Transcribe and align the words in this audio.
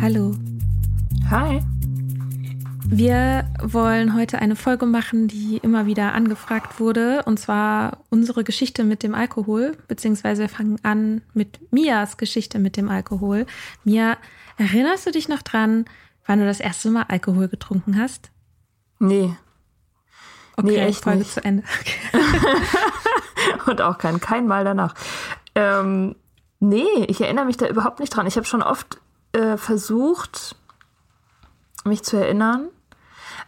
Hallo. 0.00 0.34
Hi. 1.28 1.60
Wir 2.86 3.44
wollen 3.62 4.16
heute 4.16 4.40
eine 4.40 4.56
Folge 4.56 4.86
machen, 4.86 5.28
die 5.28 5.58
immer 5.62 5.86
wieder 5.86 6.12
angefragt 6.14 6.80
wurde, 6.80 7.22
und 7.24 7.38
zwar 7.38 8.04
unsere 8.10 8.42
Geschichte 8.42 8.82
mit 8.82 9.02
dem 9.02 9.14
Alkohol, 9.14 9.76
beziehungsweise 9.86 10.42
wir 10.42 10.48
fangen 10.48 10.78
an 10.82 11.22
mit 11.34 11.72
Mias 11.72 12.16
Geschichte 12.16 12.58
mit 12.58 12.76
dem 12.76 12.88
Alkohol. 12.88 13.46
Mia, 13.84 14.16
erinnerst 14.56 15.06
du 15.06 15.12
dich 15.12 15.28
noch 15.28 15.42
dran, 15.42 15.84
wann 16.26 16.40
du 16.40 16.46
das 16.46 16.60
erste 16.60 16.90
Mal 16.90 17.04
Alkohol 17.08 17.48
getrunken 17.48 17.96
hast? 17.98 18.30
Nee. 18.98 19.34
Okay, 20.60 20.76
nee, 20.76 20.86
echt 20.86 21.04
Folge 21.04 21.20
nicht. 21.20 21.32
zu 21.32 21.44
Ende. 21.44 21.62
Okay. 21.80 22.24
und 23.66 23.80
auch 23.82 23.98
kein, 23.98 24.20
kein 24.20 24.46
Mal 24.46 24.64
danach. 24.64 24.94
Ähm, 25.54 26.16
nee, 26.58 27.04
ich 27.08 27.20
erinnere 27.20 27.44
mich 27.44 27.56
da 27.56 27.66
überhaupt 27.66 28.00
nicht 28.00 28.14
dran. 28.14 28.26
Ich 28.26 28.36
habe 28.36 28.46
schon 28.46 28.62
oft 28.62 29.00
äh, 29.32 29.56
versucht, 29.56 30.56
mich 31.84 32.02
zu 32.02 32.16
erinnern. 32.16 32.68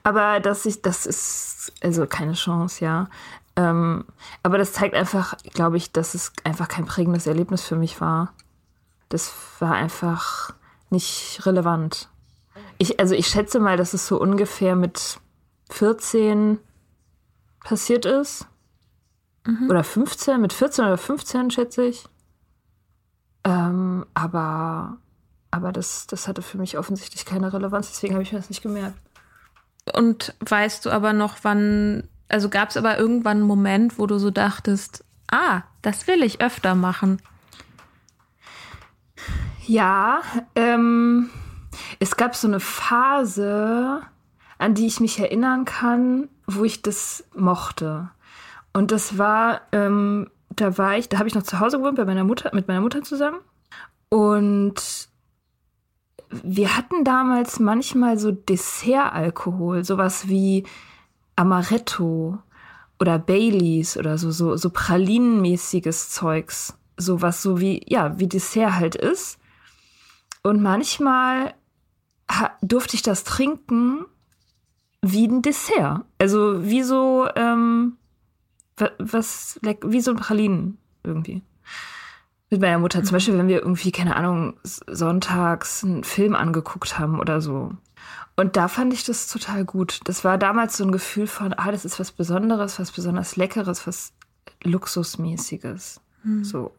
Aber 0.04 0.40
dass 0.40 0.66
ich, 0.66 0.82
das 0.82 1.06
ist 1.06 1.72
also 1.82 2.06
keine 2.06 2.32
Chance, 2.32 2.84
ja. 2.84 3.08
Ähm, 3.54 4.04
aber 4.42 4.58
das 4.58 4.72
zeigt 4.72 4.94
einfach, 4.94 5.36
glaube 5.52 5.76
ich, 5.76 5.92
dass 5.92 6.14
es 6.14 6.32
einfach 6.44 6.68
kein 6.68 6.86
prägendes 6.86 7.26
Erlebnis 7.26 7.62
für 7.62 7.76
mich 7.76 8.00
war. 8.00 8.32
Das 9.08 9.32
war 9.58 9.72
einfach 9.72 10.54
nicht 10.90 11.40
relevant. 11.44 12.08
Ich, 12.78 12.98
also 12.98 13.14
ich 13.14 13.26
schätze 13.26 13.60
mal, 13.60 13.76
dass 13.76 13.92
es 13.94 14.06
so 14.06 14.18
ungefähr 14.18 14.74
mit 14.74 15.20
14 15.70 16.58
passiert 17.64 18.04
ist. 18.06 18.46
Mhm. 19.46 19.70
Oder 19.70 19.84
15, 19.84 20.40
mit 20.40 20.52
14 20.52 20.84
oder 20.84 20.98
15 20.98 21.50
schätze 21.50 21.84
ich. 21.84 22.06
Ähm, 23.44 24.06
aber 24.14 24.98
aber 25.52 25.70
das, 25.70 26.06
das 26.06 26.26
hatte 26.26 26.40
für 26.42 26.58
mich 26.58 26.78
offensichtlich 26.78 27.26
keine 27.26 27.52
Relevanz, 27.52 27.90
deswegen 27.90 28.14
habe 28.14 28.22
ich 28.22 28.32
mir 28.32 28.38
das 28.38 28.48
nicht 28.48 28.62
gemerkt. 28.62 28.96
Und 29.92 30.34
weißt 30.40 30.86
du 30.86 30.90
aber 30.90 31.12
noch, 31.12 31.36
wann, 31.42 32.08
also 32.28 32.48
gab 32.48 32.70
es 32.70 32.76
aber 32.78 32.98
irgendwann 32.98 33.38
einen 33.38 33.46
Moment, 33.46 33.98
wo 33.98 34.06
du 34.06 34.18
so 34.18 34.30
dachtest, 34.30 35.04
ah, 35.30 35.62
das 35.82 36.06
will 36.06 36.22
ich 36.22 36.40
öfter 36.40 36.74
machen? 36.74 37.20
Ja, 39.66 40.22
ähm, 40.54 41.28
es 42.00 42.16
gab 42.16 42.34
so 42.34 42.48
eine 42.48 42.60
Phase, 42.60 44.00
an 44.62 44.74
die 44.74 44.86
ich 44.86 45.00
mich 45.00 45.18
erinnern 45.18 45.64
kann, 45.64 46.28
wo 46.46 46.64
ich 46.64 46.82
das 46.82 47.24
mochte. 47.34 48.10
Und 48.72 48.92
das 48.92 49.18
war, 49.18 49.62
ähm, 49.72 50.30
da 50.50 50.78
war 50.78 50.96
ich, 50.96 51.08
da 51.08 51.18
habe 51.18 51.28
ich 51.28 51.34
noch 51.34 51.42
zu 51.42 51.60
Hause 51.60 51.78
gewohnt 51.78 51.96
bei 51.96 52.04
meiner 52.04 52.24
Mutter, 52.24 52.50
mit 52.54 52.68
meiner 52.68 52.80
Mutter 52.80 53.02
zusammen. 53.02 53.38
Und 54.08 55.08
wir 56.30 56.76
hatten 56.76 57.04
damals 57.04 57.58
manchmal 57.58 58.18
so 58.18 58.30
Dessertalkohol, 58.30 59.84
sowas 59.84 60.28
wie 60.28 60.64
Amaretto 61.36 62.38
oder 63.00 63.18
Baileys 63.18 63.96
oder 63.96 64.16
so, 64.16 64.30
so, 64.30 64.56
so 64.56 64.70
pralinenmäßiges 64.70 66.10
Zeugs. 66.10 66.78
Sowas 66.96 67.42
so 67.42 67.58
wie, 67.60 67.84
ja, 67.88 68.18
wie 68.18 68.28
Dessert 68.28 68.74
halt 68.74 68.94
ist. 68.94 69.38
Und 70.42 70.62
manchmal 70.62 71.54
durfte 72.62 72.94
ich 72.94 73.02
das 73.02 73.24
trinken 73.24 74.06
wie 75.02 75.26
ein 75.26 75.42
Dessert. 75.42 76.04
Also 76.18 76.64
wie 76.64 76.82
so, 76.82 77.28
ähm, 77.36 77.96
was, 78.98 79.60
wie 79.62 80.00
so 80.00 80.12
ein 80.12 80.16
Pralinen 80.16 80.78
irgendwie 81.04 81.42
mit 82.52 82.60
meiner 82.60 82.78
Mutter. 82.78 83.02
Zum 83.02 83.14
Beispiel, 83.14 83.36
wenn 83.36 83.48
wir 83.48 83.62
irgendwie, 83.62 83.90
keine 83.92 84.14
Ahnung, 84.14 84.54
sonntags 84.62 85.82
einen 85.82 86.04
Film 86.04 86.36
angeguckt 86.36 86.98
haben 86.98 87.18
oder 87.18 87.40
so. 87.40 87.72
Und 88.36 88.56
da 88.56 88.68
fand 88.68 88.92
ich 88.92 89.04
das 89.04 89.26
total 89.26 89.64
gut. 89.64 90.00
Das 90.04 90.22
war 90.22 90.38
damals 90.38 90.76
so 90.76 90.84
ein 90.84 90.92
Gefühl 90.92 91.26
von, 91.26 91.54
ah, 91.54 91.72
das 91.72 91.84
ist 91.84 91.98
was 91.98 92.12
Besonderes, 92.12 92.78
was 92.78 92.92
besonders 92.92 93.36
Leckeres, 93.36 93.86
was 93.86 94.12
Luxusmäßiges. 94.62 96.00
Mhm. 96.24 96.44
So. 96.44 96.72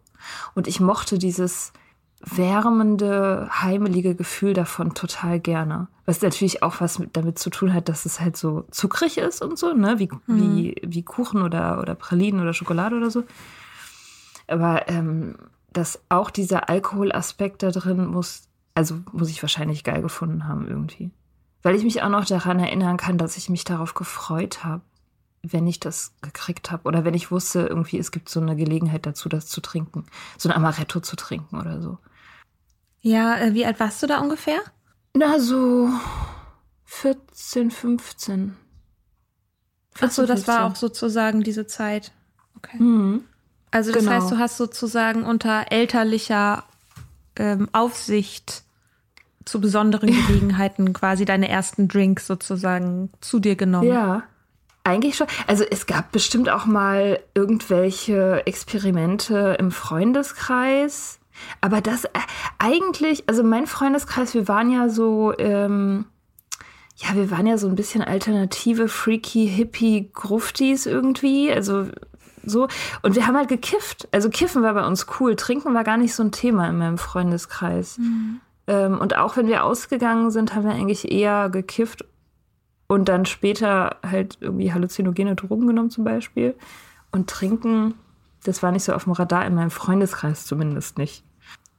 Und 0.53 0.67
ich 0.67 0.79
mochte 0.79 1.17
dieses 1.17 1.73
wärmende, 2.25 3.49
heimelige 3.51 4.15
Gefühl 4.15 4.53
davon 4.53 4.93
total 4.93 5.39
gerne. 5.39 5.87
Was 6.05 6.21
natürlich 6.21 6.63
auch 6.63 6.79
was 6.79 6.99
mit, 6.99 7.15
damit 7.17 7.37
zu 7.37 7.49
tun 7.49 7.73
hat, 7.73 7.89
dass 7.89 8.05
es 8.05 8.19
halt 8.19 8.37
so 8.37 8.65
zuckrig 8.71 9.17
ist 9.17 9.41
und 9.41 9.57
so, 9.57 9.73
ne? 9.73 9.99
Wie, 9.99 10.09
mhm. 10.27 10.55
wie, 10.57 10.75
wie 10.83 11.03
Kuchen 11.03 11.41
oder, 11.41 11.79
oder 11.79 11.95
Pralinen 11.95 12.41
oder 12.41 12.53
Schokolade 12.53 12.95
oder 12.97 13.09
so. 13.09 13.23
Aber 14.47 14.89
ähm, 14.89 15.35
dass 15.71 16.01
auch 16.09 16.29
dieser 16.29 16.69
Alkoholaspekt 16.69 17.63
da 17.63 17.71
drin 17.71 18.05
muss, 18.05 18.47
also 18.75 18.99
muss 19.11 19.29
ich 19.29 19.41
wahrscheinlich 19.41 19.83
geil 19.83 20.01
gefunden 20.01 20.47
haben 20.47 20.67
irgendwie. 20.67 21.11
weil 21.63 21.75
ich 21.75 21.83
mich 21.83 22.03
auch 22.03 22.09
noch 22.09 22.25
daran 22.25 22.59
erinnern 22.59 22.97
kann, 22.97 23.17
dass 23.17 23.37
ich 23.37 23.49
mich 23.49 23.63
darauf 23.63 23.93
gefreut 23.93 24.63
habe, 24.63 24.81
wenn 25.41 25.67
ich 25.67 25.79
das 25.79 26.13
gekriegt 26.21 26.71
habe 26.71 26.83
oder 26.87 27.03
wenn 27.03 27.13
ich 27.13 27.31
wusste, 27.31 27.61
irgendwie 27.61 27.97
es 27.97 28.11
gibt 28.11 28.29
so 28.29 28.39
eine 28.39 28.55
Gelegenheit 28.55 29.05
dazu, 29.05 29.29
das 29.29 29.47
zu 29.47 29.61
trinken, 29.61 30.05
so 30.37 30.49
ein 30.49 30.55
Amaretto 30.55 30.99
zu 30.99 31.15
trinken 31.15 31.59
oder 31.59 31.81
so. 31.81 31.97
Ja, 33.03 33.37
äh, 33.37 33.53
wie 33.53 33.65
alt 33.65 33.79
warst 33.81 34.01
du 34.01 34.07
da 34.07 34.19
ungefähr? 34.19 34.59
Na, 35.13 35.37
so 35.37 35.89
14, 36.85 37.69
15. 37.69 38.55
Achso, 39.99 40.25
das 40.25 40.47
war 40.47 40.65
auch 40.65 40.75
sozusagen 40.75 41.43
diese 41.43 41.67
Zeit. 41.67 42.13
Okay. 42.57 42.81
Mhm. 42.81 43.25
Also 43.71 43.91
das 43.91 44.03
Genau. 44.05 44.15
heißt, 44.15 44.31
du 44.31 44.37
hast 44.39 44.57
sozusagen 44.57 45.23
unter 45.25 45.65
elterlicher 45.71 46.63
ähm, 47.35 47.67
Aufsicht 47.73 48.63
zu 49.43 49.59
besonderen 49.59 50.07
Gelegenheiten 50.27 50.93
quasi 50.93 51.25
deine 51.25 51.49
ersten 51.49 51.89
Drinks 51.89 52.25
sozusagen 52.25 53.11
zu 53.19 53.39
dir 53.39 53.57
genommen. 53.57 53.89
Ja, 53.89 54.23
eigentlich 54.85 55.17
schon. 55.17 55.27
Also 55.47 55.65
es 55.69 55.87
gab 55.87 56.13
bestimmt 56.13 56.49
auch 56.49 56.65
mal 56.65 57.19
irgendwelche 57.35 58.43
Experimente 58.47 59.57
im 59.59 59.71
Freundeskreis. 59.71 61.19
Aber 61.61 61.81
das 61.81 62.05
äh, 62.05 62.09
eigentlich, 62.59 63.23
also 63.27 63.43
mein 63.43 63.67
Freundeskreis, 63.67 64.33
wir 64.33 64.47
waren 64.47 64.71
ja 64.71 64.89
so, 64.89 65.33
ähm, 65.37 66.05
ja, 66.97 67.15
wir 67.15 67.31
waren 67.31 67.47
ja 67.47 67.57
so 67.57 67.67
ein 67.67 67.75
bisschen 67.75 68.03
alternative, 68.03 68.87
freaky, 68.87 69.47
hippie 69.47 70.11
Gruftis 70.13 70.85
irgendwie. 70.85 71.51
Also 71.51 71.87
so. 72.45 72.67
Und 73.01 73.15
wir 73.15 73.27
haben 73.27 73.35
halt 73.35 73.49
gekifft. 73.49 74.07
Also 74.11 74.29
kiffen 74.29 74.61
war 74.61 74.73
bei 74.73 74.85
uns 74.85 75.07
cool. 75.19 75.35
Trinken 75.35 75.73
war 75.73 75.83
gar 75.83 75.97
nicht 75.97 76.13
so 76.13 76.23
ein 76.23 76.31
Thema 76.31 76.69
in 76.69 76.77
meinem 76.77 76.97
Freundeskreis. 76.97 77.97
Ähm, 78.67 78.99
und 78.99 79.17
auch 79.17 79.37
wenn 79.37 79.47
wir 79.47 79.63
ausgegangen 79.63 80.31
sind, 80.31 80.55
haben 80.55 80.65
wir 80.65 80.73
eigentlich 80.73 81.11
eher 81.11 81.49
gekifft 81.49 82.05
und 82.87 83.09
dann 83.09 83.25
später 83.25 83.97
halt 84.07 84.37
irgendwie 84.39 84.71
halluzinogene 84.71 85.35
Drogen 85.35 85.67
genommen 85.67 85.89
zum 85.89 86.03
Beispiel. 86.03 86.55
Und 87.11 87.29
trinken, 87.29 87.95
das 88.43 88.63
war 88.63 88.71
nicht 88.71 88.83
so 88.83 88.93
auf 88.93 89.05
dem 89.05 89.13
Radar, 89.13 89.45
in 89.45 89.55
meinem 89.55 89.71
Freundeskreis 89.71 90.45
zumindest 90.45 90.97
nicht. 90.97 91.23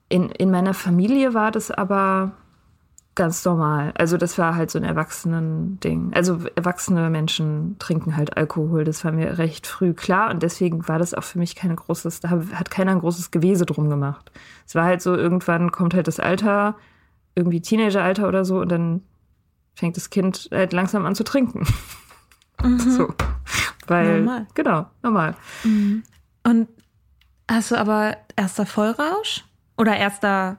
In, 0.08 0.28
in 0.30 0.50
meiner 0.50 0.74
Familie 0.74 1.34
war 1.34 1.50
das 1.50 1.70
aber 1.70 2.32
ganz 3.14 3.44
normal. 3.44 3.92
Also 3.96 4.16
das 4.16 4.38
war 4.38 4.56
halt 4.56 4.70
so 4.70 4.78
ein 4.78 4.84
Erwachsenen-Ding. 4.84 6.12
Also 6.14 6.40
erwachsene 6.56 7.10
Menschen 7.10 7.76
trinken 7.78 8.16
halt 8.16 8.36
Alkohol. 8.36 8.84
Das 8.84 9.04
war 9.04 9.12
mir 9.12 9.38
recht 9.38 9.66
früh 9.66 9.94
klar 9.94 10.30
und 10.30 10.42
deswegen 10.42 10.88
war 10.88 10.98
das 10.98 11.14
auch 11.14 11.22
für 11.22 11.38
mich 11.38 11.54
kein 11.54 11.74
großes, 11.76 12.20
da 12.20 12.30
hat 12.30 12.70
keiner 12.70 12.92
ein 12.92 13.00
großes 13.00 13.30
Gewese 13.30 13.66
drum 13.66 13.88
gemacht. 13.88 14.32
Es 14.66 14.74
war 14.74 14.84
halt 14.84 15.00
so, 15.00 15.14
irgendwann 15.14 15.70
kommt 15.70 15.94
halt 15.94 16.08
das 16.08 16.18
Alter, 16.18 16.76
irgendwie 17.36 17.60
Teenageralter 17.60 18.26
oder 18.26 18.44
so 18.44 18.60
und 18.60 18.70
dann 18.70 19.02
fängt 19.74 19.96
das 19.96 20.10
Kind 20.10 20.48
halt 20.52 20.72
langsam 20.72 21.06
an 21.06 21.14
zu 21.14 21.24
trinken. 21.24 21.66
So. 22.78 23.12
Weil, 23.88 24.22
Normal. 24.22 24.46
genau, 24.54 24.86
normal. 25.02 25.34
Und 26.44 26.68
hast 27.50 27.70
du 27.70 27.76
aber 27.76 28.16
erster 28.36 28.66
Vollrausch? 28.66 29.44
Oder 29.76 29.96
erster, 29.96 30.58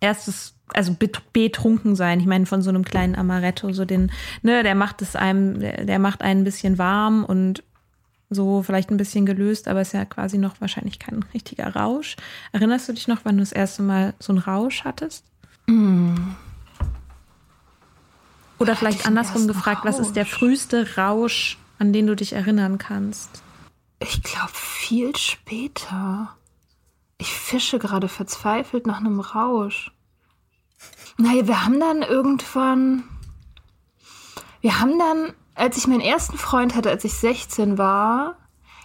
erstes, 0.00 0.54
also 0.74 0.94
bet- 0.94 1.32
betrunken 1.32 1.94
sein? 1.94 2.18
Ich 2.20 2.26
meine, 2.26 2.46
von 2.46 2.62
so 2.62 2.70
einem 2.70 2.84
kleinen 2.84 3.14
Amaretto, 3.14 3.72
so 3.72 3.84
den, 3.84 4.10
ne, 4.42 4.62
der 4.62 4.74
macht 4.74 5.02
es 5.02 5.14
einem, 5.14 5.60
der, 5.60 5.84
der 5.84 5.98
macht 5.98 6.22
einen 6.22 6.40
ein 6.40 6.44
bisschen 6.44 6.78
warm 6.78 7.24
und 7.24 7.62
so 8.28 8.62
vielleicht 8.62 8.90
ein 8.90 8.96
bisschen 8.96 9.24
gelöst, 9.24 9.68
aber 9.68 9.82
ist 9.82 9.92
ja 9.92 10.04
quasi 10.04 10.36
noch 10.36 10.60
wahrscheinlich 10.60 10.98
kein 10.98 11.24
richtiger 11.32 11.76
Rausch. 11.76 12.16
Erinnerst 12.50 12.88
du 12.88 12.92
dich 12.92 13.06
noch, 13.06 13.20
wann 13.22 13.36
du 13.36 13.42
das 13.42 13.52
erste 13.52 13.82
Mal 13.82 14.14
so 14.18 14.32
einen 14.32 14.40
Rausch 14.40 14.82
hattest? 14.84 15.24
Oder 18.58 18.72
ich 18.72 18.78
vielleicht 18.78 19.06
andersrum 19.06 19.46
gefragt, 19.46 19.84
was 19.84 20.00
ist 20.00 20.16
der 20.16 20.24
Rausch? 20.24 20.32
früheste 20.34 20.96
Rausch, 20.96 21.58
an 21.78 21.92
den 21.92 22.06
du 22.08 22.16
dich 22.16 22.32
erinnern 22.32 22.78
kannst? 22.78 23.42
Ich 23.98 24.22
glaube, 24.22 24.52
viel 24.52 25.16
später. 25.16 26.36
Ich 27.18 27.32
fische 27.32 27.78
gerade 27.78 28.08
verzweifelt 28.08 28.86
nach 28.86 28.98
einem 28.98 29.20
Rausch. 29.20 29.90
Naja, 31.16 31.46
wir 31.46 31.64
haben 31.64 31.80
dann 31.80 32.02
irgendwann. 32.02 33.04
Wir 34.60 34.80
haben 34.80 34.98
dann, 34.98 35.32
als 35.54 35.78
ich 35.78 35.86
meinen 35.86 36.00
ersten 36.00 36.36
Freund 36.36 36.74
hatte, 36.74 36.90
als 36.90 37.04
ich 37.04 37.14
16 37.14 37.78
war, 37.78 38.36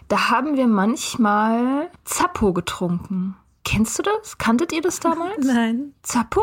da 0.08 0.30
haben 0.30 0.56
wir 0.56 0.68
manchmal 0.68 1.90
Zappo 2.06 2.54
getrunken. 2.54 3.36
Kennst 3.64 4.00
du 4.00 4.04
das? 4.04 4.38
Kanntet 4.38 4.72
ihr 4.72 4.82
das 4.82 5.00
damals? 5.00 5.38
Nein. 5.46 5.94
Zappo? 6.04 6.42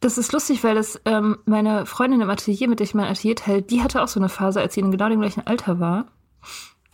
Das 0.00 0.18
ist 0.18 0.32
lustig, 0.32 0.62
weil 0.62 0.74
das 0.74 1.00
ähm, 1.04 1.38
meine 1.46 1.86
Freundin 1.86 2.20
im 2.20 2.30
Atelier, 2.30 2.68
mit 2.68 2.78
der 2.78 2.84
ich 2.84 2.94
mein 2.94 3.06
Atelier 3.06 3.36
teile, 3.36 3.62
die 3.62 3.82
hatte 3.82 4.02
auch 4.02 4.08
so 4.08 4.20
eine 4.20 4.28
Phase, 4.28 4.60
als 4.60 4.74
sie 4.74 4.80
in 4.80 4.90
genau 4.90 5.08
dem 5.08 5.20
gleichen 5.20 5.46
Alter 5.46 5.80
war. 5.80 6.06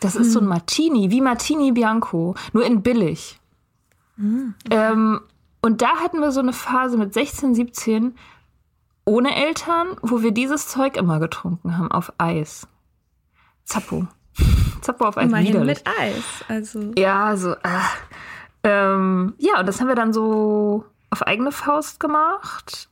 Das 0.01 0.17
ist 0.17 0.33
so 0.33 0.41
ein 0.41 0.47
Martini, 0.47 1.11
wie 1.11 1.21
Martini 1.21 1.73
Bianco, 1.73 2.35
nur 2.53 2.65
in 2.65 2.83
billig. 2.83 3.39
ähm, 4.71 5.21
und 5.63 5.83
da 5.83 5.97
hatten 6.03 6.21
wir 6.21 6.33
so 6.33 6.41
eine 6.41 6.53
Phase 6.53 6.97
mit 6.97 7.15
16, 7.15 7.55
17 7.55 8.15
ohne 9.05 9.35
Eltern, 9.35 9.89
wo 10.03 10.23
wir 10.23 10.33
dieses 10.33 10.69
Zeug 10.69 10.97
immer 10.97 11.21
getrunken 11.21 11.77
haben 11.77 11.91
auf 11.91 12.13
Eis. 12.19 12.67
Zappo. 13.65 14.07
Zappo 14.83 15.07
auf 15.07 15.17
Eis. 15.17 15.27
Immerhin 15.27 15.49
widerlich. 15.49 15.79
mit 15.85 15.95
Eis. 15.99 16.45
Also. 16.49 16.93
Ja, 16.97 17.37
so. 17.37 17.53
Äh, 17.53 17.81
ähm, 18.63 19.35
ja, 19.39 19.61
und 19.61 19.67
das 19.67 19.81
haben 19.81 19.89
wir 19.89 19.95
dann 19.95 20.13
so 20.13 20.85
auf 21.11 21.23
eigene 21.23 21.53
Faust 21.53 21.99
gemacht. 21.99 22.90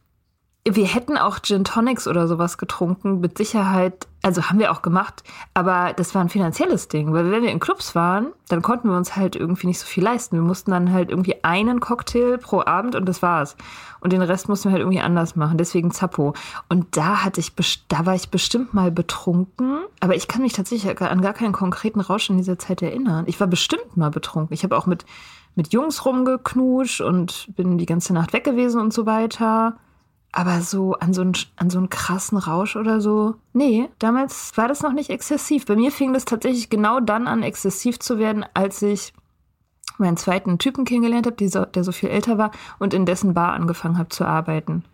Wir 0.67 0.87
hätten 0.87 1.17
auch 1.17 1.41
Gin 1.41 1.65
Tonics 1.65 2.07
oder 2.07 2.29
sowas 2.29 2.59
getrunken, 2.59 3.21
mit 3.21 3.39
Sicherheit. 3.39 4.07
Also 4.23 4.43
haben 4.43 4.59
wir 4.59 4.73
auch 4.73 4.83
gemacht, 4.83 5.23
aber 5.55 5.95
das 5.95 6.15
war 6.15 6.21
ein 6.21 6.29
finanzielles 6.29 6.89
Ding, 6.89 7.13
weil 7.13 7.31
wenn 7.31 7.43
wir 7.43 7.53
in 7.53 7.61
Clubs 7.61 7.95
waren, 7.95 8.33
dann 8.49 8.63
konnten 8.63 8.91
wir 8.91 8.97
uns 8.97 9.17
halt 9.17 9.37
irgendwie 9.37 9.69
nicht 9.69 9.79
so 9.79 9.87
viel 9.87 10.03
leisten. 10.03 10.37
Wir 10.37 10.43
mussten 10.43 10.73
dann 10.73 10.93
halt 10.93 11.09
irgendwie 11.09 11.43
einen 11.45 11.81
Cocktail 11.81 12.37
pro 12.37 12.61
Abend 12.61 12.97
und 12.97 13.07
das 13.07 13.23
war's. 13.23 13.57
Und 14.01 14.13
den 14.13 14.21
Rest 14.21 14.49
mussten 14.49 14.69
wir 14.69 14.73
halt 14.73 14.83
irgendwie 14.83 15.01
anders 15.01 15.37
machen. 15.37 15.57
Deswegen 15.57 15.93
Zappo. 15.93 16.35
Und 16.69 16.97
da 16.97 17.25
hatte 17.25 17.41
ich, 17.41 17.53
da 17.89 18.05
war 18.05 18.15
ich 18.15 18.31
bestimmt 18.31 18.75
mal 18.75 18.91
betrunken, 18.91 19.79
aber 20.01 20.17
ich 20.17 20.29
kann 20.29 20.43
mich 20.43 20.53
tatsächlich 20.53 21.01
an 21.01 21.23
gar 21.23 21.33
keinen 21.33 21.53
konkreten 21.53 22.01
Rausch 22.01 22.29
in 22.29 22.37
dieser 22.37 22.59
Zeit 22.59 22.83
erinnern. 22.83 23.25
Ich 23.29 23.41
war 23.41 23.47
bestimmt 23.47 23.97
mal 23.97 24.11
betrunken. 24.11 24.53
Ich 24.53 24.65
habe 24.65 24.77
auch 24.77 24.87
mit 24.87 25.07
mit 25.59 25.73
Jungs 25.73 26.05
rumgeknutscht 26.05 27.01
und 27.01 27.49
bin 27.57 27.79
die 27.79 27.87
ganze 27.87 28.15
Nacht 28.15 28.33
weg 28.33 28.45
gewesen 28.45 28.81
und 28.81 28.95
so 28.95 29.07
weiter. 29.07 29.77
Aber 30.31 30.61
so 30.61 30.93
an 30.95 31.15
so 31.15 31.23
einen, 31.23 31.33
an 31.57 31.71
so 31.71 31.79
einen 31.79 31.89
krassen 31.89 32.39
Rausch 32.39 32.77
oder 32.77 33.01
so. 33.01 33.37
Nee, 33.53 33.89
damals 33.99 34.57
war 34.57 34.69
das 34.69 34.83
noch 34.83 34.93
nicht 34.93 35.11
exzessiv. 35.11 35.67
Bei 35.67 35.75
mir 35.75 35.91
fing 35.91 36.13
das 36.13 36.27
tatsächlich 36.27 36.69
genau 36.69 37.00
dann 37.00 37.26
an, 37.26 37.43
exzessiv 37.43 37.99
zu 37.99 38.19
werden, 38.19 38.45
als 38.55 38.83
ich 38.83 39.12
meinen 39.99 40.17
zweiten 40.17 40.59
Typen 40.59 40.85
kennengelernt 40.85 41.26
habe, 41.26 41.49
so, 41.49 41.64
der 41.64 41.85
so 41.85 41.93
viel 41.93 42.11
älter 42.11 42.38
war 42.38 42.50
und 42.79 42.95
in 42.95 43.07
dessen 43.07 43.35
Bar 43.35 43.52
angefangen 43.52 43.99
habe 43.99 44.11
zu 44.11 44.25
arbeiten. 44.25 44.85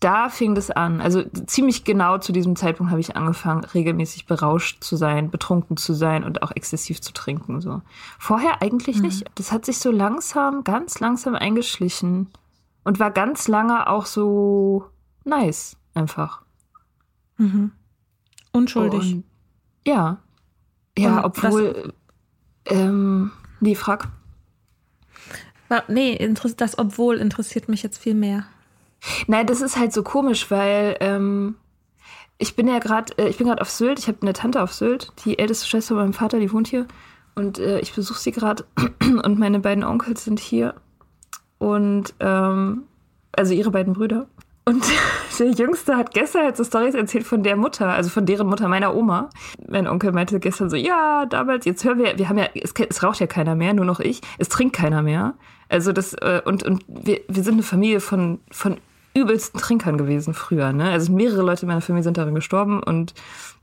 Da 0.00 0.28
fing 0.28 0.56
das 0.56 0.72
an. 0.72 1.00
Also 1.00 1.22
ziemlich 1.46 1.84
genau 1.84 2.18
zu 2.18 2.32
diesem 2.32 2.56
Zeitpunkt 2.56 2.90
habe 2.90 3.00
ich 3.00 3.16
angefangen, 3.16 3.62
regelmäßig 3.62 4.26
berauscht 4.26 4.82
zu 4.82 4.96
sein, 4.96 5.30
betrunken 5.30 5.76
zu 5.76 5.94
sein 5.94 6.24
und 6.24 6.42
auch 6.42 6.50
exzessiv 6.50 7.00
zu 7.00 7.12
trinken. 7.12 7.60
So. 7.60 7.82
Vorher 8.18 8.62
eigentlich 8.62 9.00
nicht. 9.00 9.30
Das 9.36 9.52
hat 9.52 9.64
sich 9.64 9.78
so 9.78 9.92
langsam, 9.92 10.64
ganz 10.64 10.98
langsam 10.98 11.36
eingeschlichen 11.36 12.26
und 12.84 12.98
war 12.98 13.10
ganz 13.10 13.48
lange 13.48 13.88
auch 13.88 14.06
so 14.06 14.86
nice 15.24 15.76
einfach. 15.94 16.42
Unschuldig. 18.52 19.14
Und, 19.14 19.24
ja. 19.86 20.18
Ja, 20.98 21.18
Und 21.18 21.24
obwohl. 21.24 21.92
Ähm, 22.66 23.32
nee, 23.60 23.74
frag. 23.74 24.08
Nee, 25.88 26.34
das 26.58 26.78
obwohl 26.78 27.16
interessiert 27.16 27.68
mich 27.68 27.82
jetzt 27.82 27.98
viel 27.98 28.14
mehr. 28.14 28.44
Nein, 29.26 29.46
das 29.46 29.62
ist 29.62 29.78
halt 29.78 29.92
so 29.92 30.02
komisch, 30.02 30.50
weil 30.50 30.96
ähm, 31.00 31.56
ich 32.38 32.56
bin 32.56 32.68
ja 32.68 32.78
gerade, 32.78 33.16
äh, 33.18 33.28
ich 33.28 33.38
bin 33.38 33.46
gerade 33.46 33.62
auf 33.62 33.70
Sylt. 33.70 33.98
Ich 33.98 34.08
habe 34.08 34.18
eine 34.22 34.34
Tante 34.34 34.62
auf 34.62 34.72
Sylt, 34.72 35.12
die 35.24 35.38
älteste 35.38 35.66
Schwester 35.66 35.94
von 35.94 36.04
meinem 36.04 36.12
Vater, 36.12 36.38
die 36.38 36.52
wohnt 36.52 36.68
hier. 36.68 36.86
Und 37.34 37.58
äh, 37.58 37.80
ich 37.80 37.94
besuche 37.94 38.20
sie 38.20 38.32
gerade 38.32 38.64
und 39.22 39.38
meine 39.38 39.60
beiden 39.60 39.84
Onkels 39.84 40.24
sind 40.24 40.40
hier. 40.40 40.74
Und 41.62 42.12
ähm, 42.18 42.82
also 43.30 43.54
ihre 43.54 43.70
beiden 43.70 43.92
Brüder. 43.92 44.26
Und 44.64 44.84
der 45.38 45.50
Jüngste 45.52 45.96
hat 45.96 46.12
gestern 46.12 46.42
halt 46.42 46.56
so 46.56 46.64
Stories 46.64 46.96
erzählt 46.96 47.24
von 47.24 47.44
der 47.44 47.54
Mutter, 47.54 47.88
also 47.88 48.10
von 48.10 48.26
deren 48.26 48.48
Mutter, 48.48 48.66
meiner 48.66 48.96
Oma. 48.96 49.30
Mein 49.68 49.86
Onkel 49.86 50.10
meinte 50.10 50.40
gestern 50.40 50.68
so, 50.68 50.74
ja, 50.74 51.24
damals, 51.26 51.64
jetzt 51.64 51.84
hören 51.84 51.98
wir, 51.98 52.18
wir 52.18 52.28
haben 52.28 52.38
ja, 52.38 52.48
es, 52.60 52.72
es 52.72 53.04
raucht 53.04 53.20
ja 53.20 53.28
keiner 53.28 53.54
mehr, 53.54 53.74
nur 53.74 53.84
noch 53.84 54.00
ich, 54.00 54.22
es 54.38 54.48
trinkt 54.48 54.74
keiner 54.74 55.02
mehr. 55.02 55.34
Also 55.68 55.92
das, 55.92 56.14
äh, 56.14 56.42
und, 56.44 56.64
und 56.64 56.84
wir, 56.88 57.20
wir 57.28 57.44
sind 57.44 57.54
eine 57.54 57.62
Familie 57.62 58.00
von, 58.00 58.40
von 58.50 58.78
übelsten 59.14 59.60
Trinkern 59.60 59.98
gewesen 59.98 60.34
früher, 60.34 60.72
ne? 60.72 60.90
Also 60.90 61.12
mehrere 61.12 61.42
Leute 61.42 61.62
in 61.62 61.68
meiner 61.68 61.80
Familie 61.80 62.02
sind 62.02 62.16
darin 62.16 62.34
gestorben 62.34 62.82
und 62.82 63.14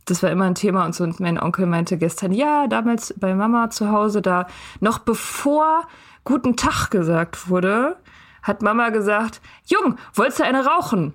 das 0.06 0.24
war 0.24 0.32
immer 0.32 0.46
ein 0.46 0.56
Thema 0.56 0.86
und 0.86 0.96
so. 0.96 1.03
Und 1.03 1.20
mein 1.20 1.38
Onkel 1.38 1.65
meinte 1.65 1.98
gestern, 1.98 2.32
ja, 2.32 2.68
damals 2.68 3.13
bei 3.20 3.36
Mama 3.36 3.70
zu 3.70 3.91
Hause, 3.91 4.22
da 4.22 4.48
noch 4.79 5.00
bevor 5.00 5.84
Guten 6.23 6.55
Tag 6.55 6.89
gesagt 6.89 7.49
wurde, 7.49 7.97
hat 8.41 8.61
Mama 8.61 8.89
gesagt, 8.89 9.41
Jung, 9.65 9.97
wolltest 10.13 10.39
du 10.39 10.43
eine 10.43 10.65
rauchen? 10.65 11.13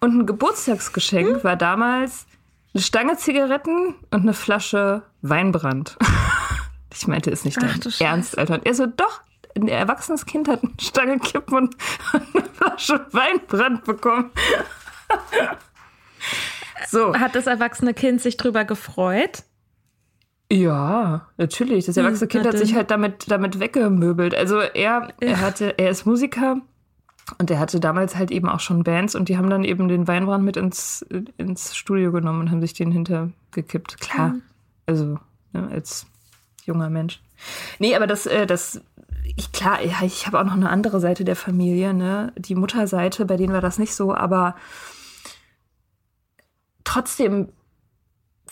Und 0.00 0.18
ein 0.18 0.26
Geburtstagsgeschenk 0.26 1.36
hm? 1.36 1.44
war 1.44 1.56
damals 1.56 2.26
eine 2.74 2.82
Stange 2.82 3.16
Zigaretten 3.16 3.94
und 4.10 4.22
eine 4.22 4.34
Flasche 4.34 5.02
Weinbrand. 5.22 5.96
ich 6.92 7.06
meinte, 7.06 7.30
ist 7.30 7.44
nicht 7.44 7.60
dein 7.60 7.80
Ach, 7.86 8.00
Ernst, 8.00 8.38
Alter. 8.38 8.54
Und 8.54 8.66
er 8.66 8.74
so, 8.74 8.86
doch, 8.86 9.22
ein 9.56 9.68
erwachsenes 9.68 10.26
Kind 10.26 10.48
hat 10.48 10.62
eine 10.62 10.72
Stange 10.80 11.18
Kippen 11.18 11.56
und 11.56 11.76
eine 12.12 12.44
Flasche 12.44 13.06
Weinbrand 13.12 13.84
bekommen. 13.84 14.30
so. 16.88 17.14
Hat 17.14 17.34
das 17.34 17.46
erwachsene 17.46 17.94
Kind 17.94 18.20
sich 18.20 18.36
drüber 18.36 18.64
gefreut? 18.64 19.44
Ja, 20.50 21.26
natürlich. 21.38 21.86
Das 21.86 21.96
erwachsene 21.96 22.20
hm, 22.20 22.28
Kind 22.28 22.46
hat 22.46 22.58
sich 22.58 22.74
halt 22.74 22.90
damit, 22.90 23.24
damit 23.28 23.58
weggemöbelt. 23.58 24.34
Also 24.34 24.60
er, 24.60 25.12
er 25.20 25.40
hatte, 25.40 25.74
er 25.78 25.90
ist 25.90 26.06
Musiker 26.06 26.58
und 27.38 27.50
er 27.50 27.58
hatte 27.58 27.80
damals 27.80 28.16
halt 28.16 28.30
eben 28.30 28.48
auch 28.48 28.60
schon 28.60 28.84
Bands 28.84 29.16
und 29.16 29.28
die 29.28 29.36
haben 29.36 29.50
dann 29.50 29.64
eben 29.64 29.88
den 29.88 30.06
Weinbrand 30.06 30.44
mit 30.44 30.56
ins, 30.56 31.04
ins 31.36 31.74
Studio 31.74 32.12
genommen 32.12 32.42
und 32.42 32.50
haben 32.50 32.60
sich 32.60 32.74
den 32.74 32.92
hintergekippt. 32.92 34.00
Klar. 34.00 34.28
Mhm. 34.28 34.42
Also, 34.86 35.18
ne, 35.52 35.68
als 35.72 36.06
junger 36.64 36.90
Mensch. 36.90 37.20
Nee, 37.80 37.96
aber 37.96 38.06
das, 38.06 38.26
äh, 38.26 38.46
das, 38.46 38.80
ich, 39.36 39.50
klar, 39.50 39.80
ich 39.82 40.26
habe 40.26 40.38
auch 40.38 40.44
noch 40.44 40.54
eine 40.54 40.70
andere 40.70 41.00
Seite 41.00 41.24
der 41.24 41.36
Familie, 41.36 41.92
ne? 41.92 42.32
Die 42.36 42.54
Mutterseite, 42.54 43.24
bei 43.26 43.36
denen 43.36 43.52
war 43.52 43.60
das 43.60 43.78
nicht 43.78 43.94
so, 43.94 44.14
aber 44.14 44.54
trotzdem 46.84 47.48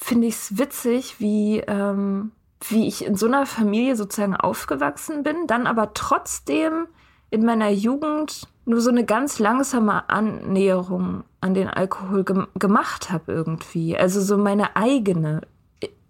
finde 0.05 0.27
ich 0.27 0.35
es 0.35 0.59
witzig, 0.59 1.17
wie, 1.19 1.61
ähm, 1.61 2.33
wie 2.69 2.87
ich 2.87 3.07
in 3.07 3.17
so 3.17 3.27
einer 3.27 3.47
Familie 3.47 3.97
sozusagen 3.97 4.37
aufgewachsen 4.37 5.23
bin, 5.23 5.47
dann 5.47 5.67
aber 5.67 5.95
trotzdem 5.95 6.87
in 7.31 7.45
meiner 7.45 7.71
Jugend 7.71 8.47
nur 8.67 8.83
so 8.83 8.91
eine 8.91 9.07
ganz 9.07 9.39
langsame 9.39 10.09
Annäherung 10.11 11.25
an 11.41 11.55
den 11.55 11.69
Alkohol 11.69 12.23
gem 12.25 12.47
gemacht 12.55 13.11
habe 13.11 13.33
irgendwie. 13.33 13.97
Also 13.97 14.21
so 14.21 14.37
meine 14.37 14.77
eigene. 14.77 15.41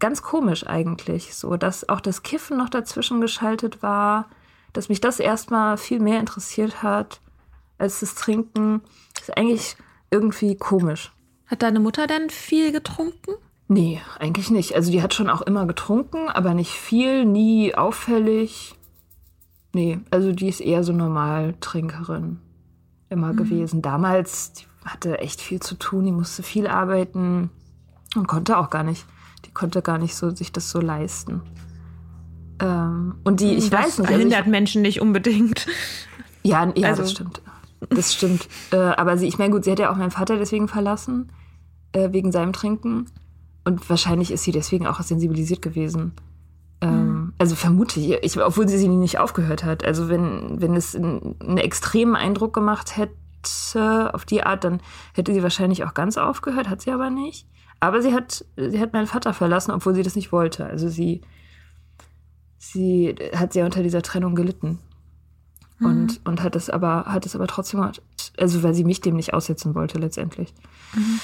Ganz 0.01 0.23
komisch 0.23 0.67
eigentlich, 0.67 1.35
so 1.35 1.57
dass 1.57 1.89
auch 1.89 2.01
das 2.01 2.25
Kiffen 2.25 2.59
noch 2.59 2.69
dazwischen 2.69 3.21
geschaltet 3.21 3.83
war, 3.83 4.29
dass 4.73 4.89
mich 4.89 5.01
das 5.01 5.21
erstmal 5.21 5.79
viel 5.79 6.01
mehr 6.01 6.19
interessiert 6.19 6.83
hat 6.83 7.21
als 7.79 8.01
das 8.01 8.17
Trinken. 8.17 8.83
Das 9.15 9.29
ist 9.29 9.37
eigentlich 9.39 9.77
irgendwie 10.11 10.57
komisch. 10.57 11.13
Hat 11.47 11.63
deine 11.63 11.79
Mutter 11.79 12.09
denn 12.09 12.29
viel 12.29 12.73
getrunken? 12.73 13.35
Nee, 13.69 14.01
eigentlich 14.19 14.51
nicht. 14.51 14.75
Also 14.75 14.93
die 14.93 15.03
hat 15.03 15.15
schon 15.15 15.31
auch 15.31 15.43
immer 15.43 15.67
getrunken, 15.67 16.29
aber 16.29 16.55
nicht 16.55 16.73
viel, 16.73 17.25
nie 17.25 17.75
auffällig. 17.75 18.75
Nee, 19.73 20.01
also 20.11 20.33
die 20.33 20.49
ist 20.49 20.61
eher 20.61 20.85
so 20.85 20.93
Normaltrinkerin 20.93 22.39
immer 23.09 23.33
mhm. 23.33 23.37
gewesen. 23.37 23.83
Damals, 23.83 24.53
die 24.53 24.65
hatte 24.85 25.19
echt 25.19 25.41
viel 25.41 25.61
zu 25.61 25.77
tun, 25.77 26.05
die 26.05 26.13
musste 26.13 26.43
viel 26.43 26.67
arbeiten 26.67 27.51
und 28.15 28.29
konnte 28.29 28.59
auch 28.59 28.71
gar 28.71 28.85
nicht, 28.85 29.07
die 29.47 29.51
konnte 29.51 29.83
gar 29.83 29.99
nicht 29.99 30.15
so 30.15 30.31
sich 30.31 30.53
das 30.53 30.71
so 30.71 30.81
leisten. 30.81 31.41
Ähm, 32.61 33.17
und 33.25 33.41
die, 33.41 33.55
ich 33.55 33.71
das 33.71 33.87
weiß 33.87 33.99
nicht. 33.99 34.09
Verhindert 34.09 34.41
also 34.41 34.51
Menschen 34.51 34.83
nicht 34.83 35.01
unbedingt. 35.01 35.67
Ja, 36.43 36.71
ja 36.77 36.89
also. 36.89 37.03
das 37.03 37.13
stimmt. 37.13 37.43
Das 37.91 38.15
stimmt. 38.15 38.49
äh, 38.71 38.77
aber 38.77 39.17
sie, 39.19 39.27
ich 39.27 39.39
meine, 39.39 39.53
gut, 39.53 39.65
sie 39.65 39.73
hat 39.73 39.79
ja 39.79 39.91
auch 39.91 39.97
meinen 39.97 40.11
Vater 40.11 40.37
deswegen 40.37 40.69
verlassen, 40.69 41.33
äh, 41.93 42.13
wegen 42.13 42.33
seinem 42.33 42.53
Trinken. 42.53 43.07
Und 43.65 43.89
wahrscheinlich 43.89 44.31
ist 44.31 44.45
sie 44.45 44.53
deswegen 44.53 44.87
auch 44.87 45.01
sensibilisiert 45.01 45.63
gewesen. 45.63 46.13
Ähm, 46.81 47.07
mhm. 47.07 47.33
Also 47.39 47.55
vermute 47.55 47.99
ich, 47.99 48.41
obwohl 48.41 48.69
sie 48.69 48.79
sie 48.79 48.89
nicht 48.89 49.19
aufgehört 49.19 49.65
hat. 49.65 49.85
Also 49.85 50.09
wenn, 50.09 50.61
wenn 50.61 50.75
es 50.75 50.95
einen 50.95 51.59
extremen 51.59 52.15
Eindruck 52.15 52.53
gemacht 52.53 52.97
hätte 52.97 54.15
auf 54.15 54.25
die 54.25 54.43
Art, 54.43 54.65
dann 54.65 54.81
hätte 55.15 55.33
sie 55.33 55.43
wahrscheinlich 55.43 55.85
auch 55.85 55.95
ganz 55.95 56.17
aufgehört, 56.17 56.69
hat 56.69 56.83
sie 56.83 56.91
aber 56.91 57.11
nicht. 57.11 57.47
Aber 57.81 58.01
sie 58.01 58.15
hat, 58.15 58.45
sie 58.57 58.81
hat 58.81 58.93
meinen 58.93 59.07
Vater 59.07 59.35
verlassen, 59.35 59.71
obwohl 59.73 59.95
sie 59.95 60.03
das 60.03 60.17
nicht 60.17 60.33
wollte. 60.33 60.67
Also 60.67 60.89
sie, 60.89 61.23
sie 62.59 63.15
hat 63.35 63.53
sehr 63.53 63.65
unter 63.65 63.83
dieser 63.83 64.03
Trennung 64.03 64.35
gelitten. 64.35 64.79
Mhm. 65.79 65.87
Und, 65.87 66.21
und 66.25 66.43
hat 66.43 66.57
es 66.57 66.71
aber, 66.71 67.05
hat 67.07 67.27
es 67.27 67.35
aber 67.35 67.47
trotzdem, 67.47 67.91
also 68.39 68.63
weil 68.63 68.75
sie 68.75 68.85
mich 68.85 69.01
dem 69.01 69.17
nicht 69.17 69.35
aussetzen 69.35 69.75
wollte 69.75 69.99
letztendlich. 69.99 70.53
Mhm. 70.95 71.21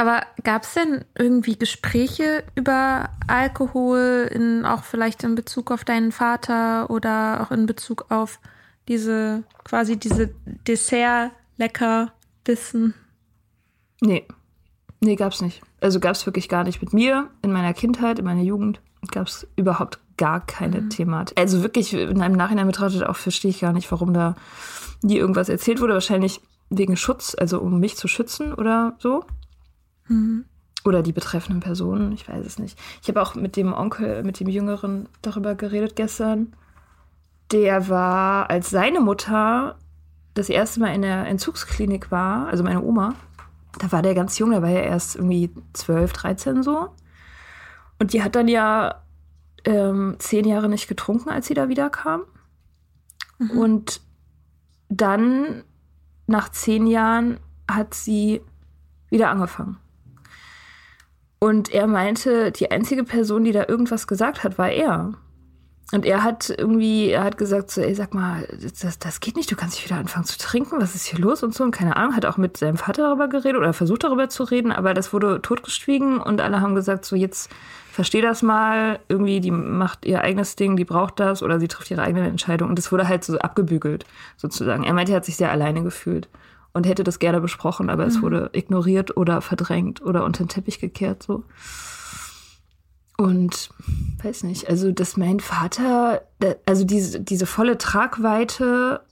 Aber 0.00 0.22
gab 0.44 0.62
es 0.62 0.72
denn 0.72 1.04
irgendwie 1.18 1.58
Gespräche 1.58 2.42
über 2.54 3.10
Alkohol, 3.26 4.30
in, 4.32 4.64
auch 4.64 4.82
vielleicht 4.82 5.22
in 5.24 5.34
Bezug 5.34 5.70
auf 5.70 5.84
deinen 5.84 6.10
Vater 6.10 6.88
oder 6.88 7.42
auch 7.42 7.50
in 7.50 7.66
Bezug 7.66 8.06
auf 8.08 8.40
diese, 8.88 9.42
quasi 9.62 9.98
diese 9.98 10.30
Dessert-Leckerbissen? 10.66 12.94
Nee. 14.00 14.26
Nee, 15.00 15.16
gab's 15.16 15.42
nicht. 15.42 15.60
Also 15.82 16.00
gab's 16.00 16.24
wirklich 16.24 16.48
gar 16.48 16.64
nicht. 16.64 16.80
Mit 16.80 16.94
mir 16.94 17.28
in 17.42 17.52
meiner 17.52 17.74
Kindheit, 17.74 18.20
in 18.20 18.24
meiner 18.24 18.40
Jugend, 18.40 18.80
gab's 19.10 19.46
überhaupt 19.56 19.98
gar 20.16 20.46
keine 20.46 20.80
mhm. 20.80 20.88
Thematik. 20.88 21.38
Also 21.38 21.62
wirklich, 21.62 21.92
in 21.92 22.22
einem 22.22 22.36
Nachhinein 22.36 22.66
betrachtet 22.66 23.04
auch 23.04 23.16
verstehe 23.16 23.50
ich 23.50 23.60
gar 23.60 23.74
nicht, 23.74 23.92
warum 23.92 24.14
da 24.14 24.34
nie 25.02 25.18
irgendwas 25.18 25.50
erzählt 25.50 25.82
wurde. 25.82 25.92
Wahrscheinlich 25.92 26.40
wegen 26.70 26.96
Schutz, 26.96 27.36
also 27.38 27.60
um 27.60 27.80
mich 27.80 27.98
zu 27.98 28.08
schützen 28.08 28.54
oder 28.54 28.94
so. 28.98 29.26
Mhm. 30.10 30.44
Oder 30.84 31.02
die 31.02 31.12
betreffenden 31.12 31.60
Personen, 31.60 32.12
ich 32.12 32.28
weiß 32.28 32.44
es 32.44 32.58
nicht. 32.58 32.78
Ich 33.02 33.08
habe 33.08 33.20
auch 33.20 33.34
mit 33.34 33.56
dem 33.56 33.72
Onkel, 33.72 34.22
mit 34.22 34.40
dem 34.40 34.48
Jüngeren 34.48 35.08
darüber 35.22 35.54
geredet 35.54 35.94
gestern. 35.94 36.54
Der 37.52 37.88
war, 37.88 38.48
als 38.50 38.70
seine 38.70 39.00
Mutter 39.00 39.76
das 40.34 40.48
erste 40.48 40.80
Mal 40.80 40.94
in 40.94 41.02
der 41.02 41.26
Entzugsklinik 41.26 42.10
war, 42.10 42.48
also 42.48 42.64
meine 42.64 42.82
Oma, 42.82 43.14
da 43.78 43.92
war 43.92 44.02
der 44.02 44.14
ganz 44.14 44.38
jung, 44.38 44.52
da 44.52 44.62
war 44.62 44.70
ja 44.70 44.80
erst 44.80 45.16
irgendwie 45.16 45.50
12, 45.74 46.12
13 46.12 46.62
so. 46.62 46.88
Und 47.98 48.12
die 48.12 48.22
hat 48.22 48.34
dann 48.34 48.48
ja 48.48 49.02
ähm, 49.64 50.16
zehn 50.18 50.46
Jahre 50.46 50.68
nicht 50.68 50.88
getrunken, 50.88 51.28
als 51.28 51.46
sie 51.46 51.54
da 51.54 51.68
wiederkam. 51.68 52.22
Mhm. 53.38 53.50
Und 53.50 54.00
dann, 54.88 55.62
nach 56.26 56.48
zehn 56.48 56.86
Jahren, 56.86 57.38
hat 57.70 57.94
sie 57.94 58.40
wieder 59.10 59.30
angefangen. 59.30 59.76
Und 61.40 61.72
er 61.72 61.86
meinte, 61.86 62.52
die 62.52 62.70
einzige 62.70 63.02
Person, 63.02 63.44
die 63.44 63.52
da 63.52 63.64
irgendwas 63.66 64.06
gesagt 64.06 64.44
hat, 64.44 64.58
war 64.58 64.70
er. 64.70 65.14
Und 65.92 66.04
er 66.04 66.22
hat 66.22 66.50
irgendwie, 66.56 67.08
er 67.08 67.24
hat 67.24 67.38
gesagt 67.38 67.70
so, 67.70 67.80
ey, 67.80 67.94
sag 67.94 68.14
mal, 68.14 68.46
das, 68.80 68.98
das 68.98 69.20
geht 69.20 69.36
nicht, 69.36 69.50
du 69.50 69.56
kannst 69.56 69.74
nicht 69.74 69.86
wieder 69.86 69.98
anfangen 69.98 70.26
zu 70.26 70.38
trinken, 70.38 70.80
was 70.80 70.94
ist 70.94 71.06
hier 71.06 71.18
los 71.18 71.42
und 71.42 71.52
so. 71.54 71.64
Und 71.64 71.72
keine 71.72 71.96
Ahnung, 71.96 72.14
hat 72.14 72.26
auch 72.26 72.36
mit 72.36 72.58
seinem 72.58 72.76
Vater 72.76 73.02
darüber 73.04 73.26
geredet 73.26 73.58
oder 73.58 73.72
versucht 73.72 74.04
darüber 74.04 74.28
zu 74.28 74.44
reden, 74.44 74.70
aber 74.70 74.94
das 74.94 75.12
wurde 75.12 75.40
totgeschwiegen 75.42 76.20
und 76.20 76.40
alle 76.40 76.60
haben 76.60 76.76
gesagt 76.76 77.04
so, 77.04 77.16
jetzt 77.16 77.50
versteh 77.90 78.20
das 78.20 78.42
mal, 78.42 79.00
irgendwie, 79.08 79.40
die 79.40 79.50
macht 79.50 80.04
ihr 80.04 80.20
eigenes 80.20 80.54
Ding, 80.54 80.76
die 80.76 80.84
braucht 80.84 81.18
das 81.18 81.42
oder 81.42 81.58
sie 81.58 81.68
trifft 81.68 81.90
ihre 81.90 82.02
eigene 82.02 82.28
Entscheidung. 82.28 82.68
Und 82.68 82.78
das 82.78 82.92
wurde 82.92 83.08
halt 83.08 83.24
so 83.24 83.38
abgebügelt, 83.38 84.04
sozusagen. 84.36 84.84
Er 84.84 84.92
meinte, 84.92 85.12
er 85.12 85.16
hat 85.16 85.24
sich 85.24 85.36
sehr 85.36 85.50
alleine 85.50 85.82
gefühlt 85.82 86.28
und 86.72 86.86
hätte 86.86 87.04
das 87.04 87.18
gerne 87.18 87.40
besprochen, 87.40 87.90
aber 87.90 88.04
mhm. 88.04 88.08
es 88.10 88.22
wurde 88.22 88.50
ignoriert 88.52 89.16
oder 89.16 89.40
verdrängt 89.40 90.02
oder 90.02 90.24
unter 90.24 90.44
den 90.44 90.48
Teppich 90.48 90.80
gekehrt 90.80 91.22
so. 91.22 91.44
Und 93.16 93.70
weiß 94.22 94.44
nicht, 94.44 94.68
also 94.68 94.92
dass 94.92 95.18
mein 95.18 95.40
Vater, 95.40 96.22
also 96.64 96.84
diese, 96.84 97.20
diese 97.20 97.44
volle 97.44 97.76
Tragweite 97.76 99.02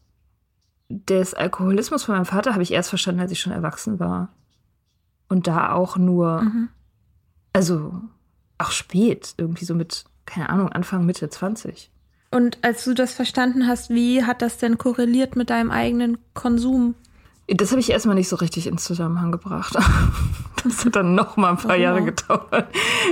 des 0.88 1.34
Alkoholismus 1.34 2.04
von 2.04 2.14
meinem 2.14 2.24
Vater 2.24 2.52
habe 2.52 2.62
ich 2.62 2.72
erst 2.72 2.88
verstanden, 2.88 3.20
als 3.20 3.32
ich 3.32 3.40
schon 3.40 3.52
erwachsen 3.52 4.00
war. 4.00 4.30
Und 5.28 5.46
da 5.46 5.72
auch 5.72 5.98
nur, 5.98 6.40
mhm. 6.42 6.68
also 7.52 7.92
auch 8.56 8.70
spät, 8.70 9.34
irgendwie 9.36 9.66
so 9.66 9.74
mit, 9.74 10.04
keine 10.24 10.48
Ahnung, 10.48 10.70
Anfang, 10.70 11.04
Mitte 11.04 11.28
20. 11.28 11.90
Und 12.30 12.58
als 12.62 12.84
du 12.84 12.94
das 12.94 13.12
verstanden 13.12 13.66
hast, 13.66 13.90
wie 13.90 14.24
hat 14.24 14.42
das 14.42 14.58
denn 14.58 14.78
korreliert 14.78 15.36
mit 15.36 15.50
deinem 15.50 15.70
eigenen 15.70 16.18
Konsum? 16.34 16.94
Das 17.48 17.70
habe 17.70 17.80
ich 17.80 17.90
erstmal 17.90 18.14
nicht 18.14 18.28
so 18.28 18.36
richtig 18.36 18.66
ins 18.66 18.84
Zusammenhang 18.84 19.32
gebracht. 19.32 19.76
Das 20.64 20.84
hat 20.84 20.96
dann 20.96 21.14
noch 21.14 21.36
mal 21.36 21.50
ein 21.50 21.56
paar 21.56 21.76
Jahre 21.76 22.02
gedauert. 22.02 22.66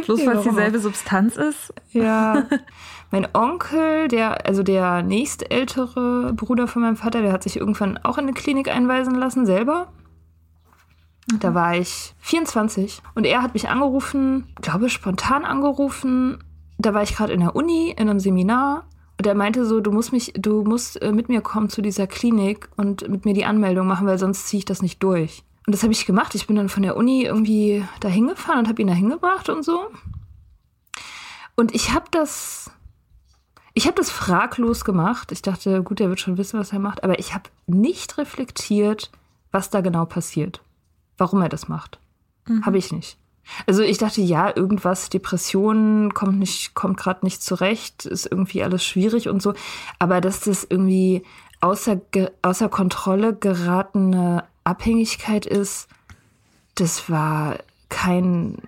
Bloß 0.04 0.26
weil 0.26 0.38
es 0.38 0.42
dieselbe 0.42 0.80
Substanz 0.80 1.36
ist? 1.36 1.72
Ja. 1.92 2.42
Mein 3.12 3.28
Onkel, 3.34 4.08
der, 4.08 4.44
also 4.46 4.64
der 4.64 5.04
nächstältere 5.04 6.32
Bruder 6.34 6.66
von 6.66 6.82
meinem 6.82 6.96
Vater, 6.96 7.22
der 7.22 7.32
hat 7.32 7.44
sich 7.44 7.56
irgendwann 7.56 7.98
auch 7.98 8.18
in 8.18 8.24
eine 8.24 8.32
Klinik 8.32 8.68
einweisen 8.68 9.14
lassen, 9.14 9.46
selber. 9.46 9.92
Mhm. 11.30 11.38
Da 11.38 11.54
war 11.54 11.76
ich 11.76 12.16
24 12.18 13.00
und 13.14 13.24
er 13.24 13.42
hat 13.42 13.54
mich 13.54 13.68
angerufen, 13.68 14.48
glaube 14.60 14.90
spontan 14.90 15.44
angerufen. 15.44 16.42
Da 16.78 16.94
war 16.94 17.04
ich 17.04 17.14
gerade 17.14 17.32
in 17.32 17.40
der 17.40 17.54
Uni, 17.54 17.90
in 17.90 18.10
einem 18.10 18.18
Seminar 18.18 18.88
und 19.18 19.26
er 19.26 19.34
meinte 19.34 19.64
so, 19.64 19.80
du 19.80 19.92
musst 19.92 20.12
mich, 20.12 20.32
du 20.36 20.62
musst 20.62 21.00
äh, 21.00 21.12
mit 21.12 21.28
mir 21.28 21.40
kommen 21.40 21.70
zu 21.70 21.80
dieser 21.80 22.06
Klinik 22.06 22.68
und 22.76 23.08
mit 23.08 23.24
mir 23.24 23.32
die 23.34 23.46
Anmeldung 23.46 23.86
machen, 23.86 24.06
weil 24.06 24.18
sonst 24.18 24.46
ziehe 24.48 24.58
ich 24.58 24.64
das 24.64 24.82
nicht 24.82 25.02
durch. 25.02 25.42
Und 25.66 25.74
das 25.74 25.82
habe 25.82 25.92
ich 25.92 26.06
gemacht. 26.06 26.34
Ich 26.34 26.46
bin 26.46 26.56
dann 26.56 26.68
von 26.68 26.82
der 26.82 26.96
Uni 26.96 27.24
irgendwie 27.24 27.84
da 28.00 28.08
hingefahren 28.08 28.60
und 28.60 28.68
habe 28.68 28.80
ihn 28.82 28.88
da 28.88 28.94
hingebracht 28.94 29.48
und 29.48 29.64
so. 29.64 29.90
Und 31.56 31.74
ich 31.74 31.92
habe 31.92 32.06
das, 32.10 32.70
ich 33.72 33.86
habe 33.86 33.96
das 33.96 34.10
fraglos 34.10 34.84
gemacht. 34.84 35.32
Ich 35.32 35.42
dachte, 35.42 35.82
gut, 35.82 36.00
er 36.00 36.10
wird 36.10 36.20
schon 36.20 36.36
wissen, 36.36 36.60
was 36.60 36.72
er 36.72 36.78
macht. 36.78 37.02
Aber 37.02 37.18
ich 37.18 37.34
habe 37.34 37.48
nicht 37.66 38.18
reflektiert, 38.18 39.10
was 39.50 39.70
da 39.70 39.80
genau 39.80 40.04
passiert. 40.04 40.60
warum 41.18 41.40
er 41.40 41.48
das 41.48 41.68
macht. 41.68 41.98
Mhm. 42.46 42.66
Habe 42.66 42.78
ich 42.78 42.92
nicht. 42.92 43.16
Also 43.66 43.82
ich 43.82 43.98
dachte, 43.98 44.20
ja, 44.20 44.54
irgendwas, 44.54 45.08
Depressionen 45.08 46.14
kommt 46.14 46.38
nicht, 46.38 46.74
kommt 46.74 46.96
gerade 46.96 47.24
nicht 47.24 47.42
zurecht, 47.42 48.06
ist 48.06 48.26
irgendwie 48.26 48.62
alles 48.62 48.84
schwierig 48.84 49.28
und 49.28 49.42
so. 49.42 49.54
Aber 49.98 50.20
dass 50.20 50.40
das 50.40 50.66
irgendwie 50.68 51.22
außer, 51.60 52.00
außer 52.42 52.68
Kontrolle 52.68 53.34
geratene 53.34 54.44
Abhängigkeit 54.64 55.46
ist, 55.46 55.88
das 56.74 57.08
war 57.08 57.58
kein, 57.88 58.58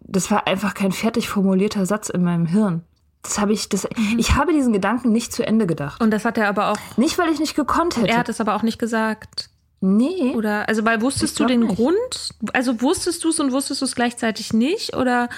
das 0.00 0.30
war 0.30 0.46
einfach 0.46 0.74
kein 0.74 0.92
fertig 0.92 1.28
formulierter 1.28 1.86
Satz 1.86 2.08
in 2.08 2.22
meinem 2.22 2.46
Hirn. 2.46 2.82
Das 3.22 3.38
habe 3.38 3.52
ich, 3.52 3.68
das, 3.68 3.84
mhm. 3.84 4.18
ich 4.18 4.36
habe 4.36 4.52
diesen 4.52 4.72
Gedanken 4.72 5.12
nicht 5.12 5.32
zu 5.32 5.46
Ende 5.46 5.66
gedacht. 5.66 6.00
Und 6.00 6.10
das 6.12 6.24
hat 6.24 6.38
er 6.38 6.48
aber 6.48 6.70
auch. 6.70 6.78
Nicht, 6.96 7.18
weil 7.18 7.30
ich 7.30 7.40
nicht 7.40 7.56
gekonnt 7.56 7.96
hätte. 7.96 8.08
Er 8.08 8.18
hat 8.18 8.28
es 8.28 8.40
aber 8.40 8.54
auch 8.54 8.62
nicht 8.62 8.78
gesagt. 8.78 9.50
Nee. 9.80 10.34
Oder, 10.34 10.68
also, 10.68 10.84
weil 10.84 11.00
wusstest 11.00 11.38
du 11.38 11.46
den 11.46 11.60
nicht. 11.60 11.76
Grund? 11.76 12.30
Also, 12.52 12.80
wusstest 12.82 13.22
du 13.24 13.30
es 13.30 13.38
und 13.38 13.52
wusstest 13.52 13.80
du 13.80 13.84
es 13.84 13.94
gleichzeitig 13.94 14.52
nicht? 14.52 14.96
Oder, 14.96 15.28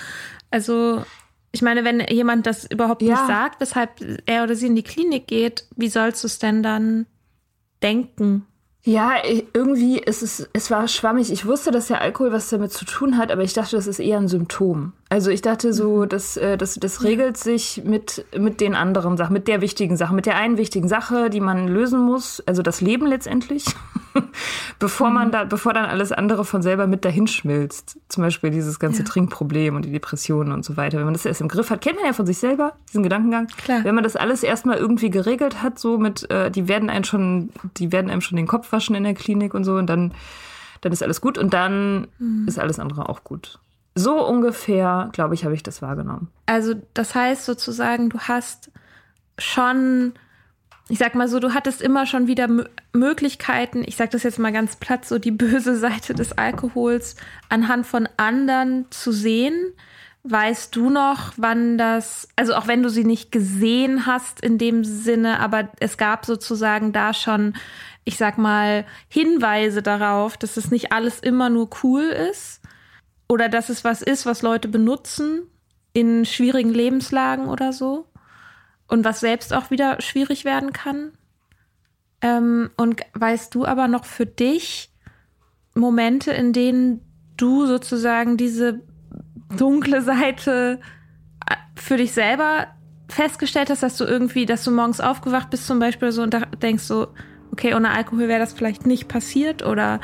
also, 0.50 1.04
ich 1.52 1.62
meine, 1.62 1.84
wenn 1.84 2.00
jemand 2.08 2.46
das 2.46 2.64
überhaupt 2.70 3.02
ja. 3.02 3.14
nicht 3.14 3.26
sagt, 3.26 3.60
weshalb 3.60 4.22
er 4.26 4.44
oder 4.44 4.54
sie 4.54 4.66
in 4.66 4.76
die 4.76 4.82
Klinik 4.82 5.26
geht, 5.26 5.66
wie 5.76 5.88
sollst 5.88 6.22
du 6.22 6.26
es 6.26 6.38
denn 6.38 6.62
dann 6.62 7.06
denken? 7.82 8.46
Ja, 8.82 9.16
irgendwie 9.52 9.98
ist 9.98 10.22
es, 10.22 10.48
es 10.54 10.70
war 10.70 10.88
schwammig. 10.88 11.30
Ich 11.30 11.44
wusste, 11.44 11.70
dass 11.70 11.88
der 11.88 12.00
Alkohol 12.00 12.32
was 12.32 12.48
damit 12.48 12.72
zu 12.72 12.86
tun 12.86 13.18
hat, 13.18 13.30
aber 13.30 13.42
ich 13.42 13.52
dachte, 13.52 13.76
das 13.76 13.86
ist 13.86 13.98
eher 13.98 14.18
ein 14.18 14.28
Symptom. 14.28 14.94
Also 15.12 15.32
ich 15.32 15.42
dachte 15.42 15.74
so, 15.74 16.02
mhm. 16.04 16.08
das, 16.08 16.36
äh, 16.36 16.56
das, 16.56 16.76
das 16.76 17.02
regelt 17.02 17.36
sich 17.36 17.82
mit, 17.84 18.24
mit 18.38 18.60
den 18.60 18.76
anderen 18.76 19.16
Sachen, 19.16 19.32
mit 19.32 19.48
der 19.48 19.60
wichtigen 19.60 19.96
Sache, 19.96 20.14
mit 20.14 20.24
der 20.24 20.36
einen 20.36 20.56
wichtigen 20.56 20.86
Sache, 20.86 21.30
die 21.30 21.40
man 21.40 21.66
lösen 21.66 22.00
muss, 22.00 22.40
also 22.46 22.62
das 22.62 22.80
Leben 22.80 23.08
letztendlich, 23.08 23.64
bevor 24.78 25.10
man 25.10 25.26
mhm. 25.26 25.32
da, 25.32 25.44
bevor 25.44 25.72
dann 25.72 25.86
alles 25.86 26.12
andere 26.12 26.44
von 26.44 26.62
selber 26.62 26.86
mit 26.86 27.04
dahin 27.04 27.26
schmilzt. 27.26 27.98
Zum 28.08 28.22
Beispiel 28.22 28.50
dieses 28.50 28.78
ganze 28.78 29.02
ja. 29.02 29.08
Trinkproblem 29.08 29.74
und 29.74 29.84
die 29.84 29.90
Depressionen 29.90 30.52
und 30.52 30.64
so 30.64 30.76
weiter. 30.76 30.98
Wenn 30.98 31.06
man 31.06 31.14
das 31.14 31.26
erst 31.26 31.40
im 31.40 31.48
Griff 31.48 31.70
hat, 31.70 31.80
kennt 31.80 31.96
man 31.96 32.06
ja 32.06 32.12
von 32.12 32.26
sich 32.26 32.38
selber, 32.38 32.74
diesen 32.88 33.02
Gedankengang. 33.02 33.48
Klar. 33.48 33.82
Wenn 33.82 33.96
man 33.96 34.04
das 34.04 34.14
alles 34.14 34.44
erstmal 34.44 34.76
irgendwie 34.78 35.10
geregelt 35.10 35.60
hat, 35.60 35.80
so 35.80 35.98
mit, 35.98 36.30
äh, 36.30 36.52
die 36.52 36.68
werden 36.68 36.88
einen 36.88 37.02
schon, 37.02 37.50
die 37.78 37.90
werden 37.90 38.12
einem 38.12 38.20
schon 38.20 38.36
den 38.36 38.46
Kopf 38.46 38.70
waschen 38.70 38.94
in 38.94 39.02
der 39.02 39.14
Klinik 39.14 39.54
und 39.54 39.64
so 39.64 39.74
und 39.74 39.88
dann, 39.88 40.14
dann 40.82 40.92
ist 40.92 41.02
alles 41.02 41.20
gut 41.20 41.36
und 41.36 41.52
dann 41.52 42.06
mhm. 42.20 42.44
ist 42.46 42.60
alles 42.60 42.78
andere 42.78 43.08
auch 43.08 43.24
gut. 43.24 43.58
So 43.94 44.24
ungefähr, 44.26 45.10
glaube 45.12 45.34
ich, 45.34 45.44
habe 45.44 45.54
ich 45.54 45.62
das 45.62 45.82
wahrgenommen. 45.82 46.28
Also 46.46 46.74
das 46.94 47.14
heißt 47.14 47.44
sozusagen, 47.44 48.08
du 48.10 48.18
hast 48.20 48.70
schon, 49.38 50.12
ich 50.88 50.98
sag 50.98 51.14
mal 51.14 51.28
so, 51.28 51.40
du 51.40 51.54
hattest 51.54 51.82
immer 51.82 52.06
schon 52.06 52.26
wieder 52.26 52.44
M 52.44 52.64
Möglichkeiten, 52.92 53.82
ich 53.86 53.96
sag 53.96 54.10
das 54.10 54.22
jetzt 54.22 54.38
mal 54.38 54.52
ganz 54.52 54.76
platt, 54.76 55.04
so 55.04 55.18
die 55.18 55.30
böse 55.30 55.76
Seite 55.76 56.14
des 56.14 56.36
Alkohols 56.36 57.16
anhand 57.48 57.86
von 57.86 58.08
anderen 58.16 58.86
zu 58.90 59.12
sehen. 59.12 59.72
Weißt 60.22 60.76
du 60.76 60.90
noch, 60.90 61.32
wann 61.38 61.78
das, 61.78 62.28
also 62.36 62.54
auch 62.54 62.66
wenn 62.66 62.82
du 62.82 62.90
sie 62.90 63.04
nicht 63.04 63.32
gesehen 63.32 64.04
hast 64.04 64.42
in 64.42 64.58
dem 64.58 64.84
Sinne, 64.84 65.40
aber 65.40 65.70
es 65.80 65.96
gab 65.96 66.26
sozusagen 66.26 66.92
da 66.92 67.14
schon, 67.14 67.54
ich 68.04 68.18
sag 68.18 68.36
mal, 68.36 68.84
Hinweise 69.08 69.82
darauf, 69.82 70.36
dass 70.36 70.58
es 70.58 70.70
nicht 70.70 70.92
alles 70.92 71.20
immer 71.20 71.48
nur 71.48 71.70
cool 71.82 72.02
ist? 72.02 72.59
Oder 73.30 73.48
dass 73.48 73.68
es 73.68 73.84
was 73.84 74.02
ist, 74.02 74.26
was 74.26 74.42
Leute 74.42 74.66
benutzen 74.66 75.42
in 75.92 76.26
schwierigen 76.26 76.74
Lebenslagen 76.74 77.46
oder 77.46 77.72
so 77.72 78.06
und 78.88 79.04
was 79.04 79.20
selbst 79.20 79.54
auch 79.54 79.70
wieder 79.70 80.00
schwierig 80.00 80.44
werden 80.44 80.72
kann. 80.72 81.12
Ähm, 82.22 82.70
und 82.76 83.02
weißt 83.14 83.54
du 83.54 83.66
aber 83.66 83.86
noch 83.86 84.04
für 84.04 84.26
dich 84.26 84.90
Momente, 85.76 86.32
in 86.32 86.52
denen 86.52 87.02
du 87.36 87.66
sozusagen 87.66 88.36
diese 88.36 88.80
dunkle 89.56 90.02
Seite 90.02 90.80
äh, 91.48 91.54
für 91.76 91.98
dich 91.98 92.10
selber 92.10 92.66
festgestellt 93.08 93.70
hast, 93.70 93.84
dass 93.84 93.96
du 93.96 94.06
irgendwie, 94.06 94.44
dass 94.44 94.64
du 94.64 94.72
morgens 94.72 95.00
aufgewacht 95.00 95.50
bist 95.50 95.68
zum 95.68 95.78
Beispiel 95.78 96.10
so 96.10 96.22
und 96.22 96.36
denkst 96.60 96.82
so, 96.82 97.06
okay, 97.52 97.74
ohne 97.74 97.92
Alkohol 97.92 98.26
wäre 98.26 98.40
das 98.40 98.54
vielleicht 98.54 98.86
nicht 98.86 99.06
passiert 99.06 99.64
oder 99.64 100.00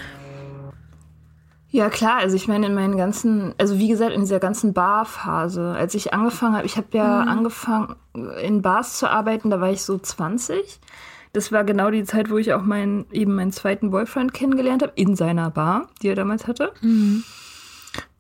ja, 1.71 1.91
klar. 1.91 2.19
Also 2.19 2.37
ich 2.37 2.49
meine, 2.49 2.67
in 2.67 2.75
meinen 2.75 2.97
ganzen, 2.97 3.55
also 3.59 3.79
wie 3.79 3.89
gesagt, 3.89 4.13
in 4.13 4.21
dieser 4.21 4.39
ganzen 4.39 4.73
Barphase, 4.73 5.75
als 5.77 5.95
ich 5.95 6.15
angefangen 6.15 6.57
habe, 6.57 6.67
ich 6.67 6.77
habe 6.77 6.89
ja 6.93 7.23
mhm. 7.23 7.29
angefangen, 7.29 7.97
in 8.43 8.63
Bars 8.63 8.99
zu 8.99 9.11
arbeiten, 9.11 9.51
da 9.51 9.61
war 9.61 9.71
ich 9.71 9.83
so 9.83 9.99
20. 9.99 10.81
Das 11.33 11.53
war 11.53 11.65
genau 11.65 11.91
die 11.91 12.05
Zeit, 12.05 12.31
wo 12.31 12.39
ich 12.39 12.55
auch 12.55 12.63
meinen, 12.63 13.07
eben 13.13 13.35
meinen 13.35 13.53
zweiten 13.53 13.91
Boyfriend 13.91 14.33
kennengelernt 14.33 14.83
habe, 14.83 14.93
in 14.95 15.17
seiner 15.17 15.51
Bar, 15.51 15.89
die 16.01 16.09
er 16.09 16.15
damals 16.15 16.47
hatte. 16.47 16.73
Mhm. 16.81 17.25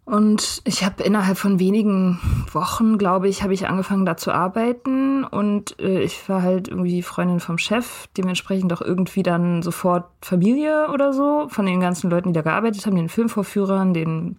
Und 0.07 0.62
ich 0.64 0.85
habe 0.85 1.03
innerhalb 1.03 1.37
von 1.37 1.59
wenigen 1.59 2.21
Wochen, 2.53 2.97
glaube 2.97 3.29
ich, 3.29 3.42
habe 3.42 3.53
ich 3.53 3.66
angefangen 3.66 4.07
da 4.07 4.16
zu 4.16 4.31
arbeiten 4.31 5.25
und 5.25 5.81
äh, 5.81 6.01
ich 6.01 6.29
war 6.29 6.42
halt 6.42 6.69
irgendwie 6.69 7.03
Freundin 7.03 7.40
vom 7.40 7.59
Chef, 7.59 8.07
dementsprechend 8.16 8.73
auch 8.73 8.81
irgendwie 8.81 9.25
dann 9.25 9.62
sofort 9.62 10.05
Familie 10.23 10.90
oder 10.92 11.12
so 11.12 11.49
von 11.49 11.66
den 11.66 11.81
ganzen 11.81 12.09
Leuten, 12.09 12.29
die 12.29 12.35
da 12.35 12.42
gearbeitet 12.42 12.87
haben, 12.87 12.95
den 12.95 13.09
Filmvorführern, 13.09 13.95
den 13.95 14.38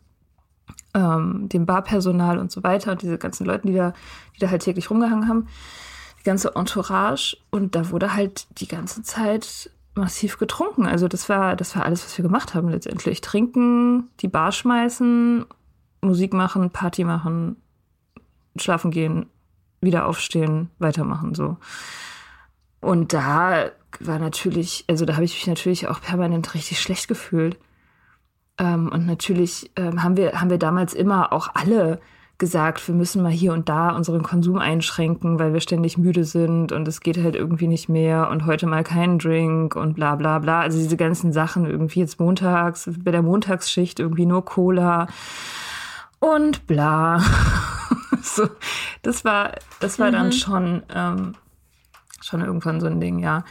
ähm, 0.94 1.50
dem 1.50 1.66
Barpersonal 1.66 2.40
und 2.40 2.50
so 2.50 2.64
weiter 2.64 2.94
und 2.94 3.02
diese 3.02 3.18
ganzen 3.18 3.46
Leuten, 3.46 3.68
die 3.68 3.76
da, 3.76 3.92
die 4.38 4.40
da 4.40 4.50
halt 4.50 4.62
täglich 4.62 4.90
rumgehangen 4.90 5.28
haben, 5.28 5.48
die 6.22 6.24
ganze 6.24 6.56
Entourage 6.56 7.36
und 7.52 7.76
da 7.76 7.90
wurde 7.92 8.14
halt 8.14 8.48
die 8.62 8.70
ganze 8.70 9.04
Zeit 9.04 9.70
massiv 9.96 10.38
getrunken. 10.38 10.86
Also 10.86 11.10
das 11.10 11.28
war, 11.28 11.58
das 11.58 11.76
war 11.76 11.84
alles, 11.84 12.06
was 12.06 12.18
wir 12.18 12.24
gemacht 12.24 12.54
haben 12.54 12.70
letztendlich. 12.70 13.20
Trinken, 13.20 14.08
die 14.22 14.30
Bar 14.30 14.54
schmeißen 14.54 15.46
Musik 16.02 16.34
machen, 16.34 16.70
Party 16.70 17.04
machen, 17.04 17.58
schlafen 18.58 18.92
gehen, 18.92 19.28
wieder 19.82 20.08
aufstehen, 20.08 20.70
weitermachen, 20.80 21.36
so. 21.36 21.58
Und 22.80 23.14
da 23.14 23.72
war 24.00 24.20
natürlich, 24.20 24.86
also 24.88 25.06
da 25.06 25.14
habe 25.14 25.26
ich 25.26 25.34
mich 25.34 25.48
natürlich 25.48 25.88
auch 25.88 26.02
permanent 26.02 26.54
richtig 26.54 26.80
schlecht 26.80 27.08
gefühlt. 27.08 27.58
Ähm, 28.60 28.90
und 28.92 29.06
natürlich 29.06 29.72
ähm, 29.76 30.04
haben 30.04 30.18
wir, 30.18 30.40
haben 30.40 30.50
wir 30.50 30.60
damals 30.60 30.94
immer 30.94 31.34
auch 31.34 31.50
alle 31.54 32.00
gesagt, 32.38 32.88
wir 32.88 32.94
müssen 32.94 33.24
mal 33.24 33.32
hier 33.32 33.52
und 33.52 33.68
da 33.68 33.96
unseren 33.96 34.22
Konsum 34.22 34.60
einschränken, 34.60 35.40
weil 35.40 35.54
wir 35.54 35.60
ständig 35.60 35.98
müde 35.98 36.24
sind 36.24 36.72
und 36.72 36.88
es 36.88 37.00
geht 37.00 37.18
halt 37.18 37.36
irgendwie 37.36 37.68
nicht 37.68 37.90
mehr 37.90 38.30
und 38.30 38.46
heute 38.46 38.68
mal 38.68 38.84
keinen 38.84 39.18
Drink 39.18 39.76
und 39.76 39.96
bla 39.96 40.16
bla 40.16 40.38
bla. 40.38 40.60
Also 40.60 40.78
diese 40.78 40.98
ganzen 40.98 41.34
Sachen 41.34 41.66
irgendwie 41.66 42.00
jetzt 42.00 42.20
montags, 42.20 42.90
bei 43.04 43.10
der 43.10 43.24
Montagsschicht 43.24 44.00
irgendwie 44.00 44.28
nur 44.28 44.46
Cola 44.46 45.08
und 46.20 46.68
bla. 46.68 47.22
so, 48.22 48.50
das 49.02 49.26
war, 49.26 49.54
das 49.80 50.00
war 50.00 50.10
mhm. 50.10 50.14
dann 50.14 50.32
schon, 50.32 50.84
ähm, 50.94 51.36
schon 52.22 52.42
irgendwann 52.42 52.82
so 52.82 52.88
ein 52.88 53.00
Ding, 53.00 53.20
ja. 53.20 53.44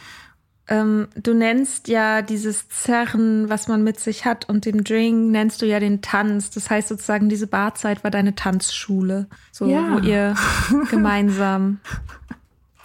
Ähm, 0.68 1.06
du 1.14 1.32
nennst 1.32 1.86
ja 1.86 2.22
dieses 2.22 2.68
Zerren, 2.68 3.48
was 3.48 3.68
man 3.68 3.84
mit 3.84 4.00
sich 4.00 4.24
hat, 4.24 4.48
und 4.48 4.64
den 4.64 4.82
Drink 4.82 5.30
nennst 5.30 5.62
du 5.62 5.66
ja 5.66 5.78
den 5.78 6.02
Tanz. 6.02 6.50
Das 6.50 6.70
heißt 6.70 6.88
sozusagen, 6.88 7.28
diese 7.28 7.46
Barzeit 7.46 8.02
war 8.02 8.10
deine 8.10 8.34
Tanzschule, 8.34 9.28
so 9.52 9.66
ja. 9.66 9.92
wo 9.92 9.98
ihr 9.98 10.34
gemeinsam 10.90 11.78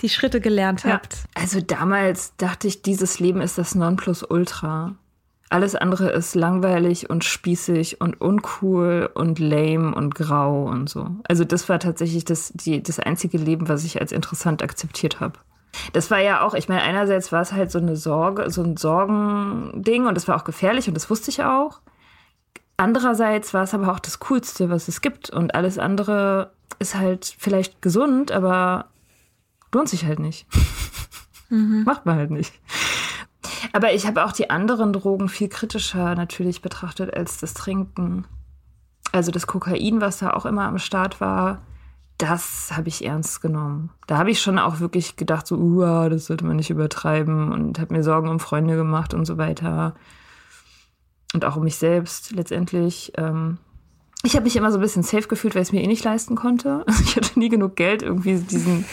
die 0.04 0.10
Schritte 0.10 0.42
gelernt 0.42 0.86
habt. 0.86 1.14
Ja. 1.14 1.22
Also 1.42 1.62
damals 1.62 2.36
dachte 2.38 2.68
ich, 2.68 2.82
dieses 2.82 3.20
Leben 3.20 3.42
ist 3.42 3.58
das 3.58 3.74
Nonplusultra. 3.74 4.96
Alles 5.52 5.76
andere 5.76 6.10
ist 6.12 6.34
langweilig 6.34 7.10
und 7.10 7.26
spießig 7.26 8.00
und 8.00 8.22
uncool 8.22 9.10
und 9.14 9.38
lame 9.38 9.94
und 9.94 10.16
grau 10.16 10.64
und 10.64 10.90
so. 10.90 11.10
Also 11.28 11.44
das 11.44 11.68
war 11.68 11.78
tatsächlich 11.78 12.24
das, 12.24 12.54
die, 12.56 12.82
das 12.82 13.00
einzige 13.00 13.38
Leben, 13.38 13.68
was 13.68 13.84
ich 13.84 14.00
als 14.00 14.14
interessant 14.14 14.64
akzeptiert 14.64 15.20
habe. 15.20 15.38
Das 15.92 16.10
war 16.10 16.20
ja 16.20 16.42
auch, 16.42 16.54
ich 16.54 16.70
meine, 16.70 16.84
einerseits 16.84 17.34
war 17.34 17.42
es 17.42 17.52
halt 17.52 17.70
so 17.70 17.80
eine 17.80 17.98
Sorge, 17.98 18.50
so 18.50 18.64
ein 18.64 18.78
Sorgending 18.78 20.06
und 20.06 20.16
das 20.16 20.30
war 20.30 20.38
auch 20.38 20.46
gefährlich 20.46 20.88
und 20.88 20.94
das 20.94 21.10
wusste 21.10 21.32
ich 21.32 21.44
auch. 21.44 21.82
Andererseits 22.78 23.54
war 23.54 23.64
es 23.64 23.74
aber 23.74 23.92
auch 23.92 24.00
das 24.00 24.22
Coolste, 24.22 24.70
was 24.70 24.88
es 24.88 25.02
gibt 25.02 25.32
und 25.32 25.54
alles 25.54 25.78
andere 25.78 26.54
ist 26.80 26.96
halt 26.96 27.36
vielleicht 27.38 27.82
gesund, 27.82 28.32
aber 28.32 28.86
lohnt 29.74 29.90
sich 29.90 30.06
halt 30.06 30.20
nicht. 30.20 30.48
Mhm. 31.50 31.84
Macht 31.84 32.06
man 32.06 32.16
halt 32.16 32.32
nicht. 32.32 32.54
Aber 33.74 33.94
ich 33.94 34.06
habe 34.06 34.26
auch 34.26 34.32
die 34.32 34.50
anderen 34.50 34.94
Drogen 34.94 35.30
viel 35.30 35.50
kritischer 35.50 36.16
natürlich 36.16 36.62
betrachtet 36.62 37.14
als 37.14 37.38
das 37.38 37.54
Trinken. 37.54 38.26
Also 39.12 39.32
das 39.32 39.48
Kokain, 39.48 40.02
was 40.02 40.20
da 40.20 40.32
auch 40.32 40.46
immer 40.46 40.64
am 40.64 40.78
Start 40.78 41.22
war, 41.22 41.62
das 42.18 42.72
habe 42.76 42.88
ich 42.88 43.04
ernst 43.04 43.42
genommen. 43.42 43.90
Da 44.08 44.18
habe 44.18 44.30
ich 44.30 44.42
schon 44.42 44.60
auch 44.60 44.80
wirklich 44.80 45.16
gedacht, 45.16 45.48
so, 45.48 45.56
uh, 45.56 46.10
das 46.10 46.28
sollte 46.28 46.46
man 46.46 46.58
nicht 46.58 46.70
übertreiben 46.70 47.52
und 47.52 47.80
habe 47.80 47.94
mir 47.94 48.04
Sorgen 48.04 48.30
um 48.30 48.40
Freunde 48.40 48.76
gemacht 48.76 49.14
und 49.14 49.26
so 49.26 49.38
weiter. 49.38 49.96
Und 51.34 51.46
auch 51.46 51.56
um 51.56 51.64
mich 51.64 51.78
selbst 51.78 52.32
letztendlich. 52.32 53.14
Ähm, 53.18 53.58
ich 54.24 54.36
habe 54.36 54.44
mich 54.44 54.56
immer 54.56 54.72
so 54.72 54.78
ein 54.78 54.82
bisschen 54.82 55.04
safe 55.04 55.28
gefühlt, 55.28 55.56
weil 55.56 55.64
ich 55.64 55.70
es 55.70 55.72
mir 55.72 55.82
eh 55.82 55.88
nicht 55.88 56.04
leisten 56.04 56.36
konnte. 56.36 56.84
Also 56.88 57.04
ich 57.04 57.16
hatte 57.16 57.40
nie 57.40 57.50
genug 57.50 57.76
Geld, 57.76 58.04
irgendwie 58.04 58.36
diesen, 58.36 58.86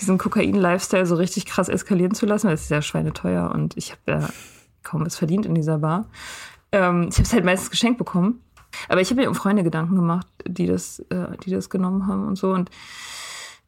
diesen 0.00 0.18
Kokain-Lifestyle 0.18 1.06
so 1.06 1.16
richtig 1.16 1.46
krass 1.46 1.68
eskalieren 1.68 2.14
zu 2.14 2.26
lassen, 2.26 2.46
weil 2.46 2.54
es 2.54 2.62
ist 2.62 2.70
ja 2.70 2.82
schweineteuer 2.82 3.50
und 3.52 3.76
ich 3.76 3.92
habe 3.92 4.00
ja 4.06 4.28
kaum 4.82 5.04
was 5.04 5.16
verdient 5.16 5.46
in 5.46 5.54
dieser 5.54 5.78
Bar. 5.78 6.06
Ähm, 6.72 7.08
ich 7.10 7.16
habe 7.16 7.24
es 7.24 7.32
halt 7.32 7.44
meistens 7.44 7.70
geschenkt 7.70 7.98
bekommen. 7.98 8.40
Aber 8.88 9.00
ich 9.00 9.10
habe 9.10 9.20
mir 9.20 9.28
um 9.28 9.34
Freunde 9.34 9.64
Gedanken 9.64 9.96
gemacht, 9.96 10.26
die 10.46 10.66
das, 10.66 11.00
äh, 11.10 11.36
die 11.44 11.50
das 11.50 11.70
genommen 11.70 12.06
haben 12.06 12.26
und 12.26 12.36
so. 12.36 12.52
Und 12.52 12.70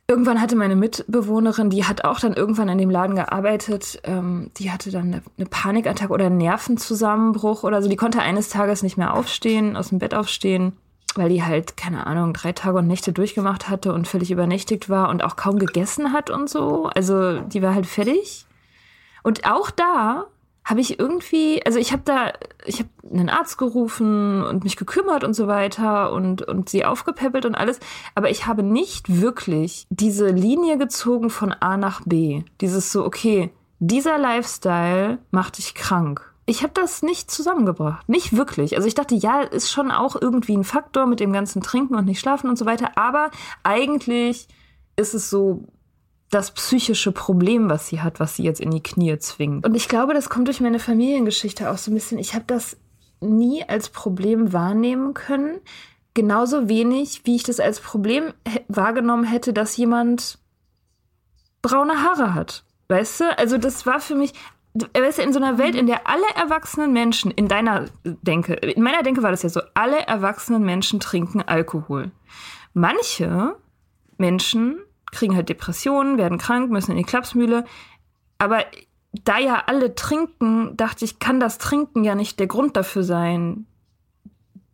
irgendwann 0.06 0.40
hatte 0.40 0.56
meine 0.56 0.76
Mitbewohnerin, 0.76 1.70
die 1.70 1.84
hat 1.84 2.04
auch 2.04 2.20
dann 2.20 2.34
irgendwann 2.34 2.68
in 2.68 2.78
dem 2.78 2.90
Laden 2.90 3.16
gearbeitet, 3.16 4.00
ähm, 4.04 4.50
die 4.58 4.70
hatte 4.70 4.90
dann 4.90 5.08
eine, 5.08 5.22
eine 5.36 5.46
Panikattacke 5.46 6.12
oder 6.12 6.26
einen 6.26 6.38
Nervenzusammenbruch 6.38 7.64
oder 7.64 7.82
so. 7.82 7.88
Die 7.88 7.96
konnte 7.96 8.20
eines 8.20 8.48
Tages 8.48 8.82
nicht 8.82 8.96
mehr 8.96 9.14
aufstehen, 9.14 9.76
aus 9.76 9.88
dem 9.88 9.98
Bett 9.98 10.14
aufstehen, 10.14 10.72
weil 11.16 11.28
die 11.28 11.42
halt, 11.42 11.76
keine 11.76 12.06
Ahnung, 12.06 12.32
drei 12.32 12.52
Tage 12.52 12.78
und 12.78 12.86
Nächte 12.86 13.12
durchgemacht 13.12 13.68
hatte 13.68 13.92
und 13.92 14.08
völlig 14.08 14.30
übernächtigt 14.30 14.88
war 14.88 15.08
und 15.08 15.22
auch 15.24 15.36
kaum 15.36 15.58
gegessen 15.58 16.12
hat 16.12 16.30
und 16.30 16.48
so. 16.48 16.86
Also 16.94 17.40
die 17.40 17.62
war 17.62 17.74
halt 17.74 17.86
fertig. 17.86 18.46
Und 19.22 19.44
auch 19.44 19.70
da 19.70 20.26
habe 20.64 20.80
ich 20.80 20.98
irgendwie, 20.98 21.64
also 21.66 21.78
ich 21.78 21.92
habe 21.92 22.02
da, 22.04 22.32
ich 22.64 22.78
habe 22.78 22.88
einen 23.10 23.28
Arzt 23.28 23.58
gerufen 23.58 24.44
und 24.44 24.62
mich 24.64 24.76
gekümmert 24.76 25.24
und 25.24 25.34
so 25.34 25.48
weiter 25.48 26.12
und, 26.12 26.42
und 26.42 26.68
sie 26.68 26.84
aufgepäppelt 26.84 27.44
und 27.44 27.56
alles, 27.56 27.80
aber 28.14 28.30
ich 28.30 28.46
habe 28.46 28.62
nicht 28.62 29.20
wirklich 29.20 29.86
diese 29.90 30.28
Linie 30.28 30.78
gezogen 30.78 31.30
von 31.30 31.52
A 31.52 31.76
nach 31.76 32.02
B. 32.04 32.44
Dieses 32.60 32.92
so, 32.92 33.04
okay, 33.04 33.50
dieser 33.80 34.18
Lifestyle 34.18 35.18
macht 35.32 35.58
dich 35.58 35.74
krank. 35.74 36.31
Ich 36.52 36.62
habe 36.62 36.74
das 36.74 37.02
nicht 37.02 37.30
zusammengebracht. 37.30 38.06
Nicht 38.10 38.36
wirklich. 38.36 38.76
Also 38.76 38.86
ich 38.86 38.94
dachte, 38.94 39.14
ja, 39.14 39.40
ist 39.40 39.70
schon 39.70 39.90
auch 39.90 40.20
irgendwie 40.20 40.54
ein 40.54 40.64
Faktor 40.64 41.06
mit 41.06 41.18
dem 41.18 41.32
ganzen 41.32 41.62
Trinken 41.62 41.94
und 41.94 42.04
nicht 42.04 42.20
schlafen 42.20 42.50
und 42.50 42.58
so 42.58 42.66
weiter, 42.66 42.98
aber 42.98 43.30
eigentlich 43.62 44.48
ist 44.96 45.14
es 45.14 45.30
so 45.30 45.64
das 46.28 46.50
psychische 46.50 47.10
Problem, 47.10 47.70
was 47.70 47.88
sie 47.88 48.02
hat, 48.02 48.20
was 48.20 48.36
sie 48.36 48.42
jetzt 48.42 48.60
in 48.60 48.70
die 48.70 48.82
Knie 48.82 49.18
zwingt. 49.18 49.64
Und 49.64 49.74
ich 49.74 49.88
glaube, 49.88 50.12
das 50.12 50.28
kommt 50.28 50.46
durch 50.46 50.60
meine 50.60 50.78
Familiengeschichte 50.78 51.70
auch 51.70 51.78
so 51.78 51.90
ein 51.90 51.94
bisschen. 51.94 52.18
Ich 52.18 52.34
habe 52.34 52.44
das 52.46 52.76
nie 53.20 53.64
als 53.66 53.88
Problem 53.88 54.52
wahrnehmen 54.52 55.14
können. 55.14 55.58
Genauso 56.12 56.68
wenig, 56.68 57.22
wie 57.24 57.36
ich 57.36 57.44
das 57.44 57.60
als 57.60 57.80
Problem 57.80 58.34
wahrgenommen 58.68 59.24
hätte, 59.24 59.54
dass 59.54 59.74
jemand 59.78 60.38
braune 61.62 62.02
Haare 62.02 62.34
hat. 62.34 62.64
Weißt 62.88 63.20
du? 63.20 63.38
Also 63.38 63.56
das 63.56 63.86
war 63.86 64.00
für 64.00 64.16
mich, 64.16 64.34
weißt 64.74 65.18
du, 65.18 65.22
in 65.22 65.32
so 65.32 65.38
einer 65.38 65.58
Welt, 65.58 65.74
in 65.74 65.86
der 65.86 66.06
alle 66.06 66.26
erwachsenen 66.34 66.92
Menschen, 66.92 67.30
in 67.30 67.48
deiner 67.48 67.86
Denke, 68.04 68.54
in 68.54 68.82
meiner 68.82 69.02
Denke 69.02 69.22
war 69.22 69.30
das 69.30 69.42
ja 69.42 69.48
so, 69.48 69.60
alle 69.74 70.00
erwachsenen 70.06 70.62
Menschen 70.64 71.00
trinken 71.00 71.42
Alkohol. 71.42 72.10
Manche 72.72 73.56
Menschen 74.16 74.78
kriegen 75.10 75.36
halt 75.36 75.48
Depressionen, 75.48 76.16
werden 76.16 76.38
krank, 76.38 76.70
müssen 76.70 76.92
in 76.92 76.96
die 76.96 77.04
Klapsmühle. 77.04 77.64
Aber 78.38 78.64
da 79.12 79.38
ja 79.38 79.64
alle 79.66 79.94
trinken, 79.94 80.76
dachte 80.76 81.04
ich, 81.04 81.18
kann 81.18 81.38
das 81.38 81.58
Trinken 81.58 82.02
ja 82.02 82.14
nicht 82.14 82.40
der 82.40 82.46
Grund 82.46 82.76
dafür 82.76 83.02
sein, 83.02 83.66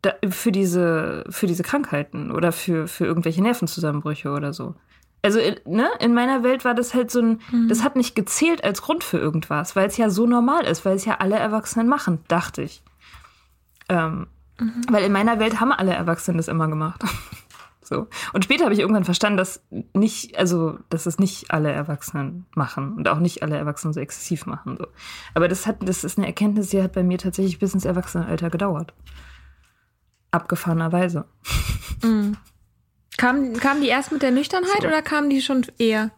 da, 0.02 0.14
für, 0.30 0.52
diese, 0.52 1.24
für 1.28 1.48
diese 1.48 1.64
Krankheiten 1.64 2.30
oder 2.30 2.52
für, 2.52 2.86
für 2.86 3.04
irgendwelche 3.04 3.42
Nervenzusammenbrüche 3.42 4.30
oder 4.30 4.52
so. 4.52 4.76
Also 5.22 5.40
ne, 5.66 5.90
in 5.98 6.14
meiner 6.14 6.42
Welt 6.42 6.64
war 6.64 6.74
das 6.74 6.94
halt 6.94 7.10
so 7.10 7.20
ein, 7.20 7.40
mhm. 7.50 7.68
das 7.68 7.82
hat 7.82 7.96
nicht 7.96 8.14
gezählt 8.14 8.62
als 8.62 8.82
Grund 8.82 9.02
für 9.02 9.18
irgendwas, 9.18 9.74
weil 9.74 9.86
es 9.86 9.96
ja 9.96 10.10
so 10.10 10.26
normal 10.26 10.64
ist, 10.64 10.84
weil 10.84 10.96
es 10.96 11.04
ja 11.04 11.16
alle 11.18 11.36
Erwachsenen 11.36 11.88
machen, 11.88 12.20
dachte 12.28 12.62
ich. 12.62 12.82
Ähm, 13.88 14.28
mhm. 14.60 14.82
Weil 14.90 15.04
in 15.04 15.12
meiner 15.12 15.40
Welt 15.40 15.60
haben 15.60 15.72
alle 15.72 15.92
Erwachsenen 15.92 16.36
das 16.36 16.48
immer 16.48 16.68
gemacht. 16.68 17.02
So. 17.88 18.06
Und 18.34 18.44
später 18.44 18.64
habe 18.64 18.74
ich 18.74 18.80
irgendwann 18.80 19.06
verstanden, 19.06 19.38
dass 19.38 19.64
nicht, 19.94 20.36
also, 20.36 20.78
dass 20.90 21.06
es 21.06 21.18
nicht 21.18 21.50
alle 21.50 21.72
Erwachsenen 21.72 22.44
machen 22.54 22.92
und 22.92 23.08
auch 23.08 23.18
nicht 23.18 23.42
alle 23.42 23.56
Erwachsenen 23.56 23.94
so 23.94 24.00
exzessiv 24.00 24.44
machen. 24.44 24.76
So. 24.76 24.86
Aber 25.32 25.48
das 25.48 25.66
hat, 25.66 25.76
das 25.80 26.04
ist 26.04 26.18
eine 26.18 26.26
Erkenntnis, 26.26 26.68
die 26.68 26.82
hat 26.82 26.92
bei 26.92 27.02
mir 27.02 27.16
tatsächlich 27.16 27.58
bis 27.58 27.72
ins 27.72 27.86
Erwachsenenalter 27.86 28.50
gedauert. 28.50 28.92
Abgefahrenerweise. 30.32 31.24
Mhm. 32.02 32.36
Kam, 33.18 33.52
kam 33.54 33.82
die 33.82 33.88
erst 33.88 34.12
mit 34.12 34.22
der 34.22 34.30
Nüchternheit 34.30 34.80
so. 34.80 34.88
oder 34.88 35.02
kam 35.02 35.28
die 35.28 35.42
schon 35.42 35.66
eher? 35.76 36.10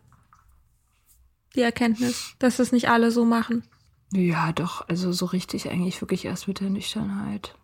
Die 1.57 1.63
Erkenntnis, 1.63 2.37
dass 2.39 2.59
das 2.59 2.71
nicht 2.71 2.89
alle 2.89 3.11
so 3.11 3.25
machen. 3.25 3.65
Ja, 4.13 4.53
doch, 4.53 4.89
also 4.89 5.11
so 5.11 5.27
richtig 5.27 5.69
eigentlich 5.69 6.01
wirklich 6.01 6.25
erst 6.25 6.47
mit 6.47 6.61
der 6.61 6.71
Nüchternheit 6.71 7.57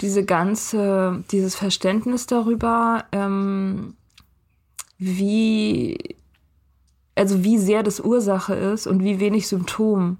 diese 0.00 0.24
ganze, 0.24 1.24
dieses 1.30 1.54
Verständnis 1.54 2.26
darüber, 2.26 3.04
ähm, 3.12 3.96
wie, 4.98 6.16
also 7.14 7.44
wie 7.44 7.58
sehr 7.58 7.82
das 7.82 8.00
Ursache 8.00 8.54
ist 8.54 8.86
und 8.86 9.02
wie 9.02 9.20
wenig 9.20 9.48
Symptom, 9.48 10.18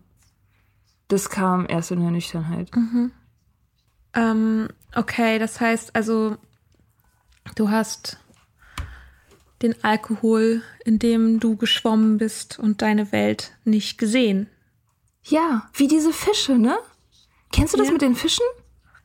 das 1.08 1.30
kam 1.30 1.66
erst 1.68 1.90
in 1.90 2.00
der 2.00 2.10
Nüchternheit. 2.10 2.74
Mhm. 2.74 3.12
Ähm, 4.14 4.68
okay, 4.94 5.38
das 5.38 5.60
heißt 5.60 5.94
also, 5.96 6.36
du 7.56 7.70
hast 7.70 8.18
den 9.62 9.74
Alkohol, 9.82 10.62
in 10.84 10.98
dem 10.98 11.40
du 11.40 11.56
geschwommen 11.56 12.18
bist 12.18 12.58
und 12.58 12.82
deine 12.82 13.12
Welt 13.12 13.52
nicht 13.64 13.98
gesehen. 13.98 14.48
Ja, 15.22 15.68
wie 15.74 15.88
diese 15.88 16.12
Fische, 16.12 16.58
ne? 16.58 16.76
Kennst 17.52 17.72
du 17.72 17.78
das 17.78 17.86
ja. 17.86 17.92
mit 17.92 18.02
den 18.02 18.14
Fischen? 18.14 18.44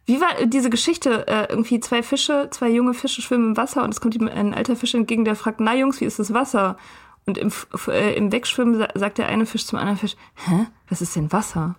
Wie 0.05 0.19
war 0.19 0.45
diese 0.47 0.69
Geschichte? 0.69 1.27
Äh, 1.27 1.47
irgendwie 1.49 1.79
zwei 1.79 2.01
Fische, 2.01 2.49
zwei 2.51 2.69
junge 2.69 2.93
Fische 2.93 3.21
schwimmen 3.21 3.49
im 3.49 3.57
Wasser 3.57 3.83
und 3.83 3.93
es 3.93 4.01
kommt 4.01 4.15
ihm 4.15 4.27
ein 4.27 4.53
alter 4.53 4.75
Fisch 4.75 4.95
entgegen, 4.95 5.23
der 5.23 5.35
fragt, 5.35 5.59
na 5.59 5.75
Jungs, 5.75 6.01
wie 6.01 6.05
ist 6.05 6.19
das 6.19 6.33
Wasser? 6.33 6.77
Und 7.25 7.37
im, 7.37 7.51
äh, 7.87 8.15
im 8.15 8.31
Wegschwimmen 8.31 8.87
sagt 8.95 9.19
der 9.19 9.27
eine 9.27 9.45
Fisch 9.45 9.67
zum 9.67 9.77
anderen 9.77 9.99
Fisch, 9.99 10.15
hä, 10.33 10.65
was 10.89 11.01
ist 11.01 11.15
denn 11.15 11.31
Wasser? 11.31 11.75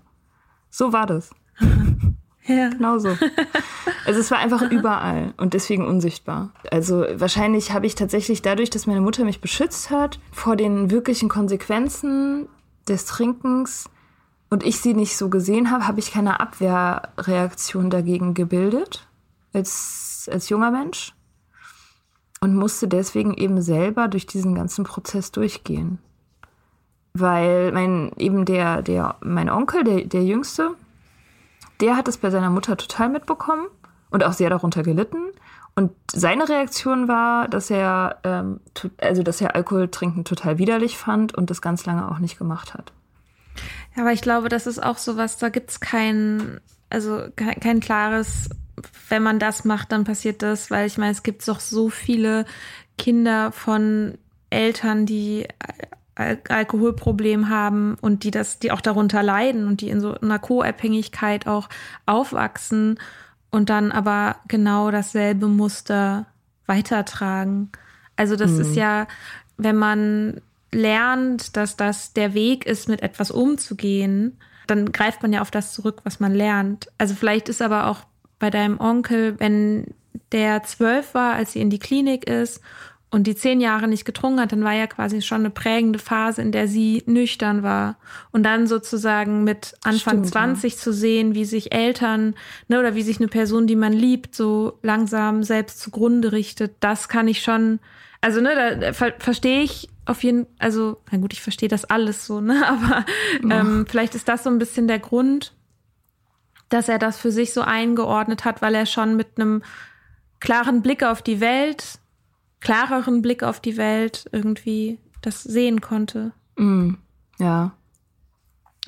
So 0.70 0.92
war 0.92 1.06
das. 1.06 1.30
Ja. 2.50 2.68
Genau 2.70 2.98
so. 2.98 3.16
Also 4.06 4.20
es 4.20 4.30
war 4.30 4.38
einfach 4.38 4.62
überall 4.62 5.34
und 5.36 5.54
deswegen 5.54 5.86
unsichtbar. 5.86 6.50
Also 6.70 7.04
wahrscheinlich 7.14 7.72
habe 7.72 7.86
ich 7.86 7.94
tatsächlich 7.94 8.42
dadurch, 8.42 8.70
dass 8.70 8.86
meine 8.86 9.00
Mutter 9.00 9.24
mich 9.24 9.40
beschützt 9.40 9.90
hat 9.90 10.18
vor 10.32 10.56
den 10.56 10.90
wirklichen 10.90 11.28
Konsequenzen 11.28 12.48
des 12.88 13.04
Trinkens, 13.06 13.88
und 14.50 14.64
ich 14.64 14.80
sie 14.80 14.94
nicht 14.94 15.16
so 15.16 15.28
gesehen 15.30 15.70
habe, 15.70 15.86
habe 15.86 16.00
ich 16.00 16.10
keine 16.10 16.40
Abwehrreaktion 16.40 17.88
dagegen 17.88 18.34
gebildet 18.34 19.06
als, 19.52 20.28
als 20.30 20.48
junger 20.48 20.72
Mensch 20.72 21.14
und 22.40 22.56
musste 22.56 22.88
deswegen 22.88 23.34
eben 23.34 23.62
selber 23.62 24.08
durch 24.08 24.26
diesen 24.26 24.54
ganzen 24.54 24.84
Prozess 24.84 25.30
durchgehen. 25.30 25.98
Weil 27.12 27.72
mein, 27.72 28.12
eben 28.18 28.44
der, 28.44 28.82
der, 28.82 29.16
mein 29.20 29.50
Onkel, 29.50 29.84
der, 29.84 30.04
der 30.04 30.24
Jüngste, 30.24 30.74
der 31.80 31.96
hat 31.96 32.08
es 32.08 32.18
bei 32.18 32.30
seiner 32.30 32.50
Mutter 32.50 32.76
total 32.76 33.08
mitbekommen 33.08 33.66
und 34.10 34.24
auch 34.24 34.32
sehr 34.32 34.50
darunter 34.50 34.82
gelitten. 34.82 35.18
Und 35.76 35.92
seine 36.12 36.48
Reaktion 36.48 37.08
war, 37.08 37.48
dass 37.48 37.70
er, 37.70 38.18
ähm, 38.24 38.60
also 38.98 39.22
dass 39.22 39.40
er 39.40 39.54
Alkohol 39.54 39.88
trinken 39.88 40.24
total 40.24 40.58
widerlich 40.58 40.98
fand 40.98 41.34
und 41.34 41.48
das 41.48 41.62
ganz 41.62 41.86
lange 41.86 42.10
auch 42.10 42.18
nicht 42.18 42.38
gemacht 42.38 42.74
hat. 42.74 42.92
Ja, 43.96 44.02
aber 44.02 44.12
ich 44.12 44.20
glaube, 44.20 44.48
das 44.48 44.66
ist 44.66 44.82
auch 44.82 44.98
sowas, 44.98 45.38
da 45.38 45.48
gibt 45.48 45.70
es 45.70 45.80
kein, 45.80 46.60
also 46.90 47.24
kein, 47.36 47.60
kein 47.60 47.80
klares, 47.80 48.50
wenn 49.08 49.22
man 49.22 49.38
das 49.38 49.64
macht, 49.64 49.92
dann 49.92 50.04
passiert 50.04 50.42
das, 50.42 50.70
weil 50.70 50.86
ich 50.86 50.98
meine, 50.98 51.12
es 51.12 51.22
gibt 51.22 51.46
doch 51.46 51.60
so 51.60 51.88
viele 51.88 52.46
Kinder 52.98 53.52
von 53.52 54.18
Eltern, 54.50 55.06
die 55.06 55.46
Alkoholproblem 56.48 57.48
haben 57.48 57.96
und 58.00 58.24
die 58.24 58.30
das, 58.30 58.58
die 58.58 58.72
auch 58.72 58.80
darunter 58.80 59.22
leiden 59.22 59.66
und 59.66 59.80
die 59.80 59.88
in 59.88 60.00
so 60.00 60.14
einer 60.14 60.38
Co-Abhängigkeit 60.38 61.46
auch 61.46 61.68
aufwachsen 62.06 62.98
und 63.50 63.70
dann 63.70 63.92
aber 63.92 64.36
genau 64.48 64.90
dasselbe 64.90 65.48
Muster 65.48 66.26
weitertragen. 66.66 67.70
Also 68.16 68.36
das 68.36 68.52
mhm. 68.52 68.60
ist 68.60 68.76
ja, 68.76 69.06
wenn 69.56 69.76
man 69.76 70.40
lernt, 70.72 71.56
dass 71.56 71.76
das 71.76 72.12
der 72.12 72.34
Weg 72.34 72.66
ist, 72.66 72.88
mit 72.88 73.02
etwas 73.02 73.30
umzugehen, 73.30 74.38
dann 74.66 74.92
greift 74.92 75.22
man 75.22 75.32
ja 75.32 75.40
auf 75.40 75.50
das 75.50 75.72
zurück, 75.72 76.00
was 76.04 76.20
man 76.20 76.34
lernt. 76.34 76.88
Also 76.98 77.14
vielleicht 77.14 77.48
ist 77.48 77.60
aber 77.60 77.88
auch 77.88 78.04
bei 78.38 78.50
deinem 78.50 78.78
Onkel, 78.78 79.38
wenn 79.40 79.94
der 80.32 80.62
zwölf 80.62 81.14
war, 81.14 81.34
als 81.34 81.52
sie 81.52 81.60
in 81.60 81.70
die 81.70 81.78
Klinik 81.78 82.28
ist 82.28 82.60
und 83.10 83.26
die 83.26 83.34
zehn 83.34 83.60
Jahre 83.60 83.88
nicht 83.88 84.04
getrunken 84.04 84.40
hat, 84.40 84.52
dann 84.52 84.62
war 84.62 84.72
ja 84.72 84.86
quasi 84.86 85.20
schon 85.20 85.40
eine 85.40 85.50
prägende 85.50 85.98
Phase, 85.98 86.42
in 86.42 86.52
der 86.52 86.68
sie 86.68 87.02
nüchtern 87.06 87.64
war. 87.64 87.96
Und 88.30 88.44
dann 88.44 88.68
sozusagen 88.68 89.42
mit 89.42 89.74
Anfang 89.82 90.18
Stimmt, 90.18 90.28
20 90.28 90.72
ja. 90.74 90.78
zu 90.78 90.92
sehen, 90.92 91.34
wie 91.34 91.44
sich 91.44 91.72
Eltern 91.72 92.34
ne, 92.68 92.78
oder 92.78 92.94
wie 92.94 93.02
sich 93.02 93.18
eine 93.18 93.26
Person, 93.26 93.66
die 93.66 93.74
man 93.74 93.92
liebt, 93.92 94.36
so 94.36 94.78
langsam 94.82 95.42
selbst 95.42 95.80
zugrunde 95.80 96.30
richtet, 96.30 96.76
das 96.78 97.08
kann 97.08 97.26
ich 97.26 97.42
schon, 97.42 97.80
also 98.20 98.40
ne, 98.40 98.78
da 98.80 98.92
ver 98.92 99.14
verstehe 99.18 99.62
ich 99.62 99.88
auf 100.06 100.22
jeden 100.22 100.46
also, 100.58 101.00
na 101.10 101.18
gut, 101.18 101.32
ich 101.32 101.42
verstehe 101.42 101.68
das 101.68 101.84
alles 101.84 102.26
so, 102.26 102.40
ne? 102.40 102.64
Aber 102.66 103.04
ähm, 103.42 103.86
vielleicht 103.88 104.14
ist 104.14 104.28
das 104.28 104.44
so 104.44 104.50
ein 104.50 104.58
bisschen 104.58 104.86
der 104.86 104.98
Grund, 105.00 105.52
dass 106.68 106.88
er 106.88 106.98
das 106.98 107.18
für 107.18 107.32
sich 107.32 107.52
so 107.52 107.62
eingeordnet 107.62 108.44
hat, 108.44 108.62
weil 108.62 108.74
er 108.74 108.86
schon 108.86 109.16
mit 109.16 109.28
einem 109.36 109.62
klaren 110.38 110.82
Blick 110.82 111.02
auf 111.02 111.22
die 111.22 111.40
Welt, 111.40 111.99
klareren 112.60 113.22
Blick 113.22 113.42
auf 113.42 113.60
die 113.60 113.76
Welt 113.76 114.28
irgendwie 114.32 114.98
das 115.22 115.42
sehen 115.42 115.80
konnte. 115.80 116.32
Mm, 116.56 116.94
ja. 117.38 117.72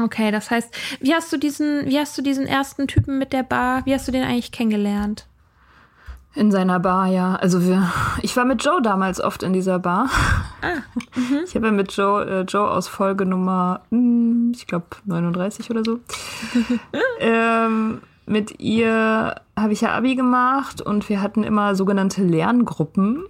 Okay, 0.01 0.31
das 0.31 0.51
heißt, 0.51 0.75
wie 1.01 1.15
hast 1.15 1.33
du 1.33 1.37
diesen, 1.37 1.87
wie 1.87 1.99
hast 1.99 2.17
du 2.17 2.23
diesen 2.23 2.47
ersten 2.47 2.89
Typen 2.89 3.19
mit 3.19 3.33
der 3.33 3.43
Bar, 3.43 3.85
wie 3.85 3.95
hast 3.95 4.09
du 4.09 4.13
den 4.13 4.25
eigentlich 4.25 4.53
kennengelernt? 4.53 5.27
In 6.35 6.51
seiner 6.51 6.81
Bar, 6.81 7.09
ja. 7.09 7.37
Also 7.37 7.63
wir, 7.63 7.93
ich 8.23 8.35
war 8.37 8.47
mit 8.47 8.65
Joe 8.65 8.81
damals 8.81 9.21
oft 9.21 9.43
in 9.43 9.53
dieser 9.53 9.79
Bar. 9.79 10.09
Ah, 10.63 10.81
mhm. 11.15 11.41
ich 11.47 11.55
habe 11.55 11.67
ja 11.67 11.73
mit 11.73 11.93
Joe, 11.93 12.25
äh, 12.25 12.41
Joe 12.43 12.71
aus 12.71 12.89
Folge 12.89 13.27
Nummer, 13.27 13.83
hm, 13.91 14.53
ich 14.55 14.67
glaube 14.67 14.87
39 15.05 15.71
oder 15.71 15.85
so. 15.85 16.01
ähm, 17.21 18.01
mit 18.25 18.61
ihr 18.61 19.35
habe 19.59 19.73
ich 19.75 19.83
ja 19.83 19.91
Abi 19.95 20.15
gemacht 20.15 20.81
und 20.81 21.09
wir 21.11 21.21
hatten 21.21 21.45
immer 21.45 21.75
sogenannte 21.75 22.23
Lerngruppen. 22.23 23.25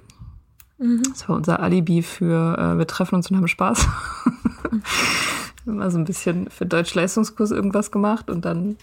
Mhm. 0.82 1.02
Das 1.08 1.28
war 1.28 1.36
unser 1.36 1.60
Alibi 1.60 2.02
für 2.02 2.58
äh, 2.58 2.78
wir 2.78 2.86
treffen 2.86 3.14
uns 3.14 3.30
und 3.30 3.36
haben 3.36 3.48
Spaß. 3.48 3.86
immer 5.66 5.90
so 5.90 5.98
ein 5.98 6.04
bisschen 6.04 6.50
für 6.50 6.66
Deutsch-Leistungskurs 6.66 7.52
irgendwas 7.52 7.92
gemacht 7.92 8.28
und 8.28 8.44
dann 8.44 8.76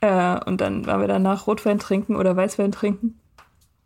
äh, 0.00 0.38
und 0.44 0.60
dann 0.60 0.86
waren 0.86 1.00
wir 1.00 1.08
danach 1.08 1.46
Rotwein 1.46 1.78
trinken 1.78 2.14
oder 2.14 2.36
Weißwein 2.36 2.72
trinken. 2.72 3.18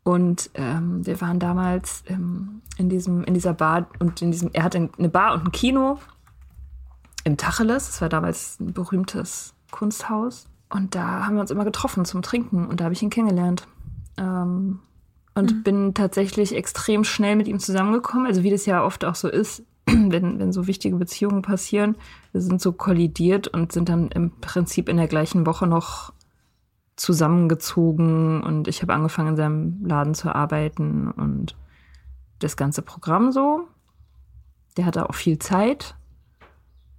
Und 0.05 0.51
ähm, 0.55 1.07
wir 1.07 1.21
waren 1.21 1.39
damals 1.39 2.03
ähm, 2.09 2.61
in, 2.77 2.89
diesem, 2.89 3.23
in 3.23 3.35
dieser 3.35 3.55
Bar 3.55 3.87
und 4.01 4.21
in 4.21 4.33
diesem, 4.33 4.51
er 4.53 4.65
hatte 4.65 4.91
eine 4.99 5.09
Bar 5.09 5.35
und 5.35 5.47
ein 5.47 5.53
Kino 5.53 6.01
im 7.23 7.37
Tacheles. 7.37 7.87
Das 7.87 8.01
war 8.01 8.09
damals 8.09 8.59
ein 8.59 8.73
berühmtes 8.73 9.55
Kunsthaus. 9.71 10.49
Und 10.69 10.97
da 10.97 11.25
haben 11.25 11.35
wir 11.37 11.41
uns 11.41 11.53
immer 11.53 11.65
getroffen 11.65 12.05
zum 12.05 12.21
Trinken 12.21 12.67
und 12.67 12.81
da 12.81 12.85
habe 12.85 12.95
ich 12.95 13.03
ihn 13.03 13.11
kennengelernt. 13.11 13.69
Ähm, 14.17 14.81
und 15.35 15.53
mhm. 15.53 15.63
bin 15.63 15.95
tatsächlich 15.95 16.55
extrem 16.55 17.05
schnell 17.05 17.37
mit 17.37 17.49
ihm 17.49 17.59
zusammengekommen. 17.59 18.27
Also 18.27 18.43
wie 18.43 18.51
das 18.51 18.67
ja 18.67 18.85
oft 18.85 19.05
auch 19.05 19.15
so 19.15 19.29
ist, 19.29 19.65
wenn, 19.87 20.39
wenn 20.39 20.53
so 20.53 20.67
wichtige 20.67 20.97
Beziehungen 20.97 21.43
passieren. 21.43 21.97
Wir 22.33 22.41
sind 22.41 22.61
so 22.61 22.73
kollidiert 22.73 23.49
und 23.49 23.73
sind 23.73 23.89
dann 23.89 24.09
im 24.09 24.31
Prinzip 24.41 24.89
in 24.89 24.97
der 24.97 25.09
gleichen 25.09 25.47
Woche 25.47 25.67
noch 25.67 26.13
zusammengezogen 26.97 28.43
und 28.43 28.69
ich 28.69 28.83
habe 28.83 28.93
angefangen 28.93 29.31
in 29.31 29.37
seinem 29.37 29.85
Laden 29.85 30.15
zu 30.15 30.35
arbeiten 30.35 31.11
und 31.11 31.57
das 32.39 32.57
ganze 32.57 32.83
Programm 32.83 33.33
so. 33.33 33.67
Der 34.77 34.87
hatte 34.87 35.09
auch 35.09 35.15
viel 35.15 35.39
Zeit 35.39 35.97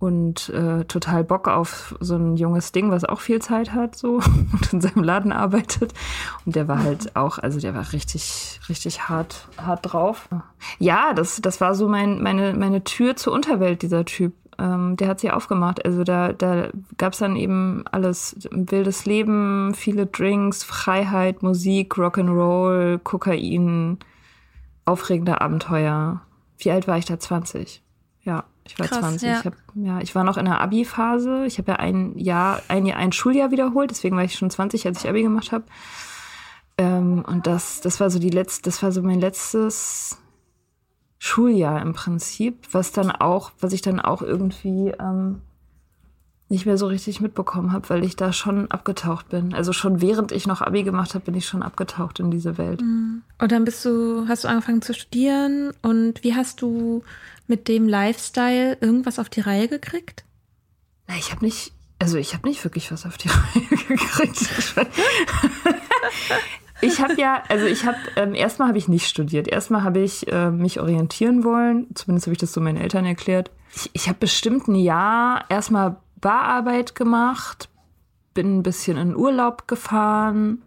und 0.03 0.49
äh, 0.49 0.83
total 0.83 1.23
Bock 1.23 1.47
auf 1.47 1.95
so 2.01 2.17
ein 2.17 2.35
junges 2.35 2.73
Ding, 2.73 2.91
was 2.91 3.05
auch 3.05 3.21
viel 3.21 3.41
Zeit 3.41 3.71
hat 3.71 3.95
so 3.95 4.15
und 4.51 4.73
in 4.73 4.81
seinem 4.81 5.01
Laden 5.01 5.31
arbeitet. 5.31 5.93
Und 6.45 6.57
der 6.57 6.67
war 6.67 6.83
halt 6.83 7.15
auch, 7.15 7.37
also 7.37 7.61
der 7.61 7.73
war 7.73 7.93
richtig, 7.93 8.59
richtig 8.67 9.07
hart, 9.07 9.47
hart 9.57 9.93
drauf. 9.93 10.27
Ja, 10.77 11.13
das, 11.13 11.39
das 11.39 11.61
war 11.61 11.73
so 11.73 11.87
mein, 11.87 12.21
meine, 12.21 12.53
meine 12.53 12.83
Tür 12.83 13.15
zur 13.15 13.31
Unterwelt, 13.31 13.81
dieser 13.81 14.03
Typ. 14.03 14.33
Ähm, 14.59 14.97
der 14.97 15.07
hat 15.07 15.21
sie 15.21 15.31
aufgemacht. 15.31 15.85
Also 15.85 16.03
da, 16.03 16.33
da 16.33 16.67
gab 16.97 17.13
es 17.13 17.19
dann 17.19 17.37
eben 17.37 17.85
alles, 17.89 18.35
wildes 18.51 19.05
Leben, 19.05 19.73
viele 19.73 20.05
Drinks, 20.05 20.65
Freiheit, 20.65 21.43
Musik, 21.43 21.93
Rock'n'Roll, 21.93 22.97
Kokain, 22.97 23.99
aufregende 24.83 25.39
Abenteuer. 25.39 26.23
Wie 26.57 26.71
alt 26.71 26.89
war 26.89 26.97
ich 26.97 27.05
da? 27.05 27.17
20. 27.17 27.81
Ja. 28.23 28.43
Ich 28.65 28.79
war 28.79 28.87
Krass, 28.87 28.99
20. 28.99 29.27
Ja. 29.27 29.39
Ich, 29.39 29.45
hab, 29.45 29.53
ja, 29.75 29.99
ich 29.99 30.15
war 30.15 30.23
noch 30.23 30.37
in 30.37 30.45
der 30.45 30.61
Abi-Phase. 30.61 31.45
Ich 31.45 31.57
habe 31.57 31.71
ja 31.71 31.77
ein 31.77 32.17
Jahr, 32.17 32.61
ein 32.67 32.85
Jahr, 32.85 32.97
ein 32.97 33.11
Schuljahr 33.11 33.51
wiederholt, 33.51 33.91
deswegen 33.91 34.15
war 34.15 34.23
ich 34.23 34.35
schon 34.35 34.49
20, 34.49 34.85
als 34.87 35.03
ich 35.03 35.09
Abi 35.09 35.21
gemacht 35.21 35.51
habe. 35.51 35.65
Ähm, 36.77 37.23
und 37.27 37.45
das, 37.45 37.81
das 37.81 37.99
war 37.99 38.09
so 38.09 38.19
die 38.19 38.29
letzte, 38.29 38.63
das 38.63 38.81
war 38.81 38.91
so 38.91 39.01
mein 39.01 39.19
letztes 39.19 40.17
Schuljahr 41.19 41.81
im 41.81 41.93
Prinzip, 41.93 42.67
was 42.71 42.91
dann 42.91 43.11
auch, 43.11 43.51
was 43.59 43.73
ich 43.73 43.81
dann 43.81 43.99
auch 43.99 44.21
irgendwie 44.21 44.93
ähm, 44.99 45.41
nicht 46.53 46.67
mehr 46.67 46.77
so 46.77 46.85
richtig 46.85 47.19
mitbekommen 47.19 47.73
habe, 47.73 47.89
weil 47.89 48.03
ich 48.03 48.15
da 48.15 48.31
schon 48.31 48.69
abgetaucht 48.69 49.29
bin. 49.29 49.55
Also 49.55 49.73
schon 49.73 50.01
während 50.01 50.31
ich 50.31 50.45
noch 50.45 50.61
Abi 50.61 50.83
gemacht 50.83 51.15
habe, 51.15 51.25
bin 51.25 51.33
ich 51.33 51.47
schon 51.47 51.63
abgetaucht 51.63 52.19
in 52.19 52.29
diese 52.29 52.59
Welt. 52.59 52.79
Mhm. 52.79 53.23
Und 53.39 53.51
dann 53.51 53.65
bist 53.65 53.83
du, 53.83 54.27
hast 54.27 54.43
du 54.43 54.47
angefangen 54.47 54.83
zu 54.83 54.93
studieren 54.93 55.73
und 55.81 56.23
wie 56.23 56.35
hast 56.35 56.61
du 56.61 57.03
mit 57.47 57.67
dem 57.67 57.87
Lifestyle 57.87 58.77
irgendwas 58.81 59.17
auf 59.17 59.29
die 59.29 59.41
Reihe 59.41 59.67
gekriegt? 59.67 60.23
Na, 61.07 61.15
ich 61.17 61.31
habe 61.31 61.43
nicht, 61.43 61.73
also 61.97 62.17
ich 62.17 62.35
habe 62.35 62.47
nicht 62.47 62.63
wirklich 62.63 62.91
was 62.91 63.07
auf 63.07 63.17
die 63.17 63.29
Reihe 63.29 63.87
gekriegt. 63.87 64.37
ich 66.81 67.01
habe 67.01 67.19
ja, 67.19 67.41
also 67.49 67.65
ich 67.65 67.83
habe, 67.83 67.97
ähm, 68.15 68.35
erstmal 68.35 68.67
habe 68.67 68.77
ich 68.77 68.87
nicht 68.87 69.07
studiert. 69.07 69.47
Erstmal 69.47 69.81
habe 69.81 70.01
ich 70.01 70.31
äh, 70.31 70.51
mich 70.51 70.79
orientieren 70.79 71.43
wollen. 71.43 71.87
Zumindest 71.95 72.27
habe 72.27 72.33
ich 72.33 72.39
das 72.39 72.53
so 72.53 72.61
meinen 72.61 72.77
Eltern 72.77 73.07
erklärt. 73.07 73.49
Ich, 73.75 73.89
ich 73.93 74.07
habe 74.07 74.19
bestimmt 74.19 74.67
ein 74.67 74.75
Jahr 74.75 75.45
erstmal 75.49 75.97
Bararbeit 76.23 76.95
gemacht, 76.95 77.69
bin 78.33 78.57
ein 78.57 78.63
bisschen 78.63 78.97
in 78.97 79.15
Urlaub 79.15 79.67
gefahren 79.67 80.63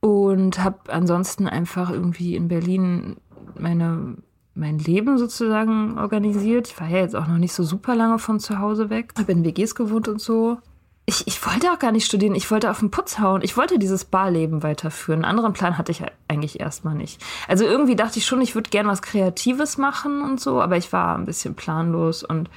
und 0.00 0.62
habe 0.62 0.92
ansonsten 0.92 1.48
einfach 1.48 1.90
irgendwie 1.90 2.36
in 2.36 2.48
Berlin 2.48 3.16
meine 3.58 4.16
mein 4.54 4.78
Leben 4.78 5.18
sozusagen 5.18 5.98
organisiert. 5.98 6.68
Ich 6.68 6.80
war 6.80 6.88
ja 6.88 6.98
jetzt 6.98 7.16
auch 7.16 7.26
noch 7.26 7.38
nicht 7.38 7.52
so 7.52 7.64
super 7.64 7.96
lange 7.96 8.20
von 8.20 8.38
zu 8.38 8.60
Hause 8.60 8.88
weg. 8.88 9.12
Habe 9.18 9.32
in 9.32 9.44
WGs 9.44 9.74
gewohnt 9.74 10.06
und 10.06 10.20
so. 10.20 10.58
Ich, 11.06 11.26
ich 11.26 11.44
wollte 11.44 11.72
auch 11.72 11.78
gar 11.78 11.90
nicht 11.90 12.06
studieren. 12.06 12.36
Ich 12.36 12.50
wollte 12.50 12.70
auf 12.70 12.78
den 12.78 12.92
Putz 12.92 13.18
hauen. 13.18 13.42
Ich 13.42 13.56
wollte 13.56 13.80
dieses 13.80 14.04
Barleben 14.04 14.62
weiterführen. 14.62 15.24
Einen 15.24 15.30
anderen 15.30 15.54
Plan 15.54 15.76
hatte 15.76 15.90
ich 15.90 16.02
eigentlich 16.28 16.60
erstmal 16.60 16.94
nicht. 16.94 17.20
Also 17.48 17.64
irgendwie 17.64 17.96
dachte 17.96 18.20
ich 18.20 18.26
schon, 18.26 18.40
ich 18.40 18.54
würde 18.54 18.70
gern 18.70 18.86
was 18.86 19.02
Kreatives 19.02 19.76
machen 19.76 20.22
und 20.22 20.40
so, 20.40 20.62
aber 20.62 20.76
ich 20.76 20.92
war 20.92 21.18
ein 21.18 21.26
bisschen 21.26 21.56
planlos 21.56 22.22
und 22.22 22.48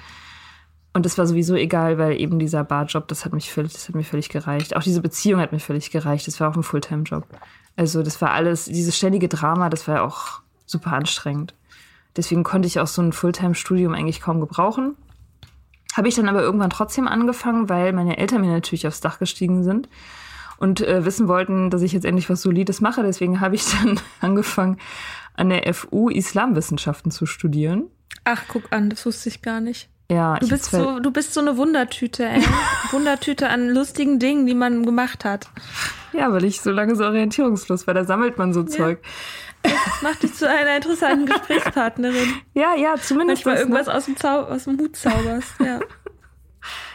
und 0.98 1.06
das 1.06 1.20
war 1.20 1.28
sowieso 1.28 1.54
egal, 1.54 2.00
weil 2.00 2.20
eben 2.20 2.40
dieser 2.40 2.64
Barjob, 2.64 3.08
das 3.08 3.24
hat 3.24 3.32
mich 3.32 3.52
völlig, 3.52 3.72
das 3.72 3.88
hat 3.88 3.94
mir 3.94 4.04
völlig 4.04 4.30
gereicht. 4.30 4.76
Auch 4.76 4.82
diese 4.82 5.00
Beziehung 5.00 5.40
hat 5.40 5.52
mir 5.52 5.60
völlig 5.60 5.92
gereicht. 5.92 6.26
Das 6.26 6.40
war 6.40 6.50
auch 6.50 6.56
ein 6.56 6.64
Fulltime-Job. 6.64 7.24
Also 7.76 8.02
das 8.02 8.20
war 8.20 8.32
alles, 8.32 8.66
dieses 8.66 8.98
ständige 8.98 9.28
Drama, 9.28 9.70
das 9.70 9.88
war 9.88 10.02
auch 10.02 10.42
super 10.66 10.94
anstrengend. 10.94 11.54
Deswegen 12.16 12.44
konnte 12.44 12.68
ich 12.68 12.80
auch 12.80 12.88
so 12.88 13.04
ein 13.04 13.14
Fulltime-Studium 13.14 13.94
eigentlich 13.94 14.22
kaum 14.22 14.40
gebrauchen. 14.40 14.96
Habe 15.96 16.08
ich 16.08 16.16
dann 16.16 16.28
aber 16.30 16.42
irgendwann 16.42 16.72
trotzdem 16.72 17.08
angefangen, 17.08 17.70
weil 17.70 17.94
meine 17.94 18.18
Eltern 18.18 18.42
mir 18.42 18.52
natürlich 18.52 18.88
aufs 18.88 19.00
Dach 19.00 19.20
gestiegen 19.20 19.64
sind 19.64 19.88
und 20.58 20.82
äh, 20.82 21.06
wissen 21.06 21.28
wollten, 21.28 21.70
dass 21.70 21.84
ich 21.84 21.94
jetzt 21.94 22.06
endlich 22.06 22.28
was 22.28 22.42
Solides 22.42 22.82
mache. 22.82 23.04
Deswegen 23.04 23.40
habe 23.40 23.54
ich 23.54 23.66
dann 23.66 24.00
angefangen, 24.20 24.80
an 25.36 25.50
der 25.50 25.72
FU 25.76 26.10
Islamwissenschaften 26.10 27.12
zu 27.12 27.28
studieren. 27.28 27.84
Ach, 28.24 28.46
guck 28.48 28.74
an, 28.74 28.90
das 28.90 29.06
wusste 29.06 29.30
ich 29.30 29.44
gar 29.44 29.62
nicht. 29.62 29.92
Ja, 30.10 30.38
du 30.40 30.48
bist 30.48 30.72
so, 30.72 31.00
du 31.00 31.12
bist 31.12 31.34
so 31.34 31.42
eine 31.42 31.58
Wundertüte, 31.58 32.26
ey. 32.26 32.42
Wundertüte 32.92 33.50
an 33.50 33.70
lustigen 33.70 34.20
Dingen, 34.20 34.46
die 34.46 34.56
man 34.56 34.86
gemacht 34.86 35.26
hat. 35.26 35.50
Ja, 36.14 36.32
weil 36.32 36.46
ich 36.46 36.62
so 36.62 36.72
lange 36.72 36.96
so 36.96 37.04
orientierungslos 37.04 37.88
war, 37.88 37.94
da 37.94 38.06
sammelt 38.06 38.38
man 38.38 38.54
so 38.54 38.62
ja. 38.62 38.68
Zeug. 38.68 39.00
Das 39.64 40.02
macht 40.02 40.24
dich 40.24 40.34
zu 40.34 40.48
einer 40.48 40.78
interessanten 40.78 41.26
Gesprächspartnerin. 41.34 42.36
Ja, 42.54 42.76
ja, 42.76 42.96
zumindest. 42.96 43.46
Manchmal 43.46 43.58
irgendwas 43.58 43.90
aus 43.90 44.06
dem, 44.06 44.16
Zau 44.16 44.44
aus 44.44 44.64
dem 44.64 44.80
Hut 44.80 44.96
zauberst, 44.96 45.56
ja. 45.60 45.80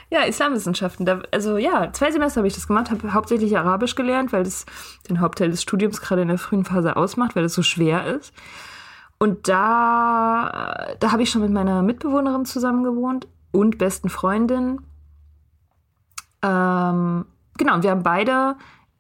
Ja, 0.09 0.23
Islamwissenschaften. 0.25 1.05
Da, 1.05 1.23
also 1.31 1.57
ja, 1.59 1.93
zwei 1.93 2.11
Semester 2.11 2.39
habe 2.39 2.49
ich 2.49 2.55
das 2.55 2.67
gemacht, 2.67 2.91
habe 2.91 3.13
hauptsächlich 3.13 3.57
Arabisch 3.57 3.95
gelernt, 3.95 4.33
weil 4.33 4.45
das 4.45 4.67
den 5.09 5.21
Hauptteil 5.21 5.51
des 5.51 5.63
Studiums 5.63 6.01
gerade 6.01 6.23
in 6.23 6.29
der 6.29 6.39
frühen 6.39 6.65
Phase 6.65 6.97
ausmacht, 6.97 7.37
weil 7.37 7.45
es 7.45 7.55
so 7.55 7.63
schwer 7.63 8.07
ist. 8.07 8.33
Und 9.23 9.49
da, 9.49 10.95
da 10.99 11.13
habe 11.13 11.23
ich 11.23 11.31
schon 11.31 11.43
mit 11.43 11.53
meiner 11.53 11.83
Mitbewohnerin 11.83 12.45
zusammen 12.45 12.83
gewohnt 12.83 13.29
und 13.53 13.79
besten 13.79 14.09
Freundin. 14.09 14.81
Ähm, 16.43 17.27
genau, 17.57 17.83
wir 17.83 17.91
haben 17.91 18.03
beide 18.03 18.57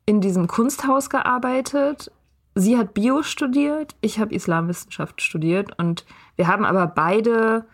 in 0.07 0.21
diesem 0.21 0.47
Kunsthaus 0.47 1.11
gearbeitet 1.11 2.11
sie 2.55 2.77
hat 2.77 2.95
Bio 2.95 3.23
studiert, 3.23 3.95
ich 4.01 4.19
habe 4.19 4.35
Islamwissenschaft 4.35 5.23
studiert 5.23 5.79
und 5.79 6.05
wir 6.37 6.49
haben 6.49 6.65
aber 6.65 6.87
beide 6.87 7.65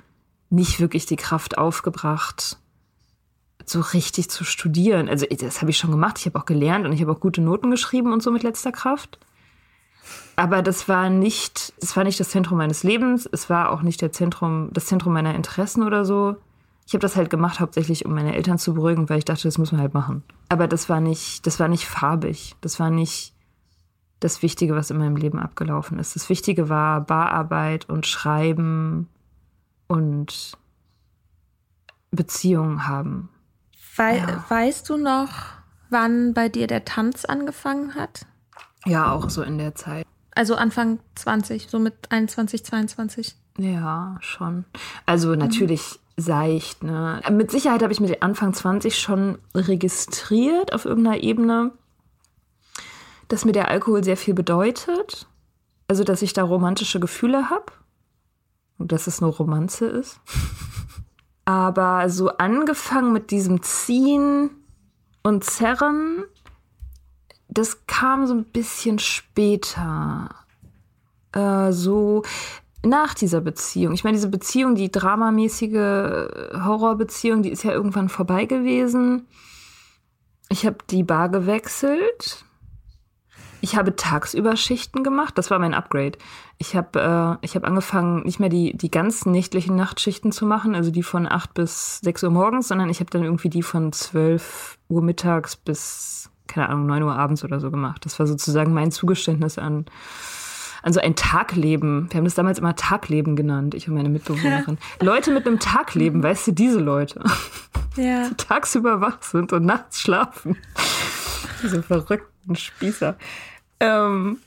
nicht 0.50 0.80
wirklich 0.80 1.06
die 1.06 1.16
Kraft 1.16 1.58
aufgebracht, 1.58 2.58
so 3.64 3.80
richtig 3.80 4.30
zu 4.30 4.44
studieren. 4.44 5.08
Also 5.08 5.26
das 5.26 5.60
habe 5.60 5.70
ich 5.70 5.78
schon 5.78 5.90
gemacht, 5.90 6.18
ich 6.18 6.26
habe 6.26 6.38
auch 6.38 6.46
gelernt 6.46 6.86
und 6.86 6.92
ich 6.92 7.02
habe 7.02 7.12
auch 7.12 7.20
gute 7.20 7.40
Noten 7.40 7.70
geschrieben 7.70 8.12
und 8.12 8.22
so 8.22 8.30
mit 8.30 8.42
letzter 8.42 8.72
Kraft. 8.72 9.18
Aber 10.38 10.62
das 10.62 10.88
war 10.88 11.10
nicht, 11.10 11.72
das 11.80 11.96
war 11.96 12.04
nicht 12.04 12.20
das 12.20 12.28
Zentrum 12.28 12.58
meines 12.58 12.84
Lebens, 12.84 13.28
es 13.32 13.50
war 13.50 13.72
auch 13.72 13.82
nicht 13.82 14.00
der 14.00 14.12
Zentrum, 14.12 14.68
das 14.72 14.86
Zentrum 14.86 15.12
meiner 15.12 15.34
Interessen 15.34 15.82
oder 15.82 16.04
so. 16.04 16.36
Ich 16.86 16.92
habe 16.92 17.00
das 17.00 17.16
halt 17.16 17.28
gemacht 17.28 17.58
hauptsächlich, 17.58 18.06
um 18.06 18.14
meine 18.14 18.36
Eltern 18.36 18.56
zu 18.56 18.72
beruhigen, 18.74 19.08
weil 19.08 19.18
ich 19.18 19.24
dachte, 19.24 19.48
das 19.48 19.58
muss 19.58 19.72
man 19.72 19.80
halt 19.80 19.94
machen. 19.94 20.22
Aber 20.48 20.68
das 20.68 20.88
war 20.88 21.00
nicht, 21.00 21.44
das 21.44 21.58
war 21.58 21.66
nicht 21.66 21.86
farbig, 21.86 22.54
das 22.60 22.78
war 22.78 22.88
nicht 22.88 23.34
das 24.20 24.40
Wichtige, 24.40 24.76
was 24.76 24.92
in 24.92 24.98
meinem 24.98 25.16
Leben 25.16 25.40
abgelaufen 25.40 25.98
ist. 25.98 26.14
Das 26.14 26.28
Wichtige 26.28 26.68
war 26.68 27.00
Bararbeit 27.00 27.88
und 27.88 28.06
Schreiben 28.06 29.08
und 29.88 30.52
Beziehungen 32.12 32.86
haben. 32.86 33.28
Wei 33.96 34.18
ja. 34.18 34.44
Weißt 34.48 34.88
du 34.88 34.98
noch, 34.98 35.30
wann 35.90 36.32
bei 36.32 36.48
dir 36.48 36.68
der 36.68 36.84
Tanz 36.84 37.24
angefangen 37.24 37.96
hat? 37.96 38.24
Ja, 38.86 39.10
auch 39.10 39.30
so 39.30 39.42
in 39.42 39.58
der 39.58 39.74
Zeit. 39.74 40.06
Also 40.38 40.54
Anfang 40.54 41.00
20, 41.16 41.68
so 41.68 41.80
mit 41.80 41.94
21, 42.10 42.64
22. 42.64 43.34
Ja, 43.58 44.18
schon. 44.20 44.66
Also 45.04 45.34
natürlich, 45.34 45.98
seicht. 46.16 46.84
Ne? 46.84 47.20
Mit 47.32 47.50
Sicherheit 47.50 47.82
habe 47.82 47.92
ich 47.92 47.98
mit 47.98 48.22
Anfang 48.22 48.54
20 48.54 48.96
schon 48.96 49.38
registriert 49.52 50.72
auf 50.72 50.84
irgendeiner 50.84 51.24
Ebene, 51.24 51.72
dass 53.26 53.44
mir 53.44 53.50
der 53.50 53.66
Alkohol 53.66 54.04
sehr 54.04 54.16
viel 54.16 54.32
bedeutet. 54.32 55.26
Also, 55.88 56.04
dass 56.04 56.22
ich 56.22 56.34
da 56.34 56.44
romantische 56.44 57.00
Gefühle 57.00 57.50
habe. 57.50 57.72
Und 58.78 58.92
dass 58.92 59.08
es 59.08 59.20
nur 59.20 59.32
Romanze 59.32 59.86
ist. 59.86 60.20
Aber 61.46 62.10
so 62.10 62.28
angefangen 62.36 63.12
mit 63.12 63.32
diesem 63.32 63.60
Ziehen 63.62 64.50
und 65.24 65.42
Zerren, 65.42 66.22
das 67.48 67.86
kam 67.86 68.26
so 68.26 68.34
ein 68.34 68.44
bisschen 68.44 68.98
später. 68.98 70.28
Äh, 71.32 71.72
so 71.72 72.22
nach 72.84 73.14
dieser 73.14 73.40
Beziehung. 73.40 73.94
Ich 73.94 74.04
meine, 74.04 74.16
diese 74.16 74.28
Beziehung, 74.28 74.74
die 74.74 74.90
dramamäßige 74.90 76.30
Horrorbeziehung, 76.64 77.42
die 77.42 77.50
ist 77.50 77.64
ja 77.64 77.72
irgendwann 77.72 78.08
vorbei 78.08 78.44
gewesen. 78.44 79.26
Ich 80.48 80.64
habe 80.64 80.78
die 80.90 81.02
Bar 81.02 81.28
gewechselt. 81.28 82.44
Ich 83.60 83.76
habe 83.76 83.96
tagsüber 83.96 84.56
Schichten 84.56 85.02
gemacht. 85.02 85.36
Das 85.36 85.50
war 85.50 85.58
mein 85.58 85.74
Upgrade. 85.74 86.16
Ich 86.58 86.76
habe 86.76 87.38
äh, 87.40 87.44
ich 87.44 87.56
hab 87.56 87.64
angefangen, 87.64 88.22
nicht 88.22 88.38
mehr 88.38 88.48
die, 88.48 88.76
die 88.76 88.90
ganzen 88.90 89.32
nächtlichen 89.32 89.74
Nachtschichten 89.74 90.30
zu 90.30 90.46
machen, 90.46 90.74
also 90.74 90.90
die 90.90 91.02
von 91.02 91.26
8 91.26 91.54
bis 91.54 91.98
6 92.00 92.24
Uhr 92.24 92.30
morgens, 92.30 92.68
sondern 92.68 92.88
ich 92.88 93.00
habe 93.00 93.10
dann 93.10 93.24
irgendwie 93.24 93.50
die 93.50 93.62
von 93.62 93.92
12 93.92 94.78
Uhr 94.88 95.02
mittags 95.02 95.56
bis, 95.56 96.30
keine 96.48 96.68
Ahnung, 96.68 96.86
9 96.86 97.02
Uhr 97.02 97.14
abends 97.14 97.44
oder 97.44 97.60
so 97.60 97.70
gemacht. 97.70 98.04
Das 98.04 98.18
war 98.18 98.26
sozusagen 98.26 98.72
mein 98.72 98.90
Zugeständnis 98.90 99.58
an, 99.58 99.86
an 100.82 100.92
so 100.92 101.00
ein 101.00 101.14
Tagleben. 101.14 102.08
Wir 102.10 102.18
haben 102.18 102.24
das 102.24 102.34
damals 102.34 102.58
immer 102.58 102.74
Tagleben 102.74 103.36
genannt, 103.36 103.74
ich 103.74 103.88
und 103.88 103.94
meine 103.94 104.08
Mitbewohnerin. 104.08 104.78
Leute 105.00 105.30
mit 105.30 105.46
einem 105.46 105.60
Tagleben, 105.60 106.22
weißt 106.22 106.48
du, 106.48 106.52
diese 106.52 106.80
Leute. 106.80 107.22
Ja. 107.96 108.28
Die 108.30 108.34
tagsüber 108.34 109.00
wach 109.00 109.22
sind 109.22 109.52
und 109.52 109.64
nachts 109.64 110.00
schlafen. 110.00 110.56
Diese 111.62 111.82
verrückten 111.82 112.56
Spießer. 112.56 113.16
Ähm, 113.80 114.38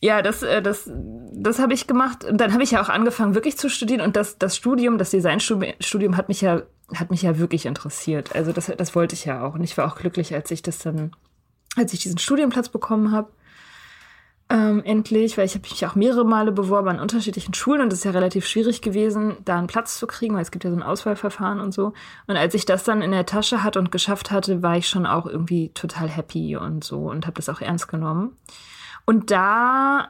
ja, 0.00 0.22
das, 0.22 0.42
äh, 0.42 0.62
das, 0.62 0.90
das 1.32 1.58
habe 1.58 1.74
ich 1.74 1.86
gemacht. 1.86 2.24
Und 2.24 2.40
dann 2.40 2.52
habe 2.52 2.62
ich 2.62 2.70
ja 2.70 2.82
auch 2.82 2.88
angefangen, 2.88 3.34
wirklich 3.34 3.58
zu 3.58 3.68
studieren. 3.68 4.00
Und 4.00 4.16
das, 4.16 4.38
das 4.38 4.56
Studium, 4.56 4.98
das 4.98 5.10
Designstudium 5.10 6.16
hat 6.16 6.28
mich 6.28 6.40
ja, 6.40 6.62
hat 6.94 7.10
mich 7.10 7.22
ja 7.22 7.38
wirklich 7.38 7.66
interessiert. 7.66 8.34
Also 8.34 8.52
das, 8.52 8.72
das 8.76 8.94
wollte 8.94 9.14
ich 9.14 9.24
ja 9.24 9.44
auch. 9.44 9.54
Und 9.54 9.64
ich 9.64 9.76
war 9.76 9.90
auch 9.90 9.96
glücklich, 9.96 10.34
als 10.34 10.50
ich 10.50 10.62
das 10.62 10.78
dann, 10.78 11.12
als 11.76 11.92
ich 11.92 12.00
diesen 12.00 12.18
Studienplatz 12.18 12.68
bekommen 12.68 13.12
habe. 13.12 13.30
Ähm, 14.50 14.82
endlich, 14.82 15.36
weil 15.36 15.44
ich 15.44 15.54
habe 15.54 15.68
mich 15.68 15.84
auch 15.84 15.94
mehrere 15.94 16.24
Male 16.24 16.52
beworben 16.52 16.88
an 16.88 17.00
unterschiedlichen 17.00 17.52
Schulen 17.52 17.82
und 17.82 17.92
es 17.92 17.98
ist 17.98 18.04
ja 18.06 18.12
relativ 18.12 18.46
schwierig 18.46 18.80
gewesen, 18.80 19.36
da 19.44 19.58
einen 19.58 19.66
Platz 19.66 19.98
zu 19.98 20.06
kriegen, 20.06 20.34
weil 20.34 20.40
es 20.40 20.50
gibt 20.50 20.64
ja 20.64 20.70
so 20.70 20.76
ein 20.76 20.82
Auswahlverfahren 20.82 21.60
und 21.60 21.72
so. 21.74 21.92
Und 22.26 22.36
als 22.38 22.54
ich 22.54 22.64
das 22.64 22.82
dann 22.82 23.02
in 23.02 23.10
der 23.10 23.26
Tasche 23.26 23.62
hatte 23.62 23.78
und 23.78 23.92
geschafft 23.92 24.30
hatte, 24.30 24.62
war 24.62 24.78
ich 24.78 24.88
schon 24.88 25.04
auch 25.04 25.26
irgendwie 25.26 25.68
total 25.74 26.08
happy 26.08 26.56
und 26.56 26.82
so 26.82 27.10
und 27.10 27.26
habe 27.26 27.36
das 27.36 27.50
auch 27.50 27.60
ernst 27.60 27.88
genommen. 27.88 28.38
Und 29.08 29.30
da 29.30 30.08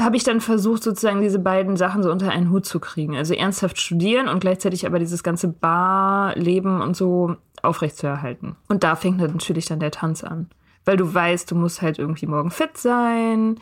habe 0.00 0.16
ich 0.16 0.24
dann 0.24 0.40
versucht, 0.40 0.82
sozusagen 0.82 1.20
diese 1.20 1.38
beiden 1.38 1.76
Sachen 1.76 2.02
so 2.02 2.10
unter 2.10 2.30
einen 2.30 2.50
Hut 2.50 2.64
zu 2.64 2.80
kriegen. 2.80 3.16
Also 3.16 3.34
ernsthaft 3.34 3.80
studieren 3.80 4.28
und 4.28 4.40
gleichzeitig 4.40 4.86
aber 4.86 4.98
dieses 4.98 5.22
ganze 5.22 5.48
Barleben 5.48 6.80
und 6.80 6.96
so 6.96 7.36
aufrechtzuerhalten. 7.62 8.56
Und 8.68 8.84
da 8.84 8.94
fängt 8.94 9.18
natürlich 9.18 9.66
dann 9.66 9.80
der 9.80 9.90
Tanz 9.90 10.22
an 10.22 10.48
weil 10.86 10.96
du 10.96 11.12
weißt, 11.12 11.50
du 11.50 11.54
musst 11.56 11.82
halt 11.82 11.98
irgendwie 11.98 12.26
morgen 12.26 12.50
fit 12.50 12.78
sein 12.78 13.58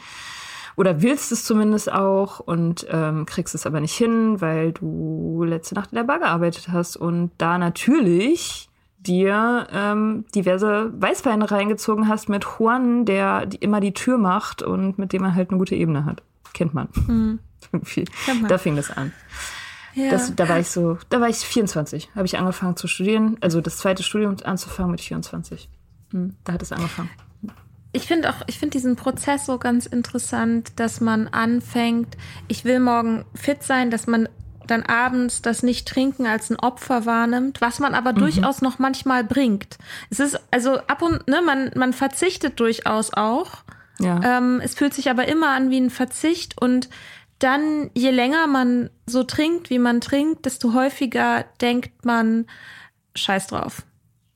oder 0.77 1.03
willst 1.03 1.33
es 1.33 1.45
zumindest 1.45 1.91
auch 1.91 2.39
und 2.39 2.87
ähm, 2.91 3.27
kriegst 3.27 3.55
es 3.55 3.67
aber 3.67 3.81
nicht 3.81 3.95
hin, 3.95 4.41
weil 4.41 4.73
du 4.73 5.43
letzte 5.45 5.75
Nacht 5.75 5.91
in 5.93 5.97
der 5.97 6.05
Bar 6.05 6.21
gearbeitet 6.21 6.69
hast 6.71 6.97
und 6.97 7.33
da 7.39 7.59
natürlich 7.59 8.69
dir 9.07 9.67
ähm, 9.73 10.25
diverse 10.35 10.93
Weißweine 11.01 11.51
reingezogen 11.51 12.09
hast 12.09 12.29
mit 12.29 12.45
Juan, 12.45 13.05
der 13.05 13.47
die 13.47 13.59
immer 13.59 13.81
die 13.81 13.93
Tür 13.93 14.19
macht 14.19 14.63
und 14.63 14.99
mit 14.99 15.13
dem 15.13 15.23
man 15.23 15.35
halt 15.35 15.51
eine 15.51 15.59
gute 15.59 15.75
Ebene 15.75 16.05
hat. 16.05 16.23
Kennt 16.53 16.75
man. 16.75 16.89
Mhm. 17.07 17.39
Kennt 17.71 18.43
man. 18.43 18.49
Da 18.49 18.59
fing 18.59 18.77
das 18.77 18.91
an. 18.91 19.13
Ja. 19.95 20.11
Das, 20.11 20.35
da 20.35 20.49
war 20.49 20.59
ich 20.59 20.69
so, 20.69 20.99
da 21.09 21.21
war 21.21 21.29
ich 21.29 21.37
24, 21.39 22.11
habe 22.15 22.27
ich 22.27 22.37
angefangen 22.37 22.77
zu 22.77 22.89
studieren, 22.89 23.37
also 23.41 23.61
das 23.61 23.79
zweite 23.79 24.03
Studium 24.03 24.37
anzufangen 24.45 24.91
mit 24.91 25.01
24. 25.01 25.69
Hm, 26.11 26.37
da 26.45 26.53
hat 26.53 26.63
es 26.63 26.73
angefangen. 26.73 27.11
Ich 27.93 28.07
finde 28.09 28.31
auch, 28.31 28.43
ich 28.49 28.59
finde 28.59 28.73
diesen 28.73 28.97
Prozess 28.97 29.47
so 29.47 29.57
ganz 29.57 29.87
interessant, 29.87 30.73
dass 30.77 31.01
man 31.01 31.29
anfängt, 31.29 32.17
ich 32.49 32.65
will 32.65 32.81
morgen 32.81 33.25
fit 33.35 33.63
sein, 33.63 33.91
dass 33.91 34.09
man 34.09 34.29
dann 34.67 34.83
abends 34.83 35.43
das 35.43 35.63
Nicht-Trinken 35.63 36.27
als 36.27 36.51
ein 36.51 36.59
Opfer 36.59 37.07
wahrnimmt, 37.07 37.61
was 37.61 37.79
man 37.79 37.95
aber 37.95 38.13
mhm. 38.13 38.19
durchaus 38.19 38.63
noch 38.63 38.79
manchmal 38.79 39.25
bringt. 39.25 39.79
Es 40.11 40.21
ist 40.21 40.39
also 40.51 40.79
ab 40.79 41.03
und, 41.03 41.27
ne, 41.29 41.43
man, 41.43 41.71
man 41.75 41.93
verzichtet 41.93 42.61
durchaus 42.61 43.13
auch. 43.13 43.65
Ja. 43.99 44.39
Ähm, 44.39 44.61
es 44.63 44.75
fühlt 44.75 44.95
sich 44.95 45.11
aber 45.11 45.29
immer 45.29 45.51
an 45.51 45.71
wie 45.71 45.81
ein 45.81 45.91
Verzicht 45.91 46.61
und 46.61 46.89
dann, 47.39 47.91
je 47.95 48.11
länger 48.11 48.47
man 48.47 48.91
so 49.07 49.25
trinkt, 49.25 49.71
wie 49.71 49.79
man 49.79 50.01
trinkt, 50.01 50.47
desto 50.47 50.73
häufiger 50.73 51.45
denkt 51.61 52.05
man, 52.05 52.47
scheiß 53.15 53.49
drauf. 53.49 53.83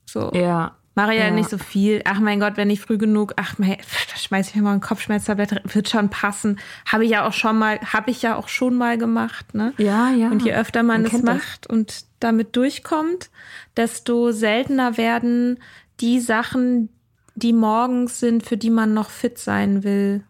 So. 0.05 0.31
Ja. 0.33 0.78
Mache 0.98 1.14
ja, 1.14 1.26
ja, 1.26 1.30
nicht 1.30 1.48
so 1.48 1.58
viel. 1.58 2.02
Ach 2.06 2.18
mein 2.18 2.40
Gott, 2.40 2.56
wenn 2.56 2.70
ich 2.70 2.80
früh 2.80 2.98
genug, 2.98 3.32
ach, 3.37 3.54
da 3.56 4.16
schmeiß 4.16 4.48
ich 4.48 4.56
mir 4.56 4.62
mal 4.62 4.72
ein 4.72 4.80
Kopfschmerztablette, 4.80 5.62
wird 5.64 5.88
schon 5.88 6.11
passen. 6.11 6.58
Habe 6.87 7.04
ich 7.04 7.12
ja 7.12 7.24
auch 7.24 7.32
schon 7.32 7.56
mal, 7.56 7.78
habe 7.78 8.11
ich 8.11 8.20
ja 8.20 8.34
auch 8.34 8.48
schon 8.48 8.74
mal 8.74 8.98
gemacht, 8.98 9.54
ne? 9.54 9.72
Ja, 9.78 10.11
ja. 10.11 10.28
Und 10.28 10.42
je 10.42 10.52
öfter 10.54 10.82
man, 10.82 11.02
man 11.02 11.14
es 11.14 11.22
macht 11.22 11.66
das. 11.66 11.70
und 11.70 12.04
damit 12.18 12.56
durchkommt, 12.56 13.30
desto 13.76 14.32
seltener 14.32 14.96
werden 14.96 15.61
die 16.00 16.18
Sachen, 16.18 16.88
die 17.37 17.52
morgens 17.52 18.18
sind, 18.18 18.42
für 18.42 18.56
die 18.56 18.70
man 18.70 18.92
noch 18.92 19.11
fit 19.11 19.38
sein 19.38 19.84
will. 19.84 20.24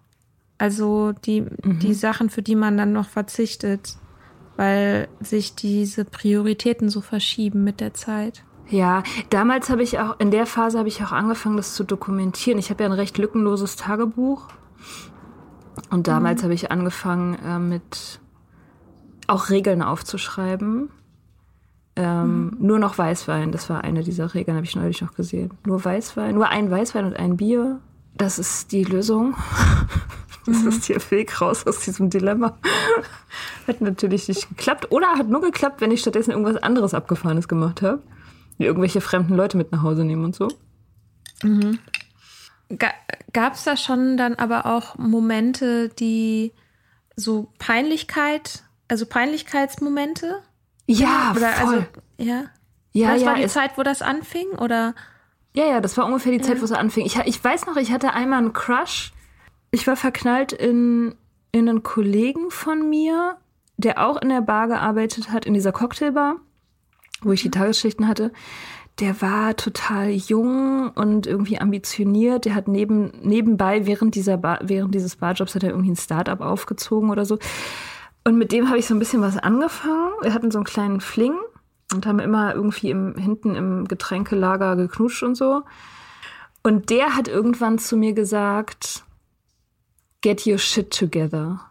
Also 0.59 1.13
die, 1.25 1.41
mhm. 1.41 1.79
die 1.79 1.95
Sachen, 1.95 2.29
für 2.29 2.43
die 2.43 2.57
man 2.57 2.77
dann 2.77 2.93
noch 2.93 3.09
verzichtet, 3.09 3.97
weil 4.57 5.09
sich 5.21 5.55
diese 5.55 6.05
Prioritäten 6.05 6.91
so 6.91 7.01
verschieben 7.01 7.65
mit 7.65 7.81
der 7.81 7.95
Zeit. 7.95 8.45
Ja, 8.71 9.03
damals 9.31 9.71
habe 9.71 9.83
ich 9.83 9.99
auch, 9.99 10.19
in 10.19 10.31
der 10.31 10.47
Phase 10.47 10.79
habe 10.79 10.89
ich 10.89 11.03
auch 11.03 11.13
angefangen, 11.13 11.57
das 11.57 11.75
zu 11.75 11.85
dokumentieren. 11.85 12.59
Ich 12.59 12.71
habe 12.71 12.83
ja 12.83 12.89
ein 12.89 12.95
recht 12.95 13.17
lückenloses 13.19 13.77
Tagebuch. 13.77 14.49
Und 15.91 16.07
damals 16.07 16.41
mhm. 16.41 16.45
habe 16.45 16.55
ich 16.55 16.71
angefangen 16.71 17.39
äh, 17.45 17.59
mit 17.59 18.21
auch 19.27 19.49
Regeln 19.49 19.83
aufzuschreiben. 19.83 20.91
Ähm, 21.97 22.45
mhm. 22.45 22.57
Nur 22.59 22.79
noch 22.79 22.99
Weißwein, 22.99 23.53
das 23.53 23.71
war 23.71 23.85
eine 23.85 24.03
dieser 24.03 24.35
Regeln, 24.35 24.57
habe 24.57 24.67
ich 24.67 24.77
neulich 24.77 25.01
noch 25.01 25.15
gesehen. 25.15 25.51
Nur 25.67 25.85
Weißwein, 25.85 26.35
nur 26.35 26.49
ein 26.49 26.71
Weißwein 26.71 27.07
und 27.07 27.17
ein 27.17 27.37
Bier. 27.37 27.81
Das 28.17 28.39
ist 28.39 28.73
die 28.73 28.85
Lösung. 28.85 29.35
Das 30.47 30.63
mhm. 30.63 30.69
ist 30.69 30.89
der 30.89 31.11
Weg 31.11 31.43
raus 31.43 31.67
aus 31.67 31.81
diesem 31.81 32.09
Dilemma. 32.09 32.57
hat 33.67 33.83
natürlich 33.83 34.29
nicht 34.29 34.49
geklappt. 34.49 34.91
Oder 34.91 35.09
hat 35.09 35.29
nur 35.29 35.43
geklappt, 35.43 35.83
wenn 35.83 35.91
ich 35.91 36.01
stattdessen 36.01 36.31
irgendwas 36.31 36.57
anderes 36.57 36.95
Abgefahrenes 36.95 37.49
gemacht 37.49 37.83
habe 37.83 38.01
irgendwelche 38.67 39.01
fremden 39.01 39.35
Leute 39.35 39.57
mit 39.57 39.73
nach 39.73 39.83
Hause 39.83 40.05
nehmen 40.05 40.25
und 40.25 40.35
so. 40.35 40.49
Mhm. 41.43 41.79
Gab 43.33 43.55
es 43.55 43.65
da 43.65 43.77
schon 43.77 44.17
dann 44.17 44.35
aber 44.35 44.67
auch 44.67 44.99
Momente, 44.99 45.89
die 45.89 46.53
so 47.17 47.53
Peinlichkeit, 47.59 48.65
also 48.89 49.07
Peinlichkeitsmomente? 49.07 50.43
Ja, 50.87 51.33
oder 51.37 51.49
voll. 51.53 51.75
Also, 51.75 51.85
ja. 52.19 52.45
Ja, 52.93 53.13
das 53.13 53.23
ja, 53.23 53.29
war 53.29 53.35
die 53.37 53.47
Zeit, 53.47 53.79
wo 53.79 53.83
das 53.83 54.03
anfing, 54.03 54.49
oder? 54.59 54.95
Ja, 55.55 55.67
ja, 55.67 55.81
das 55.81 55.97
war 55.97 56.07
ungefähr 56.07 56.33
die 56.33 56.41
Zeit, 56.41 56.61
wo 56.61 56.65
es 56.65 56.73
anfing. 56.73 57.07
Ich, 57.07 57.17
ich 57.17 57.43
weiß 57.43 57.67
noch, 57.67 57.77
ich 57.77 57.93
hatte 57.93 58.13
einmal 58.13 58.41
einen 58.41 58.53
Crush. 58.53 59.13
Ich 59.71 59.87
war 59.87 59.97
verknallt 59.97 60.53
in, 60.53 61.15
in 61.53 61.69
einen 61.69 61.83
Kollegen 61.83 62.51
von 62.51 62.89
mir, 62.89 63.37
der 63.77 64.05
auch 64.05 64.21
in 64.21 64.31
der 64.31 64.41
Bar 64.41 64.69
gearbeitet 64.69 65.31
hat, 65.31 65.47
in 65.47 65.55
dieser 65.55 65.73
Cocktailbar 65.73 66.37
wo 67.23 67.33
ich 67.33 67.43
die 67.43 67.51
Tagesschichten 67.51 68.07
hatte, 68.09 68.33
der 69.01 69.23
war 69.23 69.57
total 69.57 70.11
jung 70.11 70.91
und 70.91 71.27
irgendwie 71.27 71.61
ambitioniert. 71.61 72.45
Der 72.45 72.55
hat 72.55 72.67
neben, 72.67 73.13
nebenbei 73.23 73.87
während 73.87 74.15
dieser 74.15 74.37
Bar, 74.37 74.59
während 74.63 74.95
dieses 74.95 75.17
Barjobs 75.17 75.55
hat 75.55 75.63
er 75.63 75.71
irgendwie 75.71 75.93
ein 75.93 75.97
Startup 75.97 76.41
aufgezogen 76.41 77.11
oder 77.11 77.25
so. 77.25 77.39
Und 78.25 78.39
mit 78.39 78.51
dem 78.51 78.69
habe 78.69 78.79
ich 78.79 78.87
so 78.87 78.95
ein 78.95 78.99
bisschen 78.99 79.23
was 79.23 79.37
angefangen. 79.37 80.13
Wir 80.23 80.35
hatten 80.35 80.51
so 80.51 80.59
einen 80.59 80.65
kleinen 80.65 81.01
Fling 81.01 81.35
und 81.95 82.07
haben 82.07 82.19
immer 82.19 82.55
irgendwie 82.55 82.91
im, 82.91 83.15
hinten 83.15 83.55
im 83.55 83.87
Getränkelager 83.87 84.75
geknutscht 84.77 85.23
und 85.23 85.37
so. 85.37 85.63
Und 86.65 86.91
der 86.91 87.15
hat 87.15 87.29
irgendwann 87.29 87.79
zu 87.79 87.97
mir 87.97 88.15
gesagt, 88.15 89.05
get 90.23 90.45
your 90.45 90.59
shit 90.59 90.91
together 90.91 91.68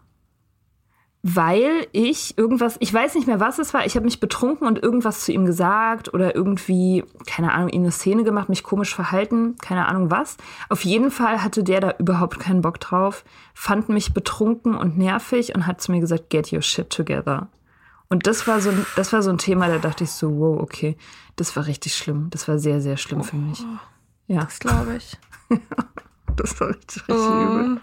weil 1.24 1.88
ich 1.91 2.38
irgendwas, 2.38 2.78
ich 2.80 2.93
weiß 2.93 3.15
nicht 3.15 3.28
mehr, 3.28 3.39
was 3.39 3.59
es 3.59 3.74
war, 3.74 3.86
ich 3.86 3.95
habe 3.95 4.05
mich 4.05 4.20
betrunken 4.20 4.65
und 4.68 4.82
irgendwas 4.82 5.22
zu 5.26 5.32
ihm 5.34 5.45
gesagt 5.45 6.13
oder 6.13 6.36
irgendwie, 6.36 7.03
keine 7.26 7.51
Ahnung, 7.53 7.70
ihm 7.70 7.82
eine 7.82 7.91
Szene 7.91 8.24
gemacht, 8.24 8.47
mich 8.49 8.63
komisch 8.63 8.93
verhalten, 8.95 9.55
keine 9.61 9.88
Ahnung 9.88 10.09
was. 10.11 10.38
Auf 10.70 10.86
jeden 10.86 11.11
Fall 11.11 11.43
hatte 11.43 11.63
der 11.63 11.82
da 11.82 11.95
überhaupt 11.97 12.39
keinen 12.39 12.61
Bock 12.61 12.80
drauf, 12.80 13.26
fand 13.53 13.89
mich 13.89 14.13
betrunken 14.13 14.76
und 14.76 14.97
nervig 14.97 15.53
und 15.55 15.68
hat 15.68 15.82
zu 15.82 15.91
mir 15.91 15.99
gesagt, 15.99 16.30
get 16.30 16.53
your 16.53 16.61
shit 16.61 16.89
together. 16.89 17.49
Und 18.09 18.26
das 18.26 18.47
war 18.47 18.61
so, 18.61 18.70
ein- 18.70 18.86
das 18.95 19.11
war 19.11 19.22
so 19.22 19.30
ein 19.30 19.38
Thema, 19.38 19.68
da 19.68 19.80
dachte 19.80 20.05
ich 20.05 20.11
so, 20.11 20.30
wow, 20.39 20.61
okay, 20.61 20.95
das 21.36 21.55
war 21.57 21.65
richtig 21.65 21.97
schlimm. 21.97 22.28
Das 22.30 22.47
war 22.47 22.57
sehr, 22.57 22.80
sehr 22.80 22.95
schlimm 22.95 23.24
für 23.24 23.36
mich. 23.36 23.65
Ja, 24.28 24.41
Das 24.41 24.59
glaube 24.59 24.95
ich. 24.95 25.18
das 26.38 26.59
war 26.61 26.70
richtig, 26.70 27.03
richtig 27.09 27.15
Oh. 27.18 27.41
übel. 27.59 27.82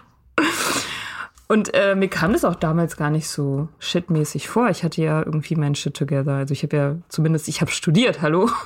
Und 1.47 1.73
äh, 1.73 1.95
mir 1.95 2.07
kam 2.07 2.33
das 2.33 2.43
auch 2.43 2.55
damals 2.55 2.97
gar 2.97 3.11
nicht 3.11 3.27
so 3.27 3.69
shitmäßig 3.79 4.47
vor. 4.47 4.69
Ich 4.69 4.83
hatte 4.83 5.01
ja 5.01 5.19
irgendwie 5.23 5.55
mein 5.55 5.75
Shit 5.75 5.95
together. 5.95 6.33
Also 6.33 6.53
ich 6.53 6.63
habe 6.63 6.75
ja 6.75 6.95
zumindest, 7.07 7.47
ich 7.47 7.61
habe 7.61 7.71
studiert, 7.71 8.21
hallo. 8.21 8.49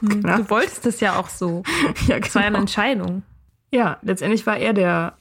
Genau. 0.00 0.38
Du 0.38 0.50
wolltest 0.50 0.86
es 0.86 1.00
ja 1.00 1.18
auch 1.18 1.28
so. 1.28 1.62
Ja, 2.08 2.16
Es 2.16 2.34
war 2.34 2.42
ja 2.42 2.48
eine 2.48 2.54
genau. 2.54 2.60
Entscheidung. 2.60 3.22
Ja, 3.70 3.98
letztendlich 4.00 4.46
war 4.46 4.56
er 4.56 4.72
der, 4.72 5.12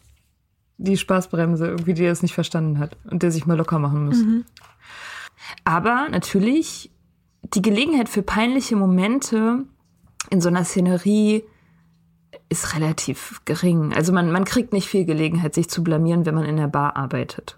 die 0.78 0.96
Spaßbremse, 0.96 1.68
irgendwie, 1.68 1.94
der 1.94 2.14
es 2.14 2.22
nicht 2.22 2.34
verstanden 2.34 2.80
hat 2.80 2.96
und 3.12 3.24
der 3.24 3.32
sich 3.32 3.46
mal 3.46 3.58
locker 3.58 3.78
machen 3.78 4.06
muss. 4.06 4.24
Aber 5.66 6.08
natürlich, 6.10 6.92
die 7.54 7.62
Gelegenheit 7.62 8.08
für 8.08 8.24
peinliche 8.24 8.78
Momente 8.78 9.66
in 10.30 10.40
so 10.40 10.48
einer 10.48 10.64
Szenerie 10.64 11.44
ist 12.50 12.76
relativ 12.76 13.42
gering. 13.46 13.94
Also 13.94 14.14
man, 14.14 14.32
man 14.32 14.46
kriegt 14.46 14.74
nicht 14.74 14.88
viel 14.88 15.06
Gelegenheit, 15.06 15.54
sich 15.54 15.70
zu 15.70 15.84
blamieren, 15.84 16.26
wenn 16.26 16.36
man 16.36 16.46
in 16.46 16.58
der 16.58 16.68
Bar 16.68 16.96
arbeitet, 16.96 17.58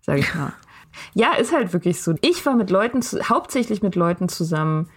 sage 0.00 0.20
ich 0.20 0.34
mal. 0.34 0.52
ja, 1.14 1.34
ist 1.34 1.52
halt 1.52 1.72
wirklich 1.72 2.02
so. 2.02 2.14
Ich 2.20 2.44
war 2.46 2.54
mit 2.54 2.70
Leuten, 2.70 3.00
hauptsächlich 3.02 3.82
mit 3.82 3.96
Leuten 3.96 4.28
zusammen, 4.28 4.88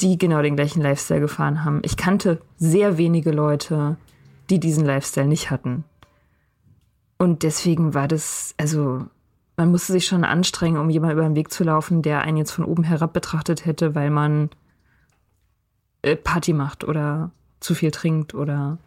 die 0.00 0.18
genau 0.18 0.42
den 0.42 0.56
gleichen 0.56 0.82
Lifestyle 0.82 1.20
gefahren 1.20 1.64
haben. 1.64 1.80
Ich 1.84 1.96
kannte 1.96 2.40
sehr 2.58 2.98
wenige 2.98 3.30
Leute, 3.30 3.96
die 4.50 4.60
diesen 4.60 4.84
Lifestyle 4.84 5.26
nicht 5.26 5.50
hatten. 5.50 5.84
Und 7.18 7.42
deswegen 7.42 7.94
war 7.94 8.08
das, 8.08 8.54
also 8.58 9.06
man 9.56 9.70
musste 9.70 9.92
sich 9.92 10.06
schon 10.06 10.24
anstrengen, 10.24 10.76
um 10.76 10.90
jemand 10.90 11.14
über 11.14 11.22
den 11.22 11.34
Weg 11.34 11.50
zu 11.50 11.64
laufen, 11.64 12.02
der 12.02 12.22
einen 12.22 12.36
jetzt 12.36 12.50
von 12.50 12.64
oben 12.64 12.84
herab 12.84 13.14
betrachtet 13.14 13.64
hätte, 13.64 13.94
weil 13.94 14.10
man 14.10 14.50
äh, 16.02 16.14
Party 16.14 16.52
macht 16.52 16.84
oder 16.84 17.30
zu 17.66 17.74
viel 17.74 17.90
trinkt 17.90 18.34
oder 18.34 18.78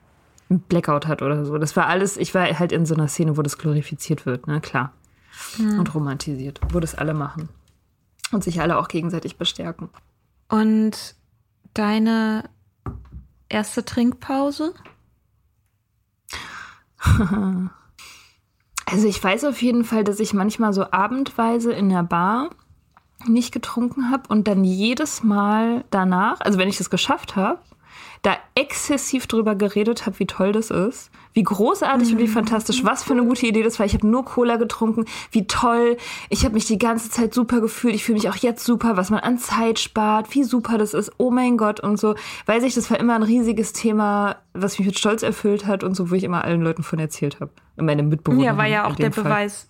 einen 0.50 0.62
Blackout 0.62 1.06
hat 1.06 1.22
oder 1.22 1.46
so. 1.46 1.58
Das 1.58 1.76
war 1.76 1.88
alles, 1.88 2.18
ich 2.18 2.34
war 2.34 2.46
halt 2.58 2.72
in 2.72 2.86
so 2.86 2.96
einer 2.96 3.08
Szene, 3.08 3.38
wo 3.38 3.42
das 3.42 3.58
glorifiziert 3.58 4.26
wird, 4.26 4.48
ne, 4.48 4.62
klar. 4.62 4.94
Und 5.60 5.94
romantisiert, 5.96 6.60
wo 6.72 6.80
das 6.80 6.96
alle 6.96 7.14
machen. 7.14 7.50
Und 8.32 8.44
sich 8.44 8.62
alle 8.62 8.78
auch 8.78 8.88
gegenseitig 8.88 9.38
bestärken. 9.38 9.90
Und 10.50 11.16
deine 11.74 12.50
erste 13.50 13.86
Trinkpause? 13.86 14.74
Also 18.92 19.08
ich 19.08 19.24
weiß 19.24 19.44
auf 19.46 19.62
jeden 19.62 19.84
Fall, 19.84 20.04
dass 20.04 20.20
ich 20.20 20.34
manchmal 20.34 20.74
so 20.74 20.90
abendweise 20.90 21.72
in 21.72 21.90
der 21.90 22.02
Bar 22.02 22.50
nicht 23.28 23.52
getrunken 23.52 24.10
habe 24.10 24.24
und 24.30 24.48
dann 24.48 24.64
jedes 24.64 25.22
Mal 25.22 25.84
danach, 25.92 26.42
also 26.42 26.58
wenn 26.58 26.70
ich 26.70 26.80
das 26.80 26.90
geschafft 26.90 27.36
habe, 27.36 27.60
da 28.22 28.36
exzessiv 28.56 29.28
drüber 29.28 29.56
geredet 29.56 30.06
habe, 30.06 30.20
wie 30.20 30.28
toll 30.28 30.52
das 30.52 30.72
ist, 30.72 31.10
wie 31.34 31.44
großartig 31.44 32.12
und 32.12 32.18
wie 32.18 32.28
fantastisch, 32.28 32.84
was 32.84 33.04
für 33.04 33.14
eine 33.14 33.24
gute 33.24 33.46
Idee 33.48 33.64
das 33.64 33.80
war. 33.80 33.86
Ich 33.86 33.94
habe 33.94 34.06
nur 34.06 34.26
Cola 34.26 34.58
getrunken, 34.58 35.06
wie 35.32 35.48
toll. 35.48 35.96
Ich 36.30 36.44
habe 36.44 36.56
mich 36.56 36.66
die 36.66 36.78
ganze 36.78 37.10
Zeit 37.10 37.34
super 37.34 37.62
gefühlt. 37.62 37.96
Ich 37.96 38.04
fühle 38.04 38.18
mich 38.18 38.28
auch 38.30 38.36
jetzt 38.36 38.66
super, 38.66 38.98
was 38.98 39.10
man 39.10 39.22
an 39.22 39.38
Zeit 39.38 39.80
spart, 39.80 40.34
wie 40.36 40.44
super 40.44 40.78
das 40.78 40.94
ist. 40.94 41.12
Oh 41.18 41.32
mein 41.32 41.56
Gott 41.58 41.80
und 41.80 41.98
so. 41.98 42.16
Weiß 42.46 42.64
ich, 42.64 42.76
das 42.76 42.92
war 42.92 43.00
immer 43.00 43.16
ein 43.16 43.24
riesiges 43.24 43.72
Thema, 43.72 44.36
was 44.54 44.78
mich 44.80 44.88
mit 44.88 45.00
Stolz 45.00 45.24
erfüllt 45.24 45.66
hat 45.66 45.84
und 45.86 45.96
so, 45.96 46.12
wo 46.12 46.16
ich 46.16 46.24
immer 46.26 46.44
allen 46.44 46.62
Leuten 46.62 46.84
von 46.84 47.00
erzählt 47.00 47.40
habe. 47.40 47.52
Und 47.78 47.86
meine 47.86 48.04
Mitbewohner. 48.04 48.44
Ja, 48.44 48.58
war 48.58 48.68
ja 48.68 48.86
auch 48.86 48.96
der 48.96 49.14
Fall. 49.14 49.24
Beweis, 49.24 49.70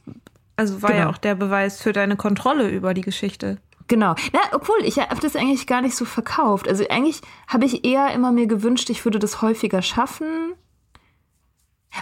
also 0.56 0.82
war 0.82 0.92
ja 0.92 1.02
Genau. 1.02 1.10
auch 1.12 1.18
der 1.18 1.36
Beweis 1.36 1.80
für 1.82 1.94
deine 1.94 2.16
Kontrolle 2.16 2.68
über 2.70 2.96
die 2.96 3.02
Geschichte. 3.02 3.58
Genau. 3.90 4.16
Na, 4.32 4.40
obwohl, 4.54 4.78
ich 4.84 5.00
habe 5.00 5.20
das 5.20 5.36
eigentlich 5.36 5.68
gar 5.68 5.82
nicht 5.82 5.98
so 5.98 6.06
verkauft. 6.06 6.70
Also 6.70 6.86
eigentlich 6.90 7.22
habe 7.48 7.66
ich 7.66 7.84
eher 7.84 8.14
immer 8.14 8.32
mir 8.32 8.48
gewünscht, 8.48 8.90
ich 8.90 9.04
würde 9.04 9.20
das 9.20 9.42
häufiger 9.42 9.82
schaffen. 9.82 10.54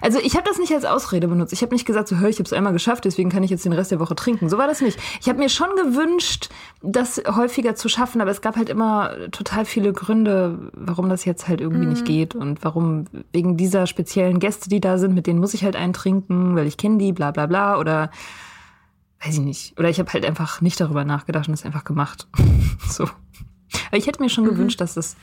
Also 0.01 0.19
ich 0.19 0.35
habe 0.35 0.43
das 0.45 0.59
nicht 0.59 0.73
als 0.73 0.83
Ausrede 0.83 1.29
benutzt. 1.29 1.53
Ich 1.53 1.61
habe 1.61 1.73
nicht 1.73 1.85
gesagt, 1.85 2.09
so 2.09 2.17
hör, 2.17 2.27
ich 2.27 2.39
habe 2.39 2.43
es 2.43 2.51
einmal 2.51 2.73
geschafft, 2.73 3.05
deswegen 3.05 3.29
kann 3.29 3.41
ich 3.41 3.49
jetzt 3.49 3.63
den 3.63 3.71
Rest 3.71 3.89
der 3.89 4.01
Woche 4.01 4.15
trinken. 4.15 4.49
So 4.49 4.57
war 4.57 4.67
das 4.67 4.81
nicht. 4.81 4.99
Ich 5.21 5.29
habe 5.29 5.39
mir 5.39 5.47
schon 5.47 5.69
gewünscht, 5.77 6.49
das 6.81 7.21
häufiger 7.25 7.73
zu 7.73 7.87
schaffen, 7.87 8.19
aber 8.19 8.31
es 8.31 8.41
gab 8.41 8.57
halt 8.57 8.67
immer 8.67 9.11
total 9.31 9.63
viele 9.63 9.93
Gründe, 9.93 10.71
warum 10.73 11.07
das 11.07 11.23
jetzt 11.23 11.47
halt 11.47 11.61
irgendwie 11.61 11.85
nicht 11.85 12.03
geht 12.03 12.35
und 12.35 12.65
warum 12.65 13.05
wegen 13.31 13.55
dieser 13.55 13.87
speziellen 13.87 14.39
Gäste, 14.39 14.69
die 14.69 14.81
da 14.81 14.97
sind, 14.97 15.15
mit 15.15 15.25
denen 15.25 15.39
muss 15.39 15.53
ich 15.53 15.63
halt 15.63 15.77
einen 15.77 15.93
trinken, 15.93 16.57
weil 16.57 16.67
ich 16.67 16.75
kenne 16.75 16.97
die, 16.97 17.13
bla 17.13 17.31
bla 17.31 17.45
bla 17.45 17.79
oder 17.79 18.11
weiß 19.23 19.35
ich 19.35 19.41
nicht. 19.41 19.79
Oder 19.79 19.89
ich 19.89 19.99
habe 19.99 20.11
halt 20.13 20.25
einfach 20.25 20.61
nicht 20.61 20.79
darüber 20.79 21.03
nachgedacht 21.05 21.47
und 21.47 21.53
es 21.53 21.65
einfach 21.65 21.83
gemacht. 21.83 22.27
so. 22.89 23.03
Aber 23.03 23.97
ich 23.97 24.07
hätte 24.07 24.21
mir 24.21 24.29
schon 24.29 24.45
gewünscht, 24.45 24.79
dass 24.81 24.97
es, 24.97 25.15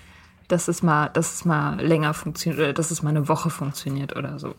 dass 0.48 0.68
es 0.68 0.82
mal, 0.82 1.08
dass 1.08 1.34
es 1.34 1.44
mal 1.44 1.80
länger 1.80 2.14
funktioniert 2.14 2.60
oder 2.60 2.72
dass 2.72 2.90
es 2.90 3.02
mal 3.02 3.10
eine 3.10 3.28
Woche 3.28 3.50
funktioniert 3.50 4.16
oder 4.16 4.38
so. 4.38 4.54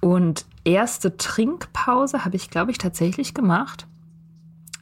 Und 0.00 0.46
erste 0.64 1.16
Trinkpause 1.16 2.24
habe 2.24 2.36
ich, 2.36 2.50
glaube 2.50 2.72
ich, 2.72 2.78
tatsächlich 2.78 3.34
gemacht 3.34 3.86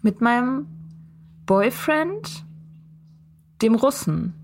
mit 0.02 0.20
meinem 0.20 0.66
Boyfriend, 1.46 2.44
dem 3.60 3.74
Russen. 3.74 4.34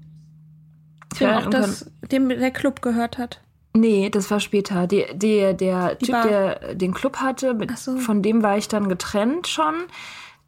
Dem 1.19 1.31
auch 1.31 1.47
das, 1.47 1.91
dem 2.11 2.29
der 2.29 2.51
Club 2.51 2.83
gehört 2.83 3.17
hat. 3.17 3.41
Nee, 3.77 4.09
das 4.09 4.31
war 4.31 4.41
später. 4.41 4.87
Die, 4.87 5.05
der 5.13 5.53
der 5.53 5.97
Die 5.97 6.07
Typ, 6.07 6.15
Bar. 6.15 6.27
der 6.27 6.75
den 6.75 6.95
Club 6.95 7.19
hatte, 7.19 7.53
mit, 7.53 7.77
so. 7.77 7.99
von 7.99 8.23
dem 8.23 8.43
war 8.43 8.57
ich 8.57 8.69
dann 8.69 8.89
getrennt 8.89 9.49
schon. 9.49 9.75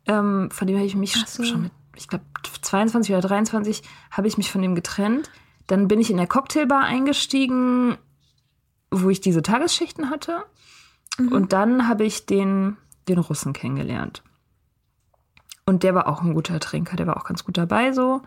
Ähm, 0.07 0.51
von 0.51 0.67
dem 0.67 0.77
habe 0.77 0.87
ich 0.87 0.97
mich 0.97 1.13
so. 1.27 1.45
schon 1.45 1.63
mit, 1.65 1.73
ich 1.95 2.09
glaube, 2.09 2.25
22 2.63 3.15
oder 3.15 3.29
23 3.29 3.83
habe 4.11 4.29
ich 4.29 4.39
mich 4.39 4.51
von 4.51 4.63
dem 4.63 4.75
getrennt. 4.75 5.31
Dann 5.67 5.89
bin 5.89 6.01
ich 6.01 6.11
in 6.11 6.17
der 6.17 6.27
Cocktailbar 6.27 6.85
eingestiegen, 6.85 7.99
wo 8.91 9.11
ich 9.11 9.21
diese 9.21 9.43
Tagesschichten 9.43 10.09
hatte. 10.09 10.45
Mhm. 11.19 11.33
Und 11.33 11.53
dann 11.53 11.87
habe 11.87 12.05
ich 12.05 12.25
den, 12.25 12.79
den 13.09 13.19
Russen 13.19 13.53
kennengelernt. 13.53 14.23
Und 15.67 15.83
der 15.83 15.95
war 15.95 16.09
auch 16.09 16.23
ein 16.23 16.33
guter 16.33 16.61
Trinker, 16.61 16.97
der 16.97 17.07
war 17.07 17.19
auch 17.19 17.25
ganz 17.25 17.45
gut 17.45 17.59
dabei 17.59 17.93
so. 17.93 18.23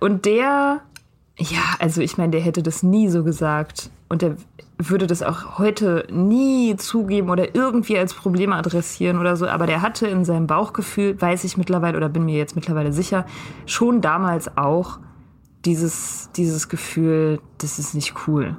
Und 0.00 0.26
der, 0.26 0.82
ja, 1.40 1.74
also 1.78 2.00
ich 2.00 2.18
meine, 2.18 2.32
der 2.32 2.40
hätte 2.40 2.62
das 2.62 2.82
nie 2.82 3.08
so 3.08 3.24
gesagt. 3.24 3.90
Und 4.08 4.22
der 4.22 4.36
würde 4.78 5.06
das 5.06 5.22
auch 5.22 5.58
heute 5.58 6.06
nie 6.10 6.76
zugeben 6.76 7.30
oder 7.30 7.54
irgendwie 7.54 7.98
als 7.98 8.14
Problem 8.14 8.52
adressieren 8.52 9.18
oder 9.18 9.36
so. 9.36 9.46
Aber 9.46 9.66
der 9.66 9.82
hatte 9.82 10.06
in 10.06 10.24
seinem 10.24 10.46
Bauchgefühl, 10.46 11.20
weiß 11.20 11.44
ich 11.44 11.56
mittlerweile 11.56 11.96
oder 11.96 12.08
bin 12.08 12.24
mir 12.24 12.36
jetzt 12.36 12.56
mittlerweile 12.56 12.92
sicher, 12.92 13.26
schon 13.66 14.00
damals 14.00 14.56
auch 14.56 14.98
dieses, 15.64 16.30
dieses 16.36 16.68
Gefühl, 16.68 17.40
das 17.58 17.78
ist 17.78 17.94
nicht 17.94 18.14
cool 18.26 18.56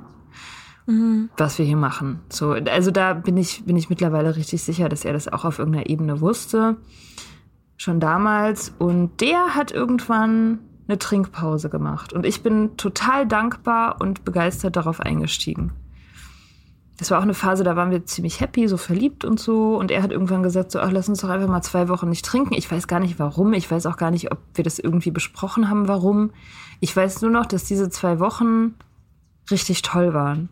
was 1.37 1.57
wir 1.57 1.65
hier 1.65 1.77
machen. 1.77 2.19
So, 2.29 2.51
also 2.51 2.91
da 2.91 3.13
bin 3.13 3.37
ich, 3.37 3.63
bin 3.65 3.77
ich 3.77 3.89
mittlerweile 3.89 4.35
richtig 4.35 4.61
sicher, 4.61 4.89
dass 4.89 5.05
er 5.05 5.13
das 5.13 5.27
auch 5.31 5.45
auf 5.45 5.59
irgendeiner 5.59 5.89
Ebene 5.89 6.21
wusste. 6.21 6.77
Schon 7.77 7.99
damals. 7.99 8.73
Und 8.77 9.21
der 9.21 9.55
hat 9.55 9.71
irgendwann 9.71 10.59
eine 10.91 10.99
Trinkpause 10.99 11.69
gemacht. 11.69 12.13
Und 12.13 12.25
ich 12.25 12.43
bin 12.43 12.77
total 12.77 13.25
dankbar 13.25 13.99
und 13.99 14.25
begeistert 14.25 14.75
darauf 14.75 14.99
eingestiegen. 14.99 15.71
Das 16.97 17.09
war 17.09 17.17
auch 17.17 17.23
eine 17.23 17.33
Phase, 17.33 17.63
da 17.63 17.75
waren 17.75 17.89
wir 17.89 18.05
ziemlich 18.05 18.41
happy, 18.41 18.67
so 18.67 18.77
verliebt 18.77 19.25
und 19.25 19.39
so. 19.39 19.75
Und 19.75 19.89
er 19.89 20.03
hat 20.03 20.11
irgendwann 20.11 20.43
gesagt, 20.43 20.71
so, 20.71 20.79
ach, 20.79 20.91
lass 20.91 21.09
uns 21.09 21.21
doch 21.21 21.29
einfach 21.29 21.47
mal 21.47 21.63
zwei 21.63 21.87
Wochen 21.87 22.09
nicht 22.09 22.25
trinken. 22.25 22.53
Ich 22.53 22.69
weiß 22.69 22.87
gar 22.87 22.99
nicht 22.99 23.17
warum. 23.17 23.53
Ich 23.53 23.71
weiß 23.71 23.87
auch 23.87 23.97
gar 23.97 24.11
nicht, 24.11 24.31
ob 24.31 24.37
wir 24.53 24.63
das 24.63 24.77
irgendwie 24.77 25.09
besprochen 25.09 25.69
haben, 25.69 25.87
warum. 25.87 26.31
Ich 26.79 26.95
weiß 26.95 27.21
nur 27.23 27.31
noch, 27.31 27.47
dass 27.47 27.63
diese 27.63 27.89
zwei 27.89 28.19
Wochen 28.19 28.75
richtig 29.49 29.81
toll 29.81 30.13
waren. 30.13 30.49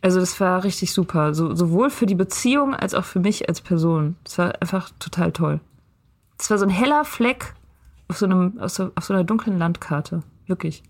Also 0.00 0.20
das 0.20 0.38
war 0.38 0.64
richtig 0.64 0.92
super, 0.92 1.32
so, 1.34 1.54
sowohl 1.54 1.88
für 1.88 2.04
die 2.04 2.14
Beziehung 2.14 2.74
als 2.74 2.94
auch 2.94 3.04
für 3.04 3.20
mich 3.20 3.48
als 3.48 3.60
Person. 3.60 4.16
Das 4.24 4.38
war 4.38 4.52
einfach 4.60 4.90
total 4.98 5.32
toll. 5.32 5.60
Es 6.38 6.50
war 6.50 6.58
so 6.58 6.64
ein 6.64 6.70
heller 6.70 7.04
Fleck 7.04 7.54
auf 8.08 8.18
so, 8.18 8.26
einem, 8.26 8.58
auf 8.58 8.70
so, 8.70 8.90
auf 8.94 9.04
so 9.04 9.14
einer 9.14 9.24
dunklen 9.24 9.58
Landkarte. 9.58 10.22
Wirklich. 10.46 10.82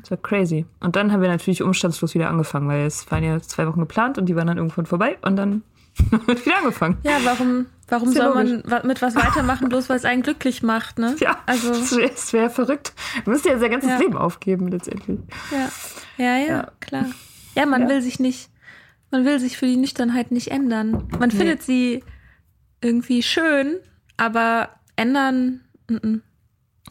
Das 0.00 0.12
war 0.12 0.18
crazy. 0.18 0.64
Und 0.78 0.94
dann 0.94 1.10
haben 1.10 1.22
wir 1.22 1.28
natürlich 1.28 1.60
umstandslos 1.60 2.14
wieder 2.14 2.30
angefangen, 2.30 2.68
weil 2.68 2.86
es 2.86 3.10
waren 3.10 3.24
ja 3.24 3.40
zwei 3.40 3.66
Wochen 3.66 3.80
geplant 3.80 4.16
und 4.16 4.26
die 4.26 4.36
waren 4.36 4.46
dann 4.46 4.58
irgendwann 4.58 4.86
vorbei 4.86 5.18
und 5.22 5.34
dann 5.34 5.62
wird 6.26 6.46
wieder 6.46 6.58
angefangen. 6.58 6.98
Ja, 7.02 7.18
warum, 7.24 7.66
warum 7.88 8.12
soll 8.12 8.32
man 8.32 8.62
wa- 8.64 8.82
mit 8.86 9.02
was 9.02 9.16
weitermachen, 9.16 9.68
bloß 9.68 9.88
weil 9.88 9.96
es 9.96 10.04
einen 10.04 10.22
glücklich 10.22 10.62
macht, 10.62 11.00
ne? 11.00 11.16
Ja, 11.18 11.38
Also, 11.46 11.72
es 11.72 12.32
wäre 12.32 12.48
verrückt. 12.48 12.92
Du 13.24 13.30
müsst 13.32 13.44
ja 13.44 13.58
sein 13.58 13.72
ganzes 13.72 13.90
Ja. 13.90 13.98
Leben 13.98 14.16
aufgeben 14.16 14.68
letztendlich. 14.68 15.18
ja. 15.50 15.68
Ja, 16.24 16.36
ja, 16.38 16.46
Ja. 16.46 16.70
klar. 16.78 17.06
Ja, 17.56 17.66
man 17.66 17.82
Ja. 17.82 17.88
will 17.88 18.02
sich 18.02 18.20
nicht, 18.20 18.50
man 19.10 19.24
will 19.24 19.40
sich 19.40 19.56
für 19.58 19.66
die 19.66 19.76
Nüchternheit 19.78 20.30
nicht 20.30 20.52
ändern. 20.52 21.08
Man 21.18 21.32
findet 21.32 21.62
sie 21.64 22.04
irgendwie 22.80 23.22
schön, 23.24 23.78
aber 24.16 24.68
ändern, 24.94 25.62
mm 25.88 25.94
-mm. 25.96 26.20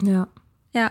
Ja. 0.02 0.28
ja. 0.72 0.90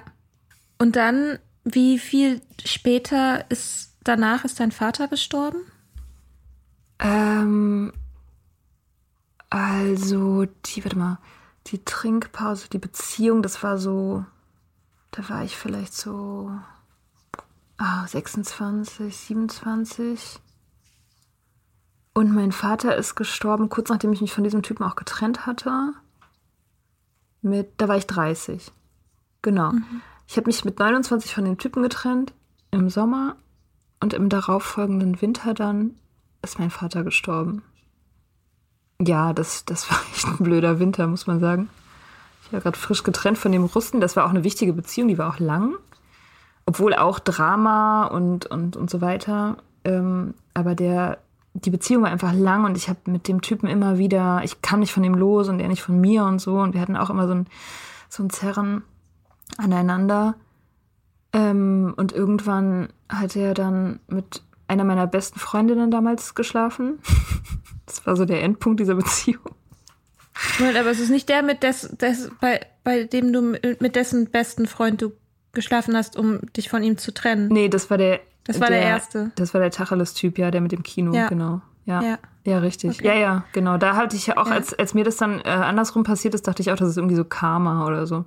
Und 0.78 0.96
dann, 0.96 1.40
wie 1.64 2.00
viel 2.00 2.42
später 2.64 3.50
ist, 3.50 3.94
danach 4.04 4.46
ist 4.46 4.60
dein 4.60 4.72
Vater 4.72 5.08
gestorben? 5.08 5.60
Ähm, 7.00 7.94
also, 9.50 10.46
die, 10.66 10.84
warte 10.84 10.98
mal, 10.98 11.20
die 11.68 11.84
Trinkpause, 11.84 12.70
die 12.70 12.78
Beziehung, 12.78 13.42
das 13.42 13.64
war 13.64 13.78
so, 13.78 14.26
da 15.12 15.30
war 15.30 15.44
ich 15.44 15.56
vielleicht 15.56 15.94
so 15.94 16.52
ah, 17.78 18.08
26, 18.08 19.16
27. 19.16 20.40
Und 22.14 22.34
mein 22.34 22.52
Vater 22.52 22.96
ist 22.96 23.16
gestorben, 23.16 23.70
kurz 23.70 23.90
nachdem 23.90 24.14
ich 24.14 24.22
mich 24.22 24.32
von 24.32 24.44
diesem 24.44 24.64
Typen 24.64 24.84
auch 24.84 24.96
getrennt 24.96 25.46
hatte. 25.46 25.94
Mit, 27.42 27.74
da 27.78 27.88
war 27.88 27.98
ich 27.98 28.08
30. 28.08 28.72
Genau. 29.46 29.74
Mhm. 29.74 30.02
Ich 30.28 30.38
habe 30.38 30.48
mich 30.48 30.66
mit 30.66 30.80
29 30.80 31.36
von 31.36 31.46
dem 31.46 31.60
Typen 31.60 31.84
getrennt 31.84 32.34
im 32.72 32.90
Sommer 32.90 33.36
und 34.00 34.16
im 34.16 34.28
darauffolgenden 34.28 35.22
Winter 35.22 35.54
dann 35.54 35.92
ist 36.42 36.58
mein 36.58 36.72
Vater 36.72 37.04
gestorben. 37.04 37.62
Ja, 39.00 39.34
das, 39.34 39.64
das 39.64 39.90
war 39.92 40.00
echt 40.16 40.26
ein 40.26 40.44
blöder 40.44 40.80
Winter, 40.80 41.06
muss 41.06 41.28
man 41.28 41.40
sagen. 41.40 41.70
Ich 42.44 42.54
war 42.54 42.60
gerade 42.60 42.78
frisch 42.78 43.04
getrennt 43.04 43.38
von 43.38 43.52
dem 43.52 43.66
Russen. 43.66 44.02
Das 44.02 44.16
war 44.16 44.26
auch 44.26 44.32
eine 44.32 44.44
wichtige 44.44 44.74
Beziehung, 44.74 45.10
die 45.10 45.20
war 45.20 45.30
auch 45.30 45.40
lang. 45.40 45.76
Obwohl 46.66 46.96
auch 46.96 47.20
Drama 47.20 48.06
und, 48.06 48.48
und, 48.48 48.76
und 48.76 48.90
so 48.90 49.00
weiter. 49.00 49.58
Ähm, 49.84 50.34
aber 50.56 50.74
der, 50.74 51.20
die 51.54 51.70
Beziehung 51.70 52.02
war 52.02 52.10
einfach 52.10 52.34
lang 52.34 52.66
und 52.66 52.78
ich 52.78 52.90
habe 52.90 53.12
mit 53.12 53.28
dem 53.28 53.42
Typen 53.42 53.68
immer 53.68 54.00
wieder, 54.00 54.42
ich 54.44 54.64
kam 54.64 54.80
nicht 54.80 54.92
von 54.92 55.04
ihm 55.04 55.14
los 55.14 55.50
und 55.50 55.60
er 55.60 55.68
nicht 55.68 55.84
von 55.84 56.02
mir 56.02 56.26
und 56.26 56.40
so. 56.40 56.58
Und 56.58 56.74
wir 56.74 56.82
hatten 56.82 56.98
auch 56.98 57.12
immer 57.12 57.28
so 57.28 57.36
ein, 57.36 57.46
so 58.10 58.24
ein 58.24 58.32
Zerren 58.32 58.82
aneinander. 59.58 60.36
Ähm, 61.34 61.94
und 61.98 62.12
irgendwann 62.14 62.90
hat 63.10 63.36
er 63.36 63.54
dann 63.54 64.00
mit 64.08 64.42
einer 64.68 64.84
meiner 64.84 65.08
besten 65.08 65.40
Freundinnen 65.40 65.92
damals 65.92 66.36
geschlafen. 66.36 67.00
Das 67.88 68.04
war 68.08 68.16
so 68.16 68.26
der 68.26 68.42
Endpunkt 68.42 68.80
dieser 68.80 68.96
Beziehung. 68.96 69.44
Moment, 70.58 70.76
aber 70.76 70.90
es 70.90 71.00
ist 71.00 71.12
nicht 71.12 71.30
der, 71.30 71.44
mit 71.44 71.62
des, 71.62 71.82
des, 71.98 72.32
bei, 72.42 72.66
bei 72.84 73.04
dem 73.04 73.32
du 73.32 73.42
mit 73.80 73.96
dessen 73.96 74.32
besten 74.32 74.66
Freund 74.66 75.04
du 75.04 75.12
geschlafen 75.54 75.96
hast, 75.96 76.18
um 76.18 76.40
dich 76.54 76.68
von 76.70 76.82
ihm 76.82 76.98
zu 76.98 77.14
trennen. 77.14 77.48
Nee, 77.50 77.70
das 77.70 77.92
war 77.92 78.00
der. 78.00 78.22
Das 78.44 78.60
war 78.60 78.70
der, 78.70 78.80
der 78.80 78.88
erste. 78.90 79.32
Das 79.36 79.54
war 79.54 79.62
der 79.62 79.70
Tacheles-Typ, 79.70 80.40
ja, 80.40 80.50
der 80.50 80.62
mit 80.62 80.72
dem 80.72 80.82
Kino, 80.82 81.14
ja. 81.14 81.28
genau. 81.28 81.62
Ja. 81.86 82.02
Ja, 82.02 82.20
ja 82.46 82.60
richtig. 82.60 83.00
Okay. 83.00 83.08
Ja, 83.08 83.14
ja, 83.14 83.46
genau. 83.52 83.78
Da 83.78 83.96
hatte 83.96 84.16
ich 84.16 84.28
ja 84.28 84.38
auch, 84.38 84.48
ja. 84.48 84.54
Als, 84.54 84.74
als 84.74 84.94
mir 84.94 85.04
das 85.04 85.18
dann 85.18 85.42
äh, 85.42 85.50
andersrum 85.50 86.04
passiert 86.04 86.34
ist, 86.34 86.48
dachte 86.48 86.62
ich 86.62 86.72
auch, 86.72 86.76
das 86.76 86.90
ist 86.90 86.98
irgendwie 86.98 87.16
so 87.16 87.26
Karma 87.26 87.86
oder 87.86 88.08
so. 88.08 88.26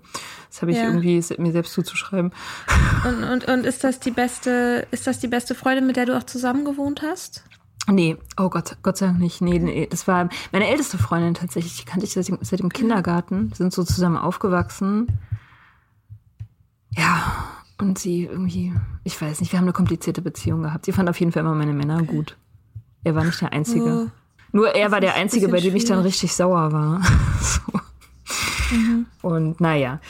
Das 0.51 0.63
habe 0.63 0.73
ich 0.73 0.79
ja. 0.79 0.85
irgendwie 0.85 1.23
mir 1.39 1.53
selbst 1.53 1.73
zuzuschreiben. 1.73 2.33
Und, 3.05 3.23
und, 3.23 3.49
und 3.49 3.65
ist 3.65 3.85
das 3.85 4.01
die 4.01 4.11
beste, 4.11 4.87
ist 4.91 5.07
das 5.07 5.21
die 5.21 5.29
beste 5.29 5.55
Freundin, 5.55 5.87
mit 5.87 5.97
der 5.97 6.07
du 6.07 6.17
auch 6.17 6.25
zusammen 6.25 6.65
gewohnt 6.65 7.03
hast? 7.03 7.45
Nee, 7.91 8.17
oh 8.37 8.51
Gott, 8.51 8.77
Gott 8.83 8.97
sei 8.97 9.07
Dank 9.07 9.19
nicht. 9.19 9.41
Nee, 9.41 9.59
nee, 9.59 9.87
das 9.89 10.07
war 10.09 10.29
meine 10.53 10.69
älteste 10.69 10.99
Freundin 10.99 11.35
tatsächlich. 11.35 11.77
Die 11.79 11.85
kannte 11.85 12.05
ich 12.05 12.13
seit, 12.13 12.27
seit 12.45 12.61
dem 12.61 12.69
Kindergarten, 12.71 13.53
sind 13.55 13.73
so 13.73 13.85
zusammen 13.85 14.17
aufgewachsen. 14.17 15.07
Ja, 16.91 17.45
und 17.79 17.99
sie 17.99 18.25
irgendwie, 18.25 18.75
ich 19.05 19.21
weiß 19.21 19.41
nicht, 19.41 19.53
wir 19.53 19.59
haben 19.59 19.65
eine 19.67 19.73
komplizierte 19.73 20.21
Beziehung 20.21 20.63
gehabt. 20.63 20.85
Sie 20.85 20.93
fand 20.93 21.09
auf 21.09 21.19
jeden 21.21 21.33
Fall 21.33 21.43
immer 21.43 21.55
meine 21.55 21.73
Männer 21.73 22.03
gut. 22.03 22.37
Er 23.05 23.15
war 23.15 23.25
nicht 23.25 23.41
der 23.41 23.53
Einzige. 23.53 24.07
Oh, 24.07 24.11
Nur 24.53 24.75
er 24.75 24.91
war 24.91 25.01
der 25.01 25.15
Einzige, 25.15 25.49
bei 25.49 25.61
dem 25.61 25.75
ich 25.77 25.85
dann 25.85 26.01
richtig 26.01 26.35
sauer 26.35 26.73
war. 26.73 27.01
so. 27.41 28.77
mhm. 28.77 29.07
Und 29.23 29.61
naja. 29.61 30.01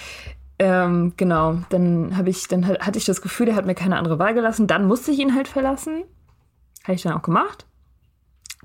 Ähm, 0.59 1.13
genau, 1.17 1.59
dann 1.69 2.17
habe 2.17 2.31
ich, 2.31 2.49
dann 2.49 2.67
hatte 2.67 2.99
ich 2.99 3.05
das 3.05 3.23
Gefühl, 3.23 3.49
er 3.49 3.55
hat 3.55 3.67
mir 3.67 3.77
keine 3.77 3.97
andere 3.97 4.19
Wahl 4.19 4.35
gelassen. 4.35 4.67
Dann 4.67 4.87
musste 4.87 5.13
ich 5.13 5.21
ihn 5.21 5.35
halt 5.35 5.47
verlassen. 5.47 6.03
Habe 6.83 6.95
ich 6.95 7.03
dann 7.03 7.13
auch 7.13 7.23
gemacht. 7.23 7.67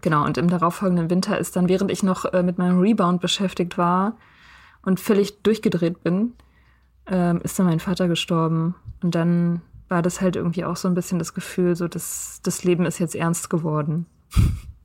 Genau, 0.01 0.25
und 0.25 0.37
im 0.37 0.49
darauffolgenden 0.49 1.09
Winter 1.09 1.37
ist 1.37 1.55
dann, 1.55 1.69
während 1.69 1.91
ich 1.91 2.03
noch 2.03 2.25
äh, 2.25 2.43
mit 2.43 2.57
meinem 2.57 2.79
Rebound 2.79 3.21
beschäftigt 3.21 3.77
war 3.77 4.17
und 4.81 4.99
völlig 4.99 5.43
durchgedreht 5.43 6.03
bin, 6.03 6.33
ähm, 7.05 7.39
ist 7.43 7.57
dann 7.59 7.67
mein 7.67 7.79
Vater 7.79 8.07
gestorben. 8.07 8.75
Und 9.01 9.15
dann 9.15 9.61
war 9.87 10.01
das 10.01 10.19
halt 10.19 10.35
irgendwie 10.35 10.65
auch 10.65 10.75
so 10.75 10.87
ein 10.87 10.93
bisschen 10.93 11.19
das 11.19 11.33
Gefühl, 11.33 11.75
so 11.75 11.87
dass 11.87 12.39
das 12.43 12.63
Leben 12.63 12.85
ist 12.85 12.99
jetzt 12.99 13.15
ernst 13.15 13.49
geworden. 13.49 14.07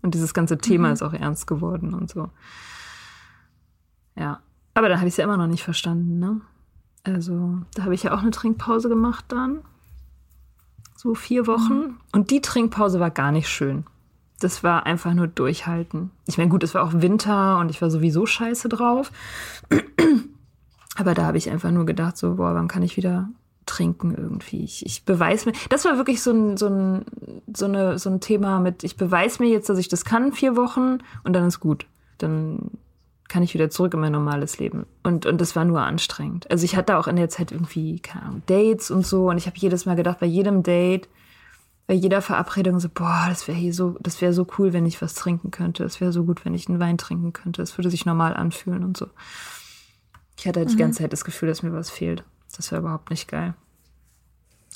Und 0.03 0.15
dieses 0.15 0.35
ganze 0.35 0.59
Thema 0.59 0.89
mhm. 0.89 0.95
ist 0.95 1.03
auch 1.03 1.13
ernst 1.13 1.47
geworden 1.47 1.95
und 1.95 2.11
so. 2.11 2.31
Ja. 4.17 4.41
Aber 4.75 4.89
dann 4.89 4.99
habe 4.99 5.09
ich 5.09 5.15
es 5.15 5.19
ja 5.19 5.25
immer 5.25 5.37
noch 5.37 5.47
nicht 5.49 5.65
verstanden, 5.65 6.19
ne? 6.19 6.41
Also, 7.05 7.61
da 7.75 7.85
habe 7.85 7.95
ich 7.95 8.03
ja 8.05 8.15
auch 8.15 8.21
eine 8.21 8.31
Trinkpause 8.31 8.89
gemacht 8.89 9.25
dann. 9.29 9.61
So 10.97 11.15
vier 11.15 11.47
Wochen. 11.47 11.79
Mhm. 11.79 12.01
Und 12.13 12.31
die 12.31 12.41
Trinkpause 12.41 13.01
war 13.01 13.11
gar 13.11 13.33
nicht 13.33 13.49
schön. 13.49 13.85
Das 14.41 14.63
war 14.63 14.87
einfach 14.87 15.15
nur 15.15 15.27
durchhalten. 15.27 16.11
Ich 16.27 16.39
meine, 16.39 16.51
gut, 16.51 16.63
es 16.63 16.75
war 16.75 16.85
auch 16.85 16.93
Winter 16.95 17.59
und 17.59 17.71
ich 17.71 17.83
war 17.83 17.91
sowieso 17.91 18.27
scheiße 18.27 18.69
drauf. 18.69 19.11
Aber 20.97 21.15
da 21.15 21.25
habe 21.25 21.39
ich 21.39 21.51
einfach 21.51 21.71
nur 21.71 21.87
gedacht, 21.87 22.17
so, 22.17 22.37
boah, 22.37 22.55
wann 22.55 22.69
kann 22.69 22.83
ich 22.83 22.97
wieder 22.97 23.29
trinken 23.69 24.15
irgendwie? 24.17 24.65
Ich, 24.65 24.85
ich 24.85 25.05
beweise 25.05 25.49
mir. 25.49 25.57
Das 25.69 25.85
war 25.85 25.97
wirklich 25.97 26.23
so 26.23 26.33
ein, 26.33 26.57
so, 26.57 26.69
ein, 26.69 27.05
so, 27.55 27.67
eine, 27.67 27.99
so 27.99 28.11
ein 28.11 28.21
Thema 28.21 28.59
mit, 28.61 28.85
ich 28.85 28.97
beweise 28.97 29.43
mir 29.43 29.49
jetzt, 29.49 29.69
dass 29.69 29.79
ich 29.79 29.89
das 29.89 30.05
kann, 30.05 30.33
vier 30.33 30.57
Wochen 30.57 30.99
und 31.25 31.33
dann 31.33 31.47
ist 31.47 31.61
gut. 31.61 31.87
Dann 32.19 32.71
kann 33.29 33.43
ich 33.43 33.55
wieder 33.55 33.71
zurück 33.71 33.95
in 33.95 34.01
mein 34.01 34.13
normales 34.13 34.59
Leben. 34.59 34.87
Und, 35.03 35.27
und 35.27 35.41
das 35.41 35.55
war 35.55 35.65
nur 35.65 35.83
anstrengend. 35.83 36.51
Also 36.51 36.65
ich 36.65 36.77
hatte 36.77 36.97
auch 36.97 37.07
in 37.07 37.17
der 37.17 37.29
Zeit 37.29 37.53
irgendwie, 37.53 38.01
keine 38.01 38.25
Ahnung, 38.25 38.43
Dates 38.47 38.91
und 38.91 39.07
so. 39.07 39.29
Und 39.29 39.37
ich 39.37 39.47
habe 39.47 39.57
jedes 39.59 39.87
Mal 39.87 39.97
gedacht, 39.97 40.19
bei 40.19 40.27
jedem 40.27 40.63
Date, 40.63 41.09
bei 41.87 41.95
jeder 41.95 42.23
Verabredung 42.23 42.81
so, 42.81 42.89
boah, 42.89 43.27
das 43.29 43.47
wäre 43.47 43.57
hier 43.57 43.73
so, 43.73 43.97
das 44.01 44.21
wäre 44.21 44.33
so 44.33 44.47
cool, 44.59 44.73
wenn 44.73 44.87
ich 44.87 45.01
was 45.01 45.15
trinken 45.15 45.51
könnte. 45.51 45.85
Es 45.85 46.01
wäre 46.01 46.13
so 46.13 46.25
gut, 46.25 46.45
wenn 46.45 46.55
ich 46.55 46.69
einen 46.69 46.81
Wein 46.81 46.99
trinken 46.99 47.33
könnte. 47.33 47.63
Es 47.63 47.77
würde 47.77 47.91
sich 47.91 48.07
normal 48.07 48.35
anfühlen 48.35 48.83
und 48.83 48.97
so. 48.97 49.07
Ich 50.39 50.47
hatte 50.47 50.61
halt 50.61 50.69
mhm. 50.69 50.73
die 50.73 50.79
ganze 50.79 51.03
Zeit 51.03 51.13
das 51.13 51.25
Gefühl, 51.25 51.49
dass 51.49 51.63
mir 51.63 51.73
was 51.73 51.91
fehlt. 51.91 52.25
Das 52.57 52.73
war 52.73 52.79
überhaupt 52.81 53.11
nicht 53.11 53.29
geil. 53.29 53.55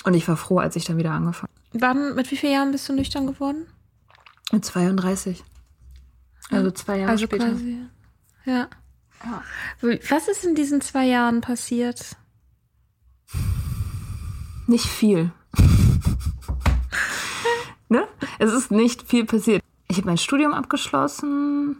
Und 0.04 0.14
ich 0.14 0.26
war 0.28 0.36
froh, 0.36 0.58
als 0.58 0.76
ich 0.76 0.84
dann 0.84 0.96
wieder 0.96 1.12
angefangen 1.12 1.52
Wann, 1.72 2.14
mit 2.14 2.30
wie 2.30 2.36
vielen 2.36 2.52
Jahren 2.52 2.72
bist 2.72 2.88
du 2.88 2.92
nüchtern 2.92 3.26
geworden? 3.26 3.66
Mit 4.52 4.64
32. 4.64 5.42
Also 6.50 6.70
zwei 6.70 6.98
Jahre 6.98 7.12
also 7.12 7.24
später. 7.24 7.48
Quasi, 7.48 7.78
ja. 8.44 8.68
ja. 9.22 9.42
Was 10.10 10.28
ist 10.28 10.44
in 10.44 10.54
diesen 10.54 10.80
zwei 10.82 11.06
Jahren 11.06 11.40
passiert? 11.40 12.16
Nicht 14.66 14.84
viel. 14.84 15.32
ne? 17.88 18.06
Es 18.38 18.52
ist 18.52 18.70
nicht 18.70 19.08
viel 19.08 19.24
passiert. 19.24 19.62
Ich 19.88 19.96
habe 19.96 20.08
mein 20.08 20.18
Studium 20.18 20.52
abgeschlossen. 20.52 21.76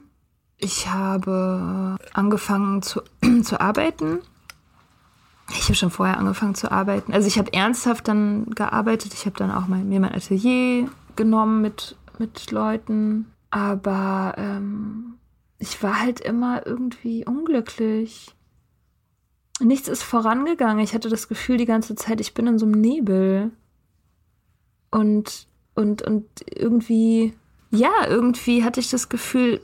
Ich 0.57 0.89
habe 0.89 1.97
angefangen 2.15 2.83
zu, 2.83 3.03
zu 3.43 3.61
arbeiten. 3.61 4.21
Ich 5.59 5.65
habe 5.65 5.75
schon 5.75 5.91
vorher 5.91 6.19
angefangen 6.19 6.55
zu 6.55 6.71
arbeiten. 6.71 7.13
Also 7.13 7.29
ich 7.29 7.39
habe 7.39 7.53
ernsthaft 7.53 8.09
dann 8.09 8.47
gearbeitet. 8.51 9.15
Ich 9.15 9.27
habe 9.27 9.37
dann 9.37 9.51
auch 9.51 9.69
mal, 9.69 9.85
mir 9.85 10.01
mein 10.01 10.15
Atelier 10.15 10.89
genommen 11.17 11.61
mit, 11.63 11.97
mit 12.19 12.51
Leuten. 12.51 13.27
Aber 13.51 14.35
ähm, 14.39 15.15
ich 15.59 15.83
war 15.83 16.01
halt 16.01 16.21
immer 16.21 16.67
irgendwie 16.67 17.25
unglücklich. 17.27 18.35
Nichts 19.61 19.89
ist 19.89 20.03
vorangegangen. 20.03 20.83
Ich 20.83 20.95
hatte 20.95 21.09
das 21.09 21.29
Gefühl 21.29 21.59
die 21.59 21.67
ganze 21.67 21.95
Zeit, 21.95 22.21
ich 22.21 22.35
bin 22.35 22.47
in 22.47 22.59
so 22.59 22.67
einem 22.67 22.81
Nebel. 22.81 23.51
Und 24.91 25.47
und, 25.75 26.03
und 26.03 26.27
irgendwie, 26.55 27.35
ja, 27.71 27.91
irgendwie 28.07 28.65
hatte 28.65 28.81
ich 28.81 28.91
das 28.91 29.09
Gefühl, 29.09 29.61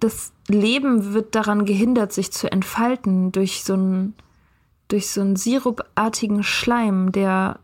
das 0.00 0.32
Leben 0.48 1.14
wird 1.14 1.34
daran 1.34 1.64
gehindert, 1.64 2.12
sich 2.12 2.32
zu 2.32 2.50
entfalten 2.50 3.32
durch 3.32 3.64
so 3.64 3.74
einen, 3.74 4.14
durch 4.88 5.10
so 5.10 5.20
einen 5.20 5.36
sirupartigen 5.36 6.42
Schleim, 6.42 7.12
der, 7.12 7.60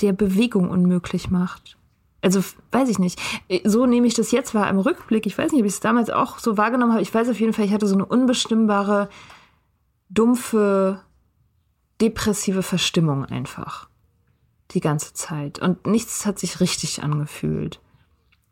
der 0.00 0.12
Bewegung 0.12 0.70
unmöglich 0.70 1.30
macht. 1.30 1.76
Also, 2.22 2.42
weiß 2.72 2.88
ich 2.88 2.98
nicht. 2.98 3.20
So 3.64 3.86
nehme 3.86 4.06
ich 4.06 4.14
das 4.14 4.30
jetzt 4.30 4.54
wahr 4.54 4.68
im 4.68 4.78
Rückblick. 4.78 5.26
Ich 5.26 5.38
weiß 5.38 5.52
nicht, 5.52 5.60
ob 5.60 5.66
ich 5.66 5.74
es 5.74 5.80
damals 5.80 6.10
auch 6.10 6.38
so 6.38 6.56
wahrgenommen 6.56 6.92
habe. 6.92 7.02
Ich 7.02 7.14
weiß 7.14 7.28
auf 7.28 7.38
jeden 7.38 7.52
Fall, 7.52 7.64
ich 7.64 7.72
hatte 7.72 7.86
so 7.86 7.94
eine 7.94 8.06
unbestimmbare, 8.06 9.08
dumpfe, 10.08 11.00
depressive 12.00 12.62
Verstimmung 12.62 13.24
einfach 13.24 13.88
die 14.72 14.80
ganze 14.80 15.14
Zeit. 15.14 15.58
Und 15.58 15.86
nichts 15.86 16.26
hat 16.26 16.38
sich 16.38 16.60
richtig 16.60 17.02
angefühlt. 17.02 17.80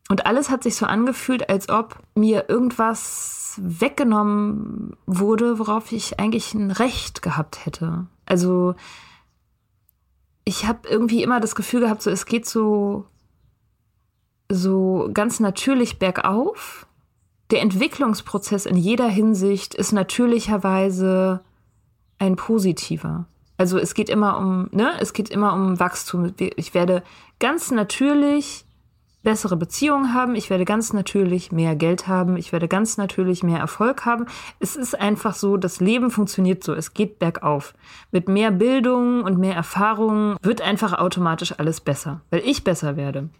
Und 0.08 0.26
alles 0.26 0.50
hat 0.50 0.62
sich 0.62 0.76
so 0.76 0.86
angefühlt, 0.86 1.48
als 1.48 1.68
ob 1.68 1.98
mir 2.14 2.48
irgendwas 2.48 3.58
weggenommen 3.62 4.96
wurde, 5.06 5.58
worauf 5.58 5.92
ich 5.92 6.20
eigentlich 6.20 6.54
ein 6.54 6.70
Recht 6.70 7.22
gehabt 7.22 7.64
hätte. 7.64 8.06
Also 8.26 8.74
ich 10.44 10.66
habe 10.66 10.88
irgendwie 10.88 11.22
immer 11.22 11.40
das 11.40 11.54
Gefühl 11.54 11.80
gehabt, 11.80 12.02
so 12.02 12.10
es 12.10 12.26
geht 12.26 12.46
so 12.46 13.06
so 14.50 15.08
ganz 15.12 15.40
natürlich 15.40 15.98
bergauf. 15.98 16.86
Der 17.50 17.62
Entwicklungsprozess 17.62 18.66
in 18.66 18.76
jeder 18.76 19.08
Hinsicht 19.08 19.74
ist 19.74 19.92
natürlicherweise 19.92 21.40
ein 22.18 22.36
positiver. 22.36 23.26
Also 23.56 23.78
es 23.78 23.94
geht 23.94 24.08
immer 24.08 24.38
um, 24.38 24.68
ne, 24.72 24.92
es 25.00 25.12
geht 25.12 25.30
immer 25.30 25.54
um 25.54 25.78
Wachstum. 25.78 26.34
Ich 26.38 26.74
werde 26.74 27.02
ganz 27.38 27.70
natürlich 27.70 28.64
bessere 29.24 29.56
Beziehungen 29.56 30.14
haben, 30.14 30.36
ich 30.36 30.50
werde 30.50 30.64
ganz 30.64 30.92
natürlich 30.92 31.50
mehr 31.50 31.74
Geld 31.74 32.06
haben, 32.06 32.36
ich 32.36 32.52
werde 32.52 32.68
ganz 32.68 32.96
natürlich 32.96 33.42
mehr 33.42 33.58
Erfolg 33.58 34.04
haben. 34.04 34.26
Es 34.60 34.76
ist 34.76 34.98
einfach 34.98 35.34
so, 35.34 35.56
das 35.56 35.80
Leben 35.80 36.10
funktioniert 36.10 36.62
so, 36.62 36.74
es 36.74 36.94
geht 36.94 37.18
bergauf. 37.18 37.74
Mit 38.12 38.28
mehr 38.28 38.52
Bildung 38.52 39.24
und 39.24 39.38
mehr 39.38 39.56
Erfahrung 39.56 40.36
wird 40.42 40.60
einfach 40.60 40.92
automatisch 40.92 41.58
alles 41.58 41.80
besser, 41.80 42.20
weil 42.30 42.42
ich 42.44 42.62
besser 42.62 42.96
werde. 42.96 43.30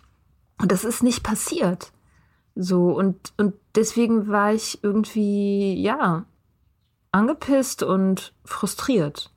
Und 0.61 0.73
das 0.73 0.85
ist 0.85 1.03
nicht 1.03 1.23
passiert. 1.23 1.93
So, 2.57 2.97
und, 2.97 3.33
und 3.37 3.55
deswegen 3.75 4.29
war 4.29 4.53
ich 4.53 4.83
irgendwie, 4.83 5.81
ja, 5.81 6.25
angepisst 7.13 7.83
und 7.83 8.33
frustriert. 8.45 9.33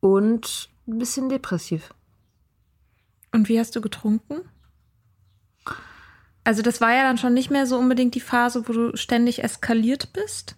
Und 0.00 0.70
ein 0.86 0.98
bisschen 0.98 1.28
depressiv. 1.28 1.94
Und 3.32 3.48
wie 3.48 3.58
hast 3.58 3.76
du 3.76 3.80
getrunken? 3.80 4.42
Also 6.50 6.62
das 6.62 6.80
war 6.80 6.92
ja 6.92 7.04
dann 7.04 7.16
schon 7.16 7.32
nicht 7.32 7.52
mehr 7.52 7.64
so 7.64 7.78
unbedingt 7.78 8.16
die 8.16 8.20
Phase, 8.20 8.66
wo 8.66 8.72
du 8.72 8.96
ständig 8.96 9.44
eskaliert 9.44 10.12
bist. 10.12 10.56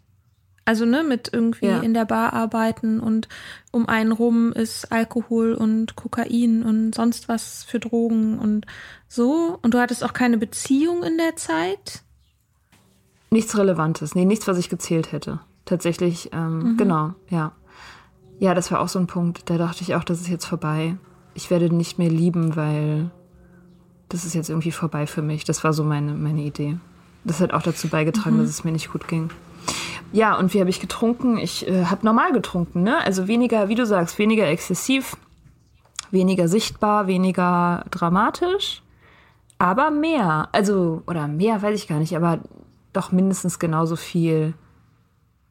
Also 0.65 0.87
ne, 0.87 1.03
mit 1.03 1.29
irgendwie 1.31 1.67
ja. 1.67 1.81
in 1.81 1.93
der 1.93 2.07
Bar 2.07 2.33
arbeiten 2.33 2.99
und 2.99 3.29
um 3.73 3.87
einen 3.91 4.11
rum 4.11 4.55
ist 4.55 4.91
Alkohol 4.91 5.53
und 5.53 5.95
Kokain 5.95 6.63
und 6.63 6.95
sonst 6.95 7.29
was 7.29 7.65
für 7.65 7.79
Drogen 7.79 8.39
und 8.39 8.65
so. 9.07 9.59
Und 9.61 9.75
du 9.75 9.81
hattest 9.81 10.03
auch 10.03 10.15
keine 10.15 10.39
Beziehung 10.39 11.03
in 11.03 11.19
der 11.19 11.37
Zeit? 11.37 12.01
Nichts 13.29 13.55
Relevantes, 13.59 14.15
nee, 14.15 14.25
nichts, 14.25 14.49
was 14.49 14.57
ich 14.57 14.71
gezählt 14.71 15.13
hätte. 15.13 15.41
Tatsächlich, 15.67 16.31
ähm, 16.33 16.71
mhm. 16.71 16.77
genau, 16.79 17.13
ja. 17.29 17.53
Ja, 18.39 18.55
das 18.55 18.73
war 18.73 18.81
auch 18.81 18.89
so 18.89 18.99
ein 18.99 19.09
Punkt, 19.09 19.51
da 19.51 19.59
dachte 19.59 19.83
ich 19.83 19.95
auch, 19.95 20.05
das 20.05 20.23
ist 20.23 20.29
jetzt 20.29 20.47
vorbei. 20.47 20.97
Ich 21.35 21.51
werde 21.51 21.69
nicht 21.69 21.99
mehr 21.99 22.09
lieben, 22.09 22.57
weil 22.57 23.11
das 24.13 24.27
ist 24.27 24.35
jetzt 24.35 24.51
irgendwie 24.51 24.73
vorbei 24.73 25.07
für 25.07 25.23
mich. 25.23 25.45
Das 25.45 25.65
war 25.65 25.73
so 25.73 25.85
meine, 25.85 26.13
meine 26.13 26.43
Idee. 26.43 26.77
Das 27.25 27.41
hat 27.41 27.53
auch 27.53 27.63
dazu 27.63 27.89
beigetragen, 27.89 28.37
mhm. 28.37 28.41
dass 28.43 28.51
es 28.51 28.65
mir 28.65 28.73
nicht 28.73 28.93
gut 28.93 29.09
ging. 29.09 29.31
Ja, 30.13 30.37
und 30.37 30.53
wie 30.53 30.61
habe 30.61 30.69
ich 30.69 30.81
getrunken? 30.81 31.39
Ich 31.39 31.67
äh, 31.67 31.87
habe 31.87 32.05
normal 32.05 32.33
getrunken, 32.33 32.83
ne? 32.83 32.99
Also 32.99 33.27
weniger, 33.27 33.69
wie 33.69 33.75
du 33.75 33.87
sagst, 33.87 34.19
weniger 34.19 34.47
exzessiv, 34.47 35.17
weniger 36.11 36.47
sichtbar, 36.49 37.07
weniger 37.07 37.87
dramatisch, 37.91 38.83
aber 39.59 39.91
mehr. 39.91 40.51
Also, 40.53 41.03
oder 41.07 41.27
mehr 41.29 41.63
weiß 41.63 41.75
ich 41.75 41.89
gar 41.89 41.99
nicht, 41.99 42.15
aber 42.15 42.41
doch 42.93 43.13
mindestens 43.13 43.59
genauso 43.59 43.97
viel 43.97 44.53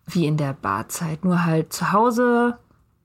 wie 0.05 0.27
in 0.27 0.37
der 0.37 0.53
Barzeit. 0.53 1.25
Nur 1.25 1.45
halt 1.45 1.73
zu 1.73 1.91
Hause 1.91 2.59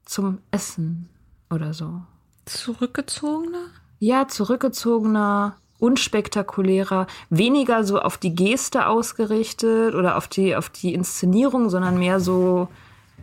zum 0.04 0.38
Essen 0.50 1.08
oder 1.48 1.72
so. 1.72 2.02
Zurückgezogener? 2.44 3.70
Ja, 3.98 4.28
zurückgezogener, 4.28 5.56
unspektakulärer, 5.78 7.06
weniger 7.30 7.84
so 7.84 7.98
auf 7.98 8.18
die 8.18 8.34
Geste 8.34 8.86
ausgerichtet 8.86 9.94
oder 9.94 10.16
auf 10.16 10.28
die, 10.28 10.56
auf 10.56 10.68
die 10.70 10.94
Inszenierung, 10.94 11.70
sondern 11.70 11.98
mehr 11.98 12.20
so, 12.20 12.68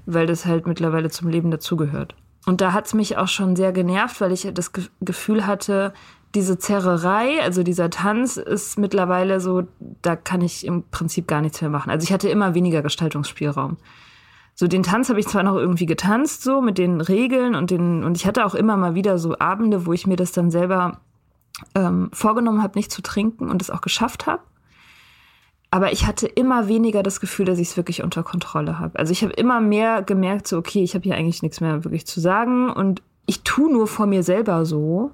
weil 0.05 0.28
das 0.28 0.45
halt 0.45 0.67
mittlerweile 0.67 1.09
zum 1.09 1.30
Leben 1.30 1.51
dazugehört. 1.51 2.15
Und 2.45 2.61
da 2.61 2.74
hat 2.74 2.88
es 2.88 2.93
mich 2.93 3.17
auch 3.17 3.28
schon 3.28 3.55
sehr 3.55 3.71
genervt, 3.71 4.19
weil 4.19 4.32
ich 4.32 4.49
das 4.53 4.74
Ge 4.74 4.86
Gefühl 4.99 5.47
hatte, 5.47 5.93
diese 6.36 6.57
Zerrerei, 6.57 7.41
also 7.41 7.63
dieser 7.63 7.89
Tanz 7.89 8.38
ist 8.38 8.80
mittlerweile 8.80 9.39
so, 9.39 9.63
da 10.01 10.15
kann 10.15 10.41
ich 10.41 10.65
im 10.65 10.84
Prinzip 10.89 11.28
gar 11.28 11.41
nichts 11.41 11.61
mehr 11.61 11.69
machen. 11.69 11.91
Also 11.91 12.03
ich 12.03 12.11
hatte 12.11 12.30
immer 12.30 12.55
weniger 12.55 12.82
Gestaltungsspielraum. 12.82 13.78
So 14.56 14.68
den 14.68 14.84
Tanz 14.84 15.10
habe 15.10 15.20
ich 15.20 15.28
zwar 15.28 15.43
noch 15.43 15.56
irgendwie 15.56 15.86
getanzt, 15.86 16.43
so 16.43 16.62
mit 16.62 16.78
den 16.78 17.01
Regeln 17.01 17.56
und 17.56 17.72
den, 17.72 18.04
und 18.04 18.16
ich 18.18 18.28
hatte 18.28 18.45
auch 18.45 18.54
immer 18.54 18.78
mal 18.78 18.93
wieder 18.93 19.18
so 19.18 19.38
Abende, 19.39 19.86
wo 19.86 19.93
ich 19.93 20.06
mir 20.06 20.16
das 20.16 20.32
dann 20.32 20.51
selber 20.51 20.99
ähm, 21.76 22.10
vorgenommen 22.14 22.62
habe, 22.62 22.78
nicht 22.78 22.91
zu 22.91 23.01
trinken 23.01 23.49
und 23.49 23.62
es 23.62 23.72
auch 23.72 23.82
geschafft 23.82 24.28
habe. 24.28 24.43
Aber 25.72 25.91
ich 25.91 26.06
hatte 26.06 26.28
immer 26.28 26.68
weniger 26.68 27.01
das 27.01 27.20
Gefühl, 27.20 27.45
dass 27.45 27.58
ich 27.58 27.70
es 27.70 27.78
wirklich 27.78 28.04
unter 28.04 28.22
Kontrolle 28.22 28.78
habe. 28.78 28.99
Also 28.99 29.12
ich 29.12 29.24
habe 29.24 29.34
immer 29.34 29.60
mehr 29.60 30.04
gemerkt, 30.04 30.47
so, 30.47 30.58
okay, 30.58 30.84
ich 30.84 30.93
habe 30.93 31.04
hier 31.04 31.16
eigentlich 31.16 31.41
nichts 31.41 31.62
mehr 31.62 31.84
wirklich 31.84 32.06
zu 32.06 32.20
sagen 32.20 32.70
und 32.70 33.01
ich 33.26 33.41
tue 33.41 33.72
nur 33.72 33.88
vor 33.88 34.06
mir 34.06 34.22
selber 34.22 34.66
so 34.66 35.12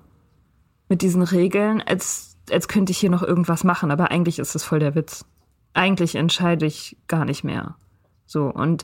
mit 0.90 1.02
diesen 1.02 1.22
Regeln, 1.22 1.82
als, 1.82 2.36
als 2.52 2.68
könnte 2.68 2.92
ich 2.92 2.98
hier 2.98 3.10
noch 3.10 3.24
irgendwas 3.24 3.64
machen. 3.64 3.90
Aber 3.90 4.12
eigentlich 4.12 4.38
ist 4.38 4.54
es 4.54 4.66
voll 4.66 4.80
der 4.80 4.96
Witz. 4.96 5.24
Eigentlich 5.74 6.16
entscheide 6.16 6.66
ich 6.66 6.98
gar 7.08 7.24
nicht 7.24 7.46
mehr. 7.46 7.76
So, 8.26 8.48
und 8.48 8.84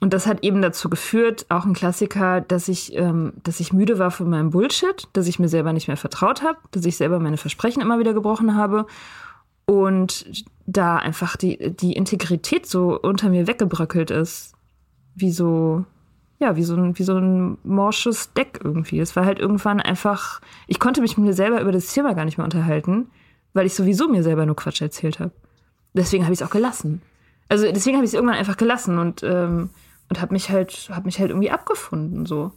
und 0.00 0.12
das 0.12 0.26
hat 0.26 0.44
eben 0.44 0.62
dazu 0.62 0.88
geführt, 0.88 1.46
auch 1.48 1.64
ein 1.64 1.74
Klassiker, 1.74 2.40
dass 2.40 2.68
ich, 2.68 2.96
ähm, 2.96 3.32
dass 3.42 3.60
ich 3.60 3.72
müde 3.72 3.98
war 3.98 4.10
von 4.10 4.30
meinem 4.30 4.50
Bullshit, 4.50 5.08
dass 5.12 5.26
ich 5.26 5.38
mir 5.38 5.48
selber 5.48 5.72
nicht 5.72 5.88
mehr 5.88 5.96
vertraut 5.96 6.42
habe, 6.42 6.58
dass 6.70 6.84
ich 6.84 6.96
selber 6.96 7.18
meine 7.18 7.36
Versprechen 7.36 7.82
immer 7.82 7.98
wieder 7.98 8.14
gebrochen 8.14 8.54
habe 8.54 8.86
und 9.66 10.44
da 10.66 10.96
einfach 10.96 11.36
die, 11.36 11.74
die 11.74 11.94
Integrität 11.94 12.66
so 12.66 12.98
unter 12.98 13.28
mir 13.28 13.46
weggebröckelt 13.46 14.10
ist. 14.10 14.54
Wie 15.14 15.32
so, 15.32 15.84
ja, 16.38 16.54
wie 16.54 16.62
so 16.62 16.76
ein, 16.76 16.96
wie 16.96 17.02
so 17.02 17.18
ein 17.18 17.58
morsches 17.64 18.32
Deck 18.34 18.60
irgendwie. 18.62 19.00
Es 19.00 19.16
war 19.16 19.24
halt 19.24 19.40
irgendwann 19.40 19.80
einfach, 19.80 20.40
ich 20.68 20.78
konnte 20.78 21.00
mich 21.00 21.18
mit 21.18 21.26
mir 21.26 21.34
selber 21.34 21.60
über 21.60 21.72
das 21.72 21.92
Thema 21.92 22.14
gar 22.14 22.24
nicht 22.24 22.38
mehr 22.38 22.44
unterhalten, 22.44 23.10
weil 23.52 23.66
ich 23.66 23.74
sowieso 23.74 24.08
mir 24.08 24.22
selber 24.22 24.46
nur 24.46 24.54
Quatsch 24.54 24.80
erzählt 24.80 25.18
habe. 25.18 25.32
Deswegen 25.92 26.22
habe 26.24 26.32
ich 26.32 26.40
es 26.40 26.46
auch 26.46 26.52
gelassen. 26.52 27.02
Also 27.48 27.64
deswegen 27.64 27.96
habe 27.96 28.04
ich 28.04 28.10
es 28.10 28.14
irgendwann 28.14 28.38
einfach 28.38 28.56
gelassen 28.56 28.98
und 28.98 29.22
ähm, 29.22 29.70
und 30.08 30.20
habe 30.20 30.32
mich 30.32 30.50
halt 30.50 30.90
habe 30.92 31.06
mich 31.06 31.18
halt 31.18 31.30
irgendwie 31.30 31.50
abgefunden 31.50 32.26
so. 32.26 32.52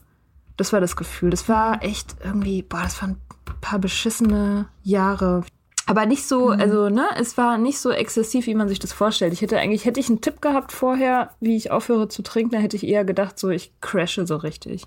Das 0.58 0.74
war 0.74 0.82
das 0.82 0.96
Gefühl. 0.96 1.30
Das 1.30 1.50
war 1.50 1.82
echt 1.84 2.18
irgendwie, 2.24 2.62
boah, 2.62 2.82
das 2.84 3.02
waren 3.02 3.18
ein 3.48 3.62
paar 3.62 3.80
beschissene 3.80 4.68
Jahre. 4.84 5.44
Aber 5.88 6.06
nicht 6.06 6.28
so, 6.28 6.54
mhm. 6.54 6.62
also, 6.62 6.90
ne, 6.90 7.06
es 7.18 7.38
war 7.38 7.58
nicht 7.58 7.80
so 7.80 7.90
exzessiv, 7.90 8.46
wie 8.46 8.56
man 8.56 8.68
sich 8.68 8.80
das 8.80 8.94
vorstellt. 8.94 9.34
Ich 9.34 9.42
hätte 9.42 9.58
eigentlich, 9.58 9.86
hätte 9.86 10.00
ich 10.00 10.10
einen 10.10 10.22
Tipp 10.22 10.42
gehabt 10.42 10.72
vorher, 10.72 11.32
wie 11.40 11.56
ich 11.56 11.72
aufhöre 11.72 12.08
zu 12.08 12.22
trinken, 12.22 12.52
dann 12.52 12.62
hätte 12.62 12.78
ich 12.78 12.86
eher 12.86 13.06
gedacht, 13.06 13.40
so, 13.40 13.50
ich 13.50 13.74
crashe 13.82 14.28
so 14.28 14.36
richtig. 14.36 14.86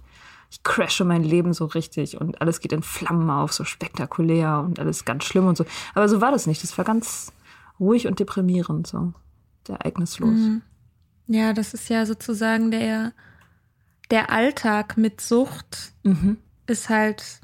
Ich 0.50 0.62
crashe 0.62 1.04
mein 1.04 1.24
Leben 1.24 1.52
so 1.52 1.64
richtig 1.64 2.20
und 2.20 2.40
alles 2.40 2.60
geht 2.60 2.72
in 2.72 2.82
Flammen 2.82 3.28
auf, 3.28 3.52
so 3.52 3.64
spektakulär 3.64 4.60
und 4.60 4.78
alles 4.78 5.04
ganz 5.04 5.24
schlimm 5.24 5.46
und 5.46 5.56
so. 5.56 5.64
Aber 5.94 6.08
so 6.08 6.20
war 6.20 6.30
das 6.30 6.46
nicht. 6.46 6.62
Das 6.62 6.78
war 6.78 6.84
ganz 6.84 7.32
ruhig 7.80 8.06
und 8.06 8.20
deprimierend, 8.20 8.86
so. 8.86 9.12
Ereignislos. 9.68 10.30
Mhm. 10.30 10.62
Ja, 11.26 11.52
das 11.52 11.74
ist 11.74 11.88
ja 11.88 12.06
sozusagen 12.06 12.70
der, 12.70 13.12
der 14.10 14.30
Alltag 14.30 14.96
mit 14.96 15.20
Sucht 15.20 15.92
mhm. 16.02 16.38
ist 16.66 16.88
halt 16.88 17.40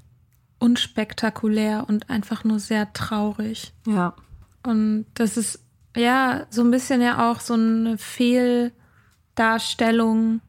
unspektakulär 0.58 1.84
und 1.88 2.08
einfach 2.10 2.44
nur 2.44 2.60
sehr 2.60 2.92
traurig. 2.92 3.72
Ja. 3.86 4.14
Und 4.62 5.06
das 5.14 5.36
ist 5.36 5.60
ja 5.96 6.46
so 6.50 6.62
ein 6.62 6.70
bisschen 6.70 7.00
ja 7.00 7.28
auch 7.30 7.40
so 7.40 7.54
eine 7.54 7.98
Fehldarstellung 7.98 10.40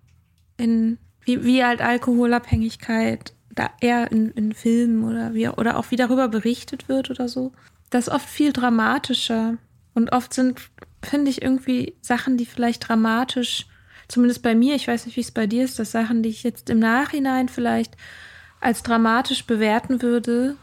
in, 0.58 1.00
wie, 1.22 1.44
wie 1.46 1.64
halt 1.64 1.82
Alkoholabhängigkeit 1.82 3.34
da 3.56 3.72
eher 3.80 4.12
in, 4.12 4.30
in 4.32 4.54
Filmen 4.54 5.04
oder 5.04 5.34
wie, 5.34 5.48
oder 5.48 5.78
auch 5.78 5.90
wie 5.92 5.96
darüber 5.96 6.28
berichtet 6.28 6.90
wird 6.90 7.10
oder 7.10 7.28
so. 7.28 7.52
Das 7.90 8.08
ist 8.08 8.14
oft 8.14 8.30
viel 8.30 8.54
dramatischer. 8.54 9.58
Und 9.94 10.14
oft 10.14 10.34
sind 10.34 10.62
finde 11.04 11.32
ich 11.32 11.41
irgendwie 11.41 11.95
Sachen, 12.02 12.38
die 12.38 12.45
vielleicht 12.45 12.88
dramatisch, 12.88 13.68
zumindest 14.08 14.43
bei 14.43 14.56
mir, 14.56 14.76
ich 14.76 14.88
weiß 14.88 15.06
nicht, 15.06 15.16
wie 15.16 15.22
es 15.22 15.32
bei 15.32 15.47
dir 15.47 15.64
ist, 15.64 15.80
dass 15.80 15.91
Sachen, 15.91 16.24
die 16.24 16.30
ich 16.30 16.43
jetzt 16.43 16.70
im 16.70 16.80
Nachhinein 16.80 17.49
vielleicht 17.49 17.95
als 18.60 18.84
dramatisch 18.84 19.45
bewerten 19.45 20.02
würde, 20.02 20.56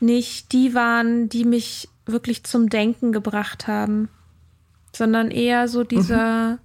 nicht 0.00 0.52
die 0.52 0.74
waren, 0.74 1.28
die 1.28 1.44
mich 1.44 1.88
wirklich 2.06 2.44
zum 2.44 2.68
Denken 2.68 3.12
gebracht 3.12 3.66
haben, 3.66 4.08
sondern 4.94 5.30
eher 5.30 5.66
so 5.68 5.82
dieser, 5.82 6.52
mhm. 6.52 6.58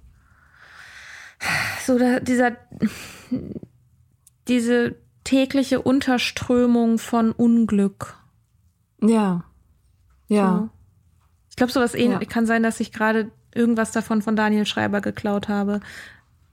so 1.84 1.98
da, 1.98 2.20
dieser, 2.20 2.52
diese 4.46 4.96
tägliche 5.24 5.80
Unterströmung 5.80 6.98
von 6.98 7.32
Unglück. 7.32 8.16
Ja. 9.02 9.44
Ja. 10.28 10.58
So 10.58 10.79
glaube, 11.60 11.72
sowas 11.72 11.94
ähnlich 11.94 12.28
ja. 12.28 12.28
kann 12.28 12.46
sein, 12.46 12.62
dass 12.62 12.80
ich 12.80 12.90
gerade 12.90 13.30
irgendwas 13.54 13.92
davon 13.92 14.22
von 14.22 14.34
Daniel 14.34 14.64
Schreiber 14.64 15.02
geklaut 15.02 15.48
habe. 15.48 15.80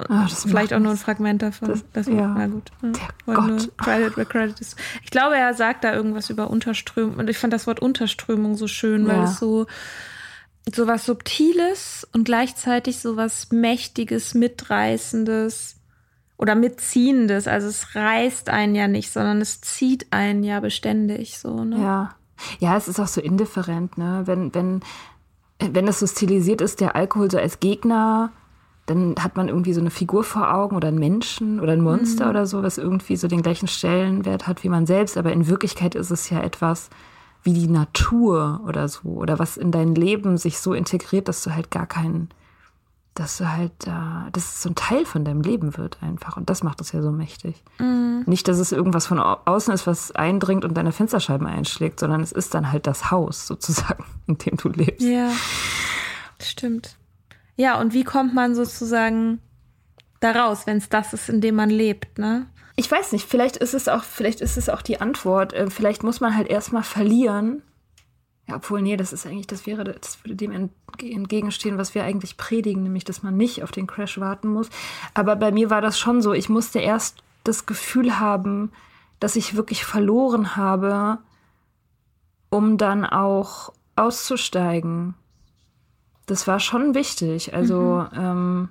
Ach, 0.09 0.29
Vielleicht 0.29 0.73
auch 0.73 0.79
nur 0.79 0.91
ein 0.91 0.97
Fragment 0.97 1.41
davon. 1.41 1.69
Das, 1.69 1.83
das 1.93 2.07
ja. 2.07 2.27
Na 2.27 2.47
gut. 2.47 2.71
Der 2.83 3.35
Gott. 3.35 3.77
Credit 3.77 4.17
where 4.17 4.25
credit 4.27 4.59
is. 4.59 4.75
Ich 5.03 5.09
glaube, 5.09 5.37
er 5.37 5.53
sagt 5.53 5.83
da 5.83 5.93
irgendwas 5.93 6.29
über 6.29 6.49
Unterströmung. 6.49 7.15
Und 7.15 7.29
ich 7.29 7.37
fand 7.37 7.53
das 7.53 7.67
Wort 7.67 7.79
Unterströmung 7.79 8.55
so 8.57 8.67
schön, 8.67 9.07
ja. 9.07 9.13
weil 9.13 9.23
es 9.23 9.39
so, 9.39 9.65
so 10.71 10.87
was 10.87 11.05
Subtiles 11.05 12.05
und 12.13 12.25
gleichzeitig 12.25 12.99
so 12.99 13.15
was 13.15 13.51
Mächtiges, 13.51 14.33
Mitreißendes 14.35 15.77
oder 16.37 16.53
Mitziehendes. 16.53 17.47
Also 17.47 17.69
es 17.69 17.95
reißt 17.95 18.49
einen 18.49 18.75
ja 18.75 18.87
nicht, 18.87 19.11
sondern 19.11 19.41
es 19.41 19.61
zieht 19.61 20.07
einen 20.11 20.43
ja 20.43 20.59
beständig 20.59 21.39
so. 21.39 21.63
Ne? 21.63 21.79
Ja. 21.79 22.16
Ja, 22.59 22.77
es 22.77 22.87
ist 22.87 22.99
auch 22.99 23.07
so 23.07 23.21
indifferent, 23.21 23.97
ne? 23.97 24.23
Wenn, 24.25 24.53
wenn, 24.53 24.81
wenn 25.59 25.85
das 25.85 25.99
so 25.99 26.07
stilisiert 26.07 26.61
ist, 26.61 26.81
der 26.81 26.95
Alkohol 26.95 27.31
so 27.31 27.37
als 27.37 27.59
Gegner, 27.59 28.31
dann 28.87 29.15
hat 29.19 29.35
man 29.35 29.49
irgendwie 29.49 29.73
so 29.73 29.81
eine 29.81 29.91
Figur 29.91 30.23
vor 30.23 30.53
Augen 30.53 30.75
oder 30.75 30.87
einen 30.87 30.99
Menschen 30.99 31.59
oder 31.59 31.73
ein 31.73 31.81
Monster 31.81 32.25
mhm. 32.25 32.29
oder 32.31 32.45
so, 32.45 32.63
was 32.63 32.77
irgendwie 32.77 33.17
so 33.17 33.27
den 33.27 33.41
gleichen 33.41 33.67
Stellenwert 33.67 34.47
hat 34.47 34.63
wie 34.63 34.69
man 34.69 34.85
selbst. 34.85 35.17
Aber 35.17 35.33
in 35.33 35.47
Wirklichkeit 35.47 35.93
ist 35.93 36.09
es 36.09 36.29
ja 36.29 36.41
etwas, 36.41 36.89
wie 37.43 37.53
die 37.53 37.67
Natur 37.67 38.61
oder 38.65 38.87
so 38.87 39.09
oder 39.09 39.39
was 39.39 39.57
in 39.57 39.71
dein 39.71 39.93
Leben 39.93 40.37
sich 40.37 40.59
so 40.59 40.73
integriert, 40.73 41.27
dass 41.27 41.43
du 41.43 41.53
halt 41.53 41.69
gar 41.69 41.85
keinen, 41.85 42.29
dass 43.19 43.37
du 43.37 43.51
halt, 43.51 43.87
äh, 43.87 44.31
dass 44.31 44.45
es 44.45 44.61
so 44.61 44.69
ein 44.69 44.75
Teil 44.75 45.05
von 45.05 45.25
deinem 45.25 45.41
Leben 45.41 45.77
wird 45.77 45.97
einfach. 46.01 46.37
Und 46.37 46.49
das 46.49 46.63
macht 46.63 46.81
es 46.81 46.91
ja 46.91 47.01
so 47.01 47.11
mächtig. 47.11 47.63
Mhm. 47.79 48.23
Nicht, 48.25 48.47
dass 48.47 48.59
es 48.59 48.71
irgendwas 48.71 49.07
von 49.07 49.19
außen 49.19 49.73
ist, 49.73 49.87
was 49.87 50.11
eindringt 50.11 50.63
und 50.65 50.75
deine 50.75 50.91
Fensterscheiben 50.91 51.47
einschlägt, 51.47 51.99
sondern 51.99 52.21
es 52.21 52.31
ist 52.31 52.53
dann 52.53 52.71
halt 52.71 52.87
das 52.87 53.09
Haus 53.11 53.47
sozusagen, 53.47 54.05
in 54.27 54.37
dem 54.37 54.57
du 54.57 54.69
lebst. 54.69 55.05
Ja, 55.05 55.31
stimmt. 56.41 56.97
Ja, 57.55 57.79
und 57.79 57.93
wie 57.93 58.03
kommt 58.03 58.35
man 58.35 58.53
sozusagen 58.53 59.39
da 60.19 60.31
raus, 60.31 60.63
wenn 60.65 60.77
es 60.77 60.89
das 60.89 61.13
ist, 61.13 61.29
in 61.29 61.41
dem 61.41 61.55
man 61.55 61.69
lebt, 61.69 62.19
ne? 62.19 62.47
Ich 62.79 62.91
weiß 62.91 63.11
nicht, 63.11 63.27
vielleicht 63.27 63.57
ist 63.57 63.73
es 63.73 63.87
auch, 63.87 64.03
vielleicht 64.03 64.39
ist 64.39 64.55
es 64.55 64.69
auch 64.69 64.83
die 64.83 65.01
Antwort. 65.01 65.51
Äh, 65.53 65.71
vielleicht 65.71 66.03
muss 66.03 66.19
man 66.19 66.37
halt 66.37 66.47
erstmal 66.47 66.83
verlieren. 66.83 67.63
Ja, 68.47 68.55
obwohl, 68.55 68.81
nee, 68.81 68.95
das 68.95 69.11
ist 69.11 69.25
eigentlich, 69.25 69.47
das 69.47 69.65
wäre, 69.65 69.83
das 69.83 70.23
würde 70.23 70.35
dem 70.35 70.69
entgegenstehen, 71.01 71.77
was 71.77 71.93
wir 71.93 72.03
eigentlich 72.03 72.37
predigen, 72.37 72.83
nämlich, 72.83 73.03
dass 73.03 73.21
man 73.21 73.35
nicht 73.35 73.61
auf 73.61 73.71
den 73.71 73.87
Crash 73.87 74.19
warten 74.19 74.47
muss. 74.47 74.69
Aber 75.13 75.35
bei 75.35 75.51
mir 75.51 75.69
war 75.69 75.81
das 75.81 75.99
schon 75.99 76.21
so. 76.21 76.33
Ich 76.33 76.47
musste 76.47 76.79
erst 76.79 77.23
das 77.43 77.65
Gefühl 77.65 78.19
haben, 78.19 78.71
dass 79.19 79.35
ich 79.35 79.55
wirklich 79.55 79.83
verloren 79.83 80.55
habe, 80.55 81.17
um 82.49 82.77
dann 82.77 83.05
auch 83.05 83.73
auszusteigen. 83.97 85.15
Das 86.25 86.47
war 86.47 86.59
schon 86.61 86.93
wichtig. 86.95 87.53
Also, 87.53 88.07
mhm. 88.11 88.19
ähm, 88.19 88.69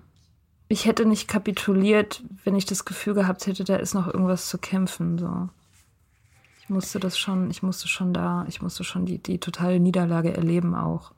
ich 0.68 0.86
hätte 0.86 1.04
nicht 1.04 1.28
kapituliert, 1.28 2.22
wenn 2.44 2.56
ich 2.56 2.64
das 2.64 2.86
Gefühl 2.86 3.14
gehabt 3.14 3.46
hätte, 3.46 3.64
da 3.64 3.76
ist 3.76 3.94
noch 3.94 4.06
irgendwas 4.06 4.48
zu 4.48 4.56
kämpfen. 4.56 5.18
So. 5.18 5.48
Ich 6.66 6.70
musste 6.70 6.98
das 6.98 7.16
schon, 7.16 7.48
ich 7.48 7.62
musste 7.62 7.86
schon 7.86 8.12
da, 8.12 8.44
ich 8.48 8.60
musste 8.60 8.82
schon 8.82 9.06
die, 9.06 9.22
die 9.22 9.38
totale 9.38 9.78
Niederlage 9.78 10.36
erleben 10.36 10.74
auch. 10.74 11.12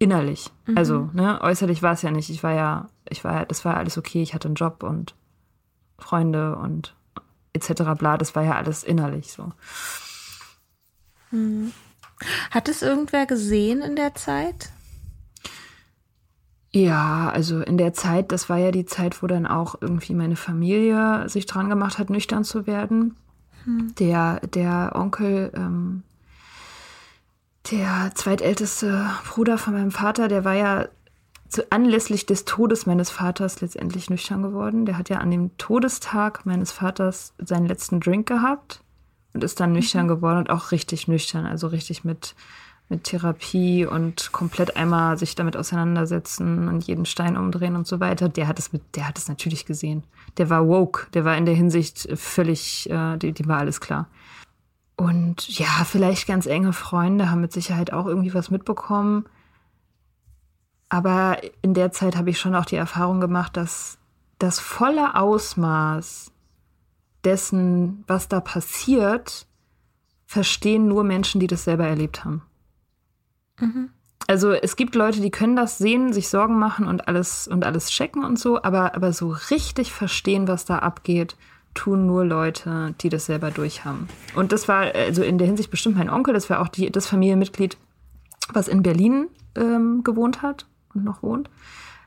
Innerlich. 0.00 0.50
Mhm. 0.66 0.76
Also, 0.76 1.08
ne, 1.12 1.40
äußerlich 1.40 1.82
war 1.82 1.92
es 1.92 2.02
ja 2.02 2.10
nicht. 2.10 2.30
Ich 2.30 2.42
war 2.42 2.52
ja, 2.52 2.88
ich 3.08 3.22
war 3.22 3.32
ja, 3.32 3.44
das 3.44 3.64
war 3.64 3.76
alles 3.76 3.96
okay, 3.96 4.22
ich 4.22 4.34
hatte 4.34 4.48
einen 4.48 4.56
Job 4.56 4.82
und 4.82 5.14
Freunde 5.98 6.56
und 6.56 6.96
etc. 7.52 7.94
bla, 7.96 8.18
das 8.18 8.34
war 8.34 8.42
ja 8.42 8.56
alles 8.56 8.82
innerlich 8.82 9.30
so. 9.30 9.52
Mhm. 11.30 11.70
Hat 12.50 12.68
es 12.68 12.82
irgendwer 12.82 13.26
gesehen 13.26 13.82
in 13.82 13.94
der 13.94 14.16
Zeit? 14.16 14.72
Ja, 16.72 17.30
also 17.30 17.60
in 17.60 17.78
der 17.78 17.92
Zeit, 17.92 18.32
das 18.32 18.48
war 18.48 18.58
ja 18.58 18.72
die 18.72 18.84
Zeit, 18.84 19.22
wo 19.22 19.28
dann 19.28 19.46
auch 19.46 19.76
irgendwie 19.80 20.14
meine 20.14 20.34
Familie 20.34 21.28
sich 21.28 21.46
dran 21.46 21.68
gemacht 21.68 22.00
hat, 22.00 22.10
nüchtern 22.10 22.42
zu 22.42 22.66
werden. 22.66 23.14
Hm. 23.64 23.94
Der, 23.98 24.40
der 24.40 24.92
Onkel, 24.94 25.50
ähm, 25.54 26.02
der 27.70 28.12
zweitälteste 28.14 29.10
Bruder 29.28 29.58
von 29.58 29.74
meinem 29.74 29.90
Vater, 29.90 30.28
der 30.28 30.44
war 30.44 30.54
ja 30.54 30.88
zu, 31.48 31.70
anlässlich 31.70 32.26
des 32.26 32.44
Todes 32.44 32.86
meines 32.86 33.10
Vaters 33.10 33.60
letztendlich 33.60 34.10
nüchtern 34.10 34.42
geworden. 34.42 34.86
Der 34.86 34.98
hat 34.98 35.08
ja 35.08 35.18
an 35.18 35.30
dem 35.30 35.56
Todestag 35.56 36.44
meines 36.46 36.72
Vaters 36.72 37.32
seinen 37.38 37.66
letzten 37.66 38.00
Drink 38.00 38.26
gehabt 38.26 38.82
und 39.32 39.44
ist 39.44 39.60
dann 39.60 39.72
nüchtern 39.72 40.06
mhm. 40.06 40.08
geworden 40.08 40.38
und 40.38 40.50
auch 40.50 40.72
richtig 40.72 41.08
nüchtern, 41.08 41.46
also 41.46 41.68
richtig 41.68 42.04
mit 42.04 42.34
mit 42.88 43.04
Therapie 43.04 43.86
und 43.86 44.30
komplett 44.32 44.76
einmal 44.76 45.18
sich 45.18 45.34
damit 45.34 45.56
auseinandersetzen 45.56 46.68
und 46.68 46.84
jeden 46.84 47.06
Stein 47.06 47.36
umdrehen 47.36 47.76
und 47.76 47.86
so 47.86 47.98
weiter, 47.98 48.28
der 48.28 48.46
hat 48.46 48.58
es 48.58 48.72
mit, 48.72 48.82
der 48.94 49.08
hat 49.08 49.18
es 49.18 49.28
natürlich 49.28 49.64
gesehen. 49.64 50.04
Der 50.36 50.50
war 50.50 50.66
woke, 50.66 51.06
der 51.12 51.24
war 51.24 51.36
in 51.36 51.46
der 51.46 51.54
Hinsicht 51.54 52.08
völlig, 52.14 52.88
äh, 52.90 53.16
die, 53.16 53.32
die 53.32 53.46
war 53.48 53.58
alles 53.58 53.80
klar. 53.80 54.08
Und 54.96 55.48
ja, 55.58 55.84
vielleicht 55.84 56.28
ganz 56.28 56.46
enge 56.46 56.72
Freunde 56.72 57.30
haben 57.30 57.40
mit 57.40 57.52
Sicherheit 57.52 57.92
auch 57.92 58.06
irgendwie 58.06 58.34
was 58.34 58.50
mitbekommen. 58.50 59.24
Aber 60.88 61.38
in 61.62 61.74
der 61.74 61.90
Zeit 61.90 62.16
habe 62.16 62.30
ich 62.30 62.38
schon 62.38 62.54
auch 62.54 62.66
die 62.66 62.76
Erfahrung 62.76 63.20
gemacht, 63.20 63.56
dass 63.56 63.98
das 64.38 64.60
volle 64.60 65.16
Ausmaß 65.16 66.30
dessen, 67.24 68.04
was 68.06 68.28
da 68.28 68.40
passiert, 68.40 69.46
verstehen 70.26 70.86
nur 70.86 71.02
Menschen, 71.02 71.40
die 71.40 71.46
das 71.46 71.64
selber 71.64 71.86
erlebt 71.86 72.24
haben. 72.24 72.42
Mhm. 73.60 73.90
Also 74.26 74.52
es 74.52 74.76
gibt 74.76 74.94
Leute, 74.94 75.20
die 75.20 75.30
können 75.30 75.56
das 75.56 75.76
sehen, 75.78 76.12
sich 76.12 76.28
Sorgen 76.28 76.58
machen 76.58 76.86
und 76.86 77.08
alles 77.08 77.46
und 77.46 77.64
alles 77.64 77.90
checken 77.90 78.24
und 78.24 78.38
so, 78.38 78.62
aber, 78.62 78.94
aber 78.94 79.12
so 79.12 79.36
richtig 79.50 79.92
verstehen, 79.92 80.48
was 80.48 80.64
da 80.64 80.78
abgeht, 80.78 81.36
tun 81.74 82.06
nur 82.06 82.24
Leute, 82.24 82.94
die 83.00 83.10
das 83.10 83.26
selber 83.26 83.50
durchhaben. 83.50 84.08
Und 84.34 84.52
das 84.52 84.66
war 84.66 84.94
also 84.94 85.22
in 85.22 85.38
der 85.38 85.46
Hinsicht 85.46 85.70
bestimmt 85.70 85.96
mein 85.96 86.08
Onkel, 86.08 86.32
das 86.32 86.48
war 86.48 86.60
auch 86.60 86.68
die, 86.68 86.90
das 86.90 87.06
Familienmitglied, 87.06 87.76
was 88.52 88.68
in 88.68 88.82
Berlin 88.82 89.28
ähm, 89.56 90.02
gewohnt 90.04 90.40
hat 90.40 90.66
und 90.94 91.04
noch 91.04 91.22
wohnt. 91.22 91.50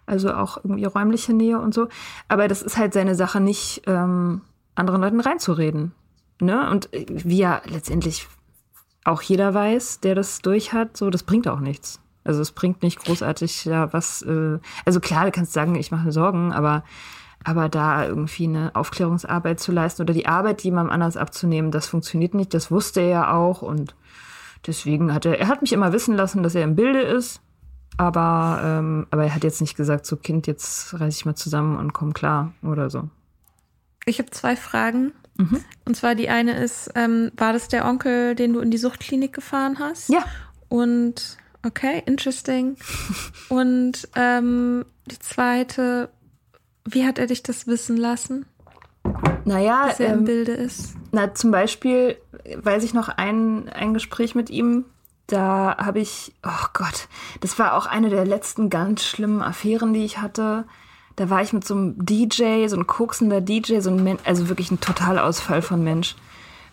Also 0.06 0.34
auch 0.34 0.58
irgendwie 0.64 0.86
räumliche 0.86 1.34
Nähe 1.34 1.60
und 1.60 1.74
so. 1.74 1.90
Aber 2.30 2.48
das 2.48 2.62
ist 2.62 2.78
halt 2.78 2.94
seine 2.94 3.14
Sache, 3.14 3.42
nicht 3.42 3.82
ähm, 3.88 4.42
anderen 4.74 5.02
Leuten 5.02 5.20
reinzureden. 5.20 5.92
Ne? 6.40 6.70
Und 6.70 6.90
wie 6.92 7.38
ja 7.38 7.62
letztendlich 7.66 8.28
auch 9.08 9.22
jeder 9.22 9.54
weiß, 9.54 10.02
der 10.02 10.16
das 10.16 10.42
durch 10.42 10.74
hat, 10.74 10.98
so, 10.98 11.10
das 11.10 11.24
bringt 11.24 11.48
auch 11.48 11.60
nichts. 11.60 12.00
Also 12.24 12.42
es 12.42 12.52
bringt 12.52 12.84
nicht 12.84 13.00
großartig 13.00 13.66
ja 13.66 13.94
was, 13.94 14.22
äh, 14.22 14.60
also 14.86 15.00
klar, 15.00 15.26
du 15.26 15.32
kannst 15.32 15.54
sagen, 15.54 15.76
ich 15.76 15.92
mache 15.92 16.06
mir 16.06 16.12
Sorgen, 16.12 16.52
aber, 16.52 16.84
aber 17.44 17.70
da 17.70 18.06
irgendwie 18.06 18.48
eine 18.48 18.76
Aufklärungsarbeit 18.76 19.62
zu 19.62 19.72
leisten 19.72 20.02
oder 20.02 20.14
die 20.14 20.28
Arbeit 20.28 20.62
jemandem 20.62 20.92
anders 20.92 21.16
abzunehmen, 21.16 21.72
das 21.72 21.88
funktioniert 21.88 22.34
nicht, 22.34 22.54
das 22.54 22.70
wusste 22.70 23.00
er 23.00 23.08
ja 23.08 23.34
auch 23.34 23.62
und 23.62 23.96
deswegen 24.66 25.14
hat 25.14 25.26
er, 25.26 25.40
er 25.40 25.48
hat 25.48 25.62
mich 25.62 25.72
immer 25.72 25.94
wissen 25.94 26.16
lassen, 26.16 26.44
dass 26.44 26.56
er 26.56 26.64
im 26.64 26.76
Bilde 26.76 27.00
ist, 27.00 27.40
aber, 27.96 28.60
ähm, 28.62 29.08
aber 29.10 29.24
er 29.24 29.36
hat 29.36 29.46
jetzt 29.46 29.62
nicht 29.62 29.78
gesagt, 29.78 30.06
so 30.06 30.18
Kind, 30.18 30.48
jetzt 30.48 31.00
reiß 31.00 31.16
ich 31.16 31.26
mal 31.26 31.36
zusammen 31.36 31.78
und 31.78 31.94
komm 31.94 32.14
klar 32.14 32.52
oder 32.62 32.90
so. 32.90 33.10
Ich 34.06 34.20
habe 34.20 34.32
zwei 34.32 34.58
Fragen. 34.58 35.14
Mhm. 35.38 35.64
Und 35.86 35.96
zwar 35.96 36.16
die 36.16 36.30
eine 36.30 36.58
ist, 36.58 36.92
ähm, 36.96 37.32
war 37.38 37.54
das 37.54 37.68
der 37.68 37.86
Onkel, 37.86 38.36
den 38.36 38.54
du 38.54 38.60
in 38.60 38.72
die 38.72 38.78
Suchtklinik 38.78 39.34
gefahren 39.34 39.78
hast? 39.80 40.10
Ja. 40.10 40.26
Und 40.70 41.38
okay, 41.66 42.04
interesting. 42.06 42.78
Und 43.50 44.08
ähm, 44.16 44.86
die 45.06 45.20
zweite, 45.20 46.10
wie 46.86 47.06
hat 47.06 47.20
er 47.20 47.28
dich 47.28 47.44
das 47.44 47.68
wissen 47.68 47.98
lassen? 47.98 48.46
Naja, 49.46 49.88
dass 49.88 50.00
er 50.00 50.10
ähm, 50.10 50.20
im 50.20 50.26
Bilde 50.26 50.52
ist. 50.52 50.96
Na, 51.12 51.34
zum 51.34 51.52
Beispiel 51.52 52.18
weiß 52.56 52.84
ich 52.84 52.94
noch 52.94 53.10
ein, 53.10 53.70
ein 53.70 53.94
Gespräch 53.94 54.36
mit 54.36 54.50
ihm, 54.50 54.86
da 55.28 55.76
habe 55.78 56.00
ich, 56.00 56.34
oh 56.44 56.68
Gott, 56.74 57.10
das 57.42 57.60
war 57.60 57.76
auch 57.76 57.86
eine 57.86 58.10
der 58.10 58.26
letzten 58.26 58.70
ganz 58.70 59.04
schlimmen 59.04 59.42
Affären, 59.42 59.94
die 59.94 60.06
ich 60.06 60.20
hatte. 60.20 60.66
Da 61.18 61.30
war 61.30 61.42
ich 61.42 61.52
mit 61.52 61.66
so 61.66 61.74
einem 61.74 61.96
DJ, 61.98 62.68
so 62.68 62.78
ein 62.78 62.88
koksender 62.88 63.42
DJ, 63.42 63.80
so 63.80 63.90
ein 63.90 64.04
Men 64.04 64.20
also 64.24 64.50
wirklich 64.50 64.72
ein 64.72 64.80
Totalausfall 64.80 65.62
von 65.62 65.84
Mensch. 65.84 66.16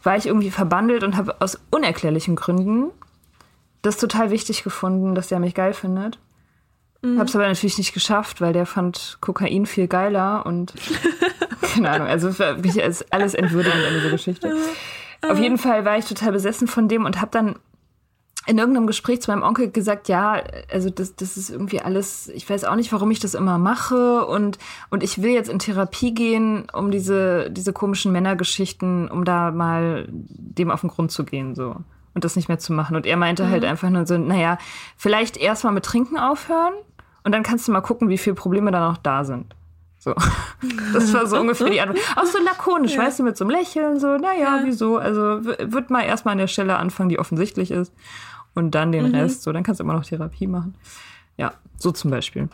War 0.03 0.17
ich 0.17 0.27
irgendwie 0.27 0.51
verbandelt 0.51 1.03
und 1.03 1.17
habe 1.17 1.41
aus 1.41 1.59
unerklärlichen 1.71 2.37
Gründen 2.37 2.91
das 3.83 3.97
total 3.97 4.31
wichtig 4.31 4.63
gefunden, 4.63 5.15
dass 5.15 5.29
der 5.29 5.41
mich 5.41 5.55
geil 5.55 5.73
findet. 5.73 6.19
Mhm. 7.03 7.19
Hab's 7.19 7.35
aber 7.35 7.47
natürlich 7.49 7.79
nicht 7.79 7.95
geschafft, 7.95 8.41
weil 8.41 8.53
der 8.53 8.67
fand 8.67 9.19
Kokain 9.21 9.67
viel 9.67 9.89
geiler 9.89 10.45
und 10.45 10.75
keine 11.63 11.91
Ahnung, 11.91 12.09
also 12.09 12.31
für 12.31 12.57
mich 12.59 12.77
ist 12.77 13.13
alles 13.13 13.35
entwürdigend 13.35 13.85
an 13.87 13.95
dieser 13.95 14.11
Geschichte. 14.11 14.55
Auf 15.27 15.39
jeden 15.39 15.57
Fall 15.57 15.87
war 15.87 15.97
ich 15.97 16.05
total 16.05 16.33
besessen 16.33 16.69
von 16.69 16.87
dem 16.87 17.07
und 17.07 17.21
habe 17.21 17.31
dann 17.31 17.57
in 18.47 18.59
irgendeinem 18.59 18.87
Gespräch 18.87 19.23
zu 19.23 19.31
meinem 19.31 19.43
Onkel 19.43 19.71
gesagt, 19.71 20.09
ja, 20.09 20.43
also 20.71 20.91
das, 20.91 21.17
das 21.17 21.37
ist 21.37 21.51
irgendwie 21.51 21.81
alles, 21.81 22.29
ich 22.29 22.49
weiß 22.49 22.65
auch 22.65 22.77
nicht, 22.77 22.93
warum 22.93 23.11
ich 23.11 23.21
das 23.21 23.35
immer 23.35 23.59
mache 23.59 24.27
und, 24.27 24.59
und 24.91 25.03
ich 25.03 25.23
will 25.23 25.33
jetzt 25.33 25.49
in 25.49 25.59
Therapie 25.59 26.13
gehen, 26.13 26.67
um 26.73 26.91
diese, 26.91 27.51
diese 27.51 27.73
komischen 27.73 28.13
Männergeschichten, 28.13 29.09
um 29.11 29.25
da 29.25 29.51
mal 29.51 30.07
dem 30.11 30.71
auf 30.71 30.83
den 30.83 30.91
Grund 30.91 31.11
zu 31.11 31.25
gehen, 31.25 31.55
so. 31.55 31.77
Und 32.13 32.23
das 32.23 32.37
nicht 32.37 32.49
mehr 32.49 32.61
zu 32.61 32.73
machen. 32.73 32.95
Und 32.95 33.07
er 33.07 33.17
meinte 33.17 33.43
halt 33.43 33.51
mhm. 33.51 33.55
halt 33.55 33.65
einfach 33.65 33.91
nur 33.91 34.07
so, 34.07 34.17
naja, 34.17 34.59
vielleicht 34.97 35.37
erstmal 35.37 35.73
mit 35.73 35.85
Trinken 35.85 36.17
aufhören 36.17 36.75
und 37.25 37.33
dann 37.33 37.43
kannst 37.43 37.67
du 37.67 37.73
mal 37.73 37.81
gucken, 37.81 38.09
wie 38.09 38.19
viele 38.19 38.35
Probleme 38.35 38.71
da 38.71 38.89
noch 38.89 38.99
da 38.99 39.25
sind. 39.25 39.55
So. 39.99 40.15
Das 40.93 41.13
war 41.13 41.27
so 41.27 41.39
ungefähr 41.39 41.69
die 41.69 41.81
Antwort. 41.81 41.99
Auch 42.17 42.25
so 42.25 42.39
lakonisch, 42.39 42.95
ja. 42.95 43.03
weißt 43.03 43.19
du, 43.19 43.23
mit 43.25 43.37
so 43.37 43.45
einem 43.45 43.51
Lächeln, 43.51 43.99
so, 43.99 44.17
naja, 44.17 44.59
ja. 44.59 44.61
wieso? 44.65 44.97
Also 44.97 45.45
wird 45.45 45.91
mal 45.91 46.03
erstmal 46.03 46.33
an 46.33 46.39
der 46.39 46.47
Stelle 46.47 46.77
anfangen, 46.77 47.09
die 47.09 47.19
offensichtlich 47.19 47.71
ist 47.71 47.93
und 48.55 48.75
dann 48.75 48.93
den 48.93 49.09
mhm. 49.09 49.15
Rest. 49.15 49.43
So, 49.43 49.53
dann 49.53 49.63
kannst 49.63 49.81
du 49.81 49.85
immer 49.85 49.95
noch 49.95 50.05
Therapie 50.05 50.47
machen. 50.47 50.75
Ja, 51.37 51.55
so 51.77 51.91
zum 51.91 52.11
Beispiel. 52.11 52.49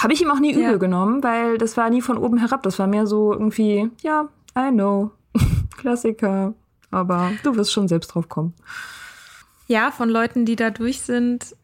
Habe 0.00 0.12
ich 0.12 0.22
ihm 0.22 0.30
auch 0.30 0.40
nie 0.40 0.52
übel 0.52 0.62
ja. 0.62 0.76
genommen, 0.76 1.22
weil 1.22 1.58
das 1.58 1.76
war 1.76 1.90
nie 1.90 2.02
von 2.02 2.18
oben 2.18 2.38
herab. 2.38 2.62
Das 2.62 2.78
war 2.78 2.86
mehr 2.86 3.06
so 3.06 3.32
irgendwie, 3.32 3.90
ja, 4.00 4.28
I 4.56 4.70
know. 4.70 5.12
Klassiker. 5.76 6.54
Aber 6.90 7.32
du 7.42 7.56
wirst 7.56 7.72
schon 7.72 7.88
selbst 7.88 8.08
drauf 8.08 8.28
kommen. 8.28 8.54
Ja, 9.66 9.90
von 9.90 10.08
Leuten, 10.08 10.44
die 10.44 10.56
da 10.56 10.70
durch 10.70 11.00
sind, 11.00 11.56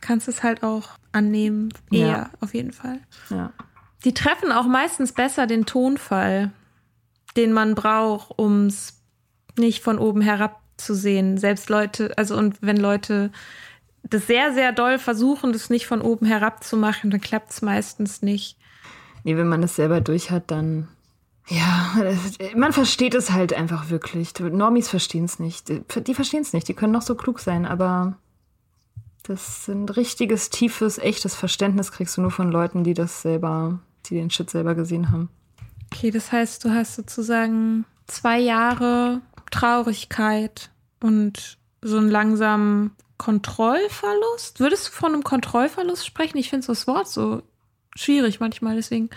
kannst 0.00 0.26
du 0.26 0.30
es 0.30 0.42
halt 0.42 0.62
auch 0.62 0.90
annehmen. 1.12 1.72
Eher, 1.90 2.06
ja. 2.06 2.30
auf 2.40 2.54
jeden 2.54 2.72
Fall. 2.72 3.00
Ja. 3.30 3.52
Die 4.04 4.12
treffen 4.12 4.52
auch 4.52 4.66
meistens 4.66 5.12
besser 5.12 5.46
den 5.46 5.64
Tonfall, 5.64 6.52
den 7.36 7.52
man 7.52 7.74
braucht, 7.74 8.38
um 8.38 8.66
es 8.66 9.00
nicht 9.56 9.82
von 9.82 9.98
oben 9.98 10.20
herab 10.20 10.60
zu 10.76 10.94
sehen. 10.94 11.38
Selbst 11.38 11.68
Leute, 11.68 12.16
also 12.16 12.36
und 12.36 12.56
wenn 12.60 12.76
Leute 12.76 13.30
das 14.02 14.26
sehr, 14.26 14.52
sehr 14.52 14.72
doll 14.72 14.98
versuchen, 14.98 15.52
das 15.52 15.70
nicht 15.70 15.86
von 15.86 16.02
oben 16.02 16.26
herab 16.26 16.62
zu 16.62 16.76
machen, 16.76 17.10
dann 17.10 17.20
klappt 17.20 17.52
es 17.52 17.62
meistens 17.62 18.22
nicht. 18.22 18.58
Nee, 19.24 19.36
wenn 19.36 19.48
man 19.48 19.62
es 19.62 19.76
selber 19.76 20.00
durch 20.00 20.30
hat, 20.30 20.50
dann. 20.50 20.88
Ja, 21.48 21.94
man 22.56 22.72
versteht 22.72 23.14
es 23.14 23.30
halt 23.30 23.52
einfach 23.52 23.90
wirklich. 23.90 24.32
Normis 24.38 24.88
verstehen 24.88 25.24
es 25.24 25.38
nicht. 25.38 25.68
Die 25.68 26.14
verstehen 26.14 26.42
es 26.42 26.52
nicht. 26.52 26.68
Die 26.68 26.74
können 26.74 26.92
noch 26.92 27.02
so 27.02 27.14
klug 27.14 27.38
sein, 27.38 27.66
aber 27.66 28.16
das 29.24 29.66
sind 29.66 29.94
richtiges, 29.96 30.50
tiefes, 30.50 30.98
echtes 30.98 31.34
Verständnis 31.34 31.92
kriegst 31.92 32.16
du 32.16 32.22
nur 32.22 32.30
von 32.30 32.50
Leuten, 32.50 32.84
die 32.84 32.94
das 32.94 33.22
selber, 33.22 33.78
die 34.06 34.14
den 34.14 34.30
Shit 34.30 34.50
selber 34.50 34.74
gesehen 34.74 35.10
haben. 35.10 35.28
Okay, 35.92 36.10
das 36.10 36.32
heißt, 36.32 36.64
du 36.64 36.70
hast 36.70 36.96
sozusagen 36.96 37.84
zwei 38.06 38.38
Jahre 38.38 39.20
Traurigkeit 39.54 40.70
und 41.00 41.58
so 41.80 41.96
einen 41.96 42.10
langsamen 42.10 42.90
Kontrollverlust. 43.18 44.58
Würdest 44.58 44.88
du 44.88 44.92
von 44.92 45.14
einem 45.14 45.22
Kontrollverlust 45.22 46.04
sprechen? 46.04 46.38
Ich 46.38 46.50
finde 46.50 46.66
das 46.66 46.88
Wort 46.88 47.08
so 47.08 47.42
schwierig 47.94 48.40
manchmal, 48.40 48.74
deswegen 48.74 49.10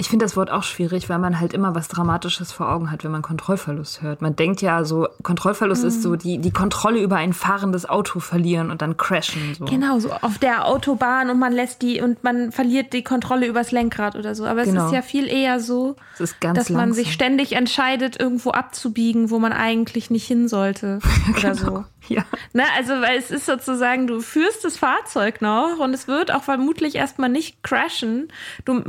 ich 0.00 0.08
finde 0.08 0.24
das 0.24 0.36
Wort 0.36 0.48
auch 0.48 0.62
schwierig, 0.62 1.08
weil 1.08 1.18
man 1.18 1.40
halt 1.40 1.52
immer 1.52 1.74
was 1.74 1.88
Dramatisches 1.88 2.52
vor 2.52 2.70
Augen 2.70 2.92
hat, 2.92 3.02
wenn 3.02 3.10
man 3.10 3.20
Kontrollverlust 3.20 4.00
hört. 4.00 4.22
Man 4.22 4.36
denkt 4.36 4.62
ja 4.62 4.84
so, 4.84 5.08
Kontrollverlust 5.24 5.82
mhm. 5.82 5.88
ist 5.88 6.02
so 6.02 6.14
die, 6.14 6.38
die 6.38 6.52
Kontrolle 6.52 7.00
über 7.00 7.16
ein 7.16 7.32
fahrendes 7.32 7.88
Auto 7.88 8.20
verlieren 8.20 8.70
und 8.70 8.80
dann 8.80 8.96
crashen. 8.96 9.56
So. 9.58 9.64
Genau, 9.64 9.98
so 9.98 10.12
auf 10.12 10.38
der 10.38 10.66
Autobahn 10.66 11.30
und 11.30 11.40
man 11.40 11.52
lässt 11.52 11.82
die 11.82 12.00
und 12.00 12.22
man 12.22 12.52
verliert 12.52 12.92
die 12.92 13.02
Kontrolle 13.02 13.48
übers 13.48 13.72
Lenkrad 13.72 14.14
oder 14.14 14.36
so. 14.36 14.46
Aber 14.46 14.62
genau. 14.62 14.82
es 14.82 14.86
ist 14.86 14.92
ja 14.92 15.02
viel 15.02 15.26
eher 15.26 15.58
so, 15.58 15.96
dass 16.16 16.36
langsam. 16.40 16.76
man 16.76 16.92
sich 16.92 17.12
ständig 17.12 17.54
entscheidet, 17.54 18.20
irgendwo 18.20 18.52
abzubiegen, 18.52 19.30
wo 19.30 19.40
man 19.40 19.52
eigentlich 19.52 20.10
nicht 20.10 20.28
hin 20.28 20.46
sollte. 20.46 21.00
oder 21.36 21.54
genau. 21.54 21.54
so. 21.54 21.84
Ja. 22.14 22.24
Ne, 22.54 22.64
also, 22.74 22.94
weil 23.02 23.18
es 23.18 23.30
ist 23.30 23.44
sozusagen, 23.44 24.06
du 24.06 24.20
führst 24.20 24.64
das 24.64 24.78
Fahrzeug 24.78 25.42
noch 25.42 25.78
und 25.78 25.92
es 25.92 26.08
wird 26.08 26.32
auch 26.32 26.42
vermutlich 26.42 26.94
erstmal 26.94 27.28
nicht 27.28 27.62
crashen. 27.62 28.32
Du 28.64 28.82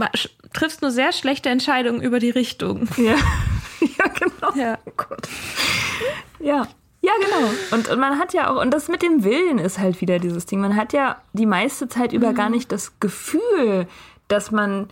triffst 0.53 0.81
nur 0.81 0.91
sehr 0.91 1.11
schlechte 1.11 1.49
Entscheidungen 1.49 2.01
über 2.01 2.19
die 2.19 2.29
Richtung. 2.29 2.87
Ja, 2.97 3.15
ja 3.81 4.05
genau. 4.17 4.55
Ja. 4.55 4.77
Oh 4.85 4.91
Gott. 4.95 5.27
Ja. 6.39 6.67
Ja, 7.01 7.13
genau. 7.21 7.49
Und, 7.71 7.87
und 7.89 7.99
man 7.99 8.19
hat 8.19 8.33
ja 8.33 8.49
auch, 8.49 8.61
und 8.61 8.71
das 8.71 8.89
mit 8.89 9.01
dem 9.01 9.23
Willen 9.23 9.57
ist 9.57 9.79
halt 9.79 10.01
wieder 10.01 10.19
dieses 10.19 10.45
Ding. 10.45 10.59
Man 10.59 10.75
hat 10.75 10.91
ja 10.91 11.21
die 11.31 11.45
meiste 11.45 11.87
Zeit 11.87 12.11
über 12.11 12.31
mhm. 12.31 12.35
gar 12.35 12.49
nicht 12.49 12.71
das 12.73 12.99
Gefühl, 12.99 13.87
dass 14.27 14.51
man, 14.51 14.89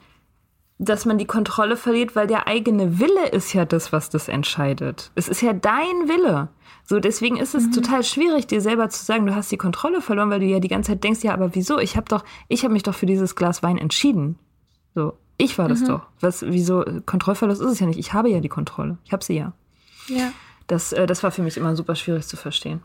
dass 0.79 1.05
man 1.05 1.17
die 1.17 1.25
Kontrolle 1.25 1.75
verliert, 1.75 2.15
weil 2.15 2.27
der 2.27 2.47
eigene 2.47 2.99
Wille 2.99 3.29
ist 3.31 3.53
ja 3.53 3.65
das, 3.65 3.91
was 3.91 4.09
das 4.09 4.27
entscheidet. 4.27 5.11
Es 5.15 5.27
ist 5.27 5.41
ja 5.41 5.53
dein 5.53 6.07
Wille. 6.07 6.49
So, 6.85 6.99
deswegen 6.99 7.37
ist 7.37 7.55
es 7.55 7.65
mhm. 7.67 7.71
total 7.73 8.03
schwierig, 8.03 8.47
dir 8.47 8.61
selber 8.61 8.87
zu 8.89 9.03
sagen, 9.03 9.25
du 9.25 9.35
hast 9.35 9.51
die 9.51 9.57
Kontrolle 9.57 10.01
verloren, 10.01 10.29
weil 10.29 10.39
du 10.39 10.45
ja 10.45 10.59
die 10.59 10.69
ganze 10.69 10.91
Zeit 10.91 11.03
denkst, 11.03 11.23
ja, 11.23 11.33
aber 11.33 11.53
wieso? 11.53 11.79
Ich 11.79 11.97
habe 11.97 12.07
doch, 12.07 12.23
ich 12.47 12.63
habe 12.63 12.73
mich 12.73 12.83
doch 12.83 12.95
für 12.95 13.05
dieses 13.05 13.35
Glas 13.35 13.63
Wein 13.63 13.77
entschieden. 13.77 14.37
So, 14.95 15.17
ich 15.37 15.57
war 15.57 15.67
das 15.67 15.81
mhm. 15.81 15.87
doch. 15.87 16.01
Was, 16.21 16.43
wieso? 16.43 16.85
Kontrollverlust 17.05 17.61
ist 17.61 17.71
es 17.71 17.79
ja 17.79 17.87
nicht. 17.87 17.99
Ich 17.99 18.13
habe 18.13 18.29
ja 18.29 18.39
die 18.39 18.49
Kontrolle. 18.49 18.97
Ich 19.03 19.11
habe 19.11 19.23
sie 19.23 19.35
ja. 19.35 19.53
Ja. 20.07 20.31
Das, 20.67 20.93
äh, 20.93 21.07
das 21.07 21.23
war 21.23 21.31
für 21.31 21.41
mich 21.41 21.57
immer 21.57 21.75
super 21.75 21.95
schwierig 21.95 22.25
zu 22.25 22.37
verstehen. 22.37 22.81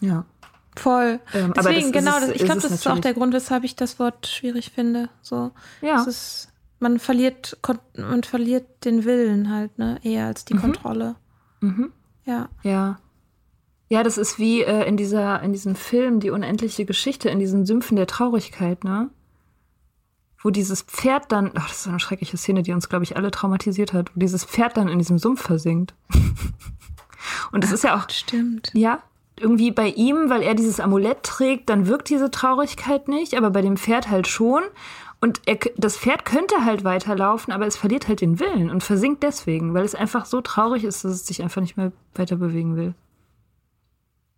Ja. 0.00 0.24
Voll. 0.76 1.20
Ähm, 1.32 1.52
Deswegen, 1.56 1.92
genau, 1.92 2.18
es, 2.18 2.28
ich 2.28 2.44
glaube, 2.44 2.60
das 2.60 2.70
ist 2.70 2.86
auch 2.86 2.98
der 2.98 3.14
Grund, 3.14 3.32
weshalb 3.32 3.64
ich 3.64 3.76
das 3.76 3.98
Wort 3.98 4.26
schwierig 4.26 4.70
finde. 4.70 5.08
So, 5.22 5.52
ja. 5.80 6.02
Ist, 6.02 6.48
man 6.78 6.98
verliert, 6.98 7.58
man 7.96 8.22
verliert 8.22 8.84
den 8.84 9.04
Willen 9.04 9.50
halt, 9.50 9.78
ne, 9.78 9.98
eher 10.02 10.26
als 10.26 10.44
die 10.44 10.54
mhm. 10.54 10.60
Kontrolle. 10.60 11.16
Mhm. 11.60 11.92
Ja. 12.24 12.48
Ja. 12.62 12.98
Ja, 13.88 14.02
das 14.02 14.18
ist 14.18 14.38
wie 14.38 14.62
äh, 14.62 14.86
in 14.86 14.96
dieser, 14.96 15.40
in 15.42 15.52
diesem 15.52 15.76
Film, 15.76 16.18
die 16.18 16.30
unendliche 16.30 16.84
Geschichte, 16.84 17.30
in 17.30 17.38
diesen 17.38 17.66
Sümpfen 17.66 17.96
der 17.96 18.08
Traurigkeit, 18.08 18.82
ne? 18.82 19.10
Wo 20.42 20.50
dieses 20.50 20.82
Pferd 20.82 21.30
dann, 21.30 21.52
ach, 21.54 21.68
das 21.68 21.78
ist 21.78 21.82
so 21.84 21.90
eine 21.90 22.00
schreckliche 22.00 22.36
Szene, 22.36 22.62
die 22.62 22.72
uns, 22.72 22.88
glaube 22.88 23.04
ich, 23.04 23.16
alle 23.16 23.30
traumatisiert 23.30 23.92
hat, 23.92 24.14
wo 24.14 24.20
dieses 24.20 24.44
Pferd 24.44 24.76
dann 24.76 24.88
in 24.88 24.98
diesem 24.98 25.18
Sumpf 25.18 25.42
versinkt. 25.42 25.94
Und 27.52 27.64
das 27.64 27.72
ist 27.72 27.84
ja 27.84 27.96
auch. 27.96 28.10
Stimmt. 28.10 28.70
Ja, 28.74 29.02
irgendwie 29.38 29.70
bei 29.70 29.88
ihm, 29.88 30.30
weil 30.30 30.42
er 30.42 30.54
dieses 30.54 30.80
Amulett 30.80 31.22
trägt, 31.22 31.68
dann 31.68 31.86
wirkt 31.86 32.08
diese 32.08 32.30
Traurigkeit 32.30 33.08
nicht, 33.08 33.34
aber 33.34 33.50
bei 33.50 33.62
dem 33.62 33.76
Pferd 33.76 34.10
halt 34.10 34.26
schon. 34.26 34.62
Und 35.20 35.40
er, 35.46 35.58
das 35.76 35.96
Pferd 35.96 36.24
könnte 36.24 36.64
halt 36.64 36.84
weiterlaufen, 36.84 37.52
aber 37.52 37.66
es 37.66 37.76
verliert 37.76 38.08
halt 38.08 38.20
den 38.20 38.38
Willen 38.38 38.70
und 38.70 38.82
versinkt 38.82 39.22
deswegen, 39.22 39.74
weil 39.74 39.84
es 39.84 39.94
einfach 39.94 40.26
so 40.26 40.40
traurig 40.40 40.84
ist, 40.84 41.04
dass 41.04 41.12
es 41.12 41.26
sich 41.26 41.42
einfach 41.42 41.60
nicht 41.60 41.76
mehr 41.76 41.92
weiter 42.14 42.36
bewegen 42.36 42.76
will. 42.76 42.94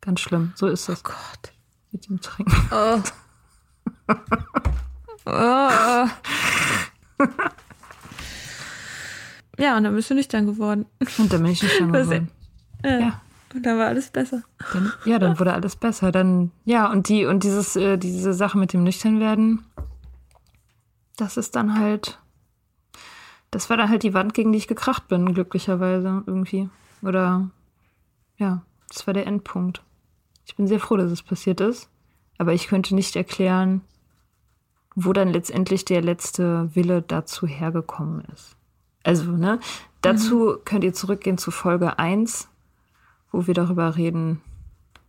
Ganz 0.01 0.21
schlimm. 0.21 0.53
So 0.55 0.67
ist 0.69 0.89
das. 0.89 1.01
Oh 1.05 1.09
Gott. 1.09 1.53
Mit 1.91 2.09
dem 2.09 2.21
Trinken. 2.21 2.55
Oh. 2.71 3.01
oh. 5.27 6.09
ja, 9.59 9.77
und 9.77 9.85
dann 9.85 9.95
bist 9.95 10.11
du 10.11 10.15
nüchtern 10.15 10.47
geworden. 10.47 10.87
Und 11.19 11.33
dann 11.33 11.43
bin 11.43 11.53
ich 11.53 11.63
nüchtern 11.63 11.93
geworden. 11.93 12.31
Ja. 12.85 12.99
ja. 12.99 13.21
Und 13.55 13.65
dann 13.65 13.79
war 13.79 13.87
alles 13.87 14.11
besser. 14.11 14.43
Dann, 14.73 14.93
ja, 15.05 15.19
dann 15.19 15.39
wurde 15.39 15.55
alles 15.55 15.77
besser. 15.77 16.13
Dann, 16.13 16.51
ja, 16.65 16.91
und 16.91 17.09
die, 17.09 17.25
und 17.25 17.45
dieses, 17.45 17.77
äh, 17.77 17.97
diese 17.97 18.35
Sache 18.35 18.59
mit 18.59 18.73
dem 18.73 18.83
Nüchternwerden, 18.83 19.65
das 21.17 21.37
ist 21.37 21.57
dann 21.57 21.79
halt, 21.79 22.19
das 23.51 23.71
war 23.71 23.77
dann 23.77 23.89
halt 23.89 24.03
die 24.03 24.15
Wand, 24.15 24.35
gegen 24.35 24.53
die 24.53 24.59
ich 24.59 24.69
gekracht 24.69 25.09
bin, 25.09 25.33
glücklicherweise 25.33 26.23
irgendwie. 26.27 26.69
Oder 27.03 27.51
ja, 28.37 28.63
das 28.89 29.07
war 29.07 29.15
der 29.15 29.27
Endpunkt. 29.27 29.83
Ich 30.47 30.57
bin 30.57 30.67
sehr 30.67 30.81
froh, 30.81 30.97
dass 30.97 31.11
es 31.11 31.23
passiert 31.23 31.61
ist, 31.61 31.89
aber 32.39 32.53
ich 32.53 32.69
könnte 32.69 32.95
nicht 32.95 33.17
erklären, 33.17 33.83
wo 34.95 35.13
dann 35.13 35.29
letztendlich 35.29 35.85
der 35.85 36.03
letzte 36.03 36.75
Wille 36.75 37.03
dazu 37.03 37.47
hergekommen 37.47 38.25
ist. 38.35 38.57
Also, 39.05 39.31
ne, 39.33 39.61
dazu 40.03 40.57
mhm. 40.59 40.65
könnt 40.65 40.85
ihr 40.85 40.93
zurückgehen 40.93 41.39
zu 41.39 41.51
Folge 41.51 41.99
1, 41.99 42.49
wo 43.31 43.47
wir 43.47 43.55
darüber 43.55 43.97
reden, 43.97 44.41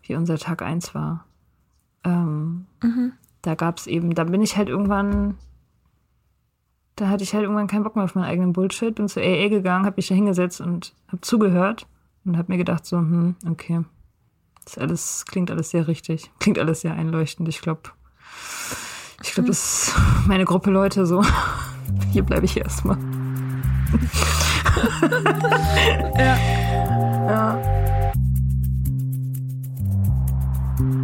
wie 0.03 0.15
unser 0.15 0.37
Tag 0.37 0.61
1 0.61 0.95
war. 0.95 1.25
Ähm, 2.03 2.65
mhm. 2.81 3.13
Da 3.41 3.55
gab 3.55 3.77
es 3.77 3.87
eben, 3.87 4.15
da 4.15 4.25
bin 4.25 4.41
ich 4.41 4.57
halt 4.57 4.69
irgendwann 4.69 5.35
da 6.99 7.07
hatte 7.07 7.23
ich 7.23 7.33
halt 7.33 7.43
irgendwann 7.43 7.67
keinen 7.67 7.83
Bock 7.83 7.95
mehr 7.95 8.03
auf 8.03 8.15
meinen 8.15 8.25
eigenen 8.25 8.53
Bullshit. 8.53 8.93
Bin 8.93 9.07
zur 9.07 9.23
AA 9.23 9.47
gegangen, 9.47 9.85
habe 9.85 9.95
mich 9.95 10.07
da 10.07 10.15
hingesetzt 10.15 10.59
und 10.59 10.93
habe 11.07 11.21
zugehört 11.21 11.87
und 12.25 12.37
habe 12.37 12.51
mir 12.51 12.57
gedacht 12.57 12.85
so, 12.85 12.97
hm, 12.97 13.35
okay, 13.49 13.83
das 14.65 14.77
alles 14.77 15.25
klingt 15.25 15.49
alles 15.49 15.69
sehr 15.69 15.87
richtig, 15.87 16.29
klingt 16.39 16.59
alles 16.59 16.81
sehr 16.81 16.93
einleuchtend. 16.93 17.47
Ich 17.47 17.61
glaube, 17.61 17.83
ich 19.23 19.33
glaube, 19.33 19.47
das 19.47 19.87
ist 19.87 19.95
meine 20.27 20.45
Gruppe 20.45 20.71
Leute 20.71 21.05
so. 21.05 21.23
Hier 22.11 22.23
bleibe 22.23 22.45
ich 22.45 22.57
erstmal. 22.57 22.97
ja. 26.17 26.37
ja. 27.29 27.78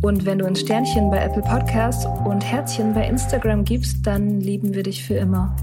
Und 0.00 0.24
wenn 0.24 0.38
du 0.38 0.46
ein 0.46 0.56
Sternchen 0.56 1.10
bei 1.10 1.18
Apple 1.18 1.42
Podcasts 1.42 2.06
und 2.24 2.42
Herzchen 2.42 2.94
bei 2.94 3.06
Instagram 3.08 3.64
gibst, 3.64 4.06
dann 4.06 4.40
lieben 4.40 4.74
wir 4.74 4.84
dich 4.84 5.04
für 5.04 5.14
immer. 5.14 5.54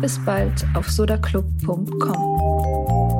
Bis 0.00 0.18
bald 0.24 0.64
auf 0.74 0.90
sodaclub.com. 0.90 3.19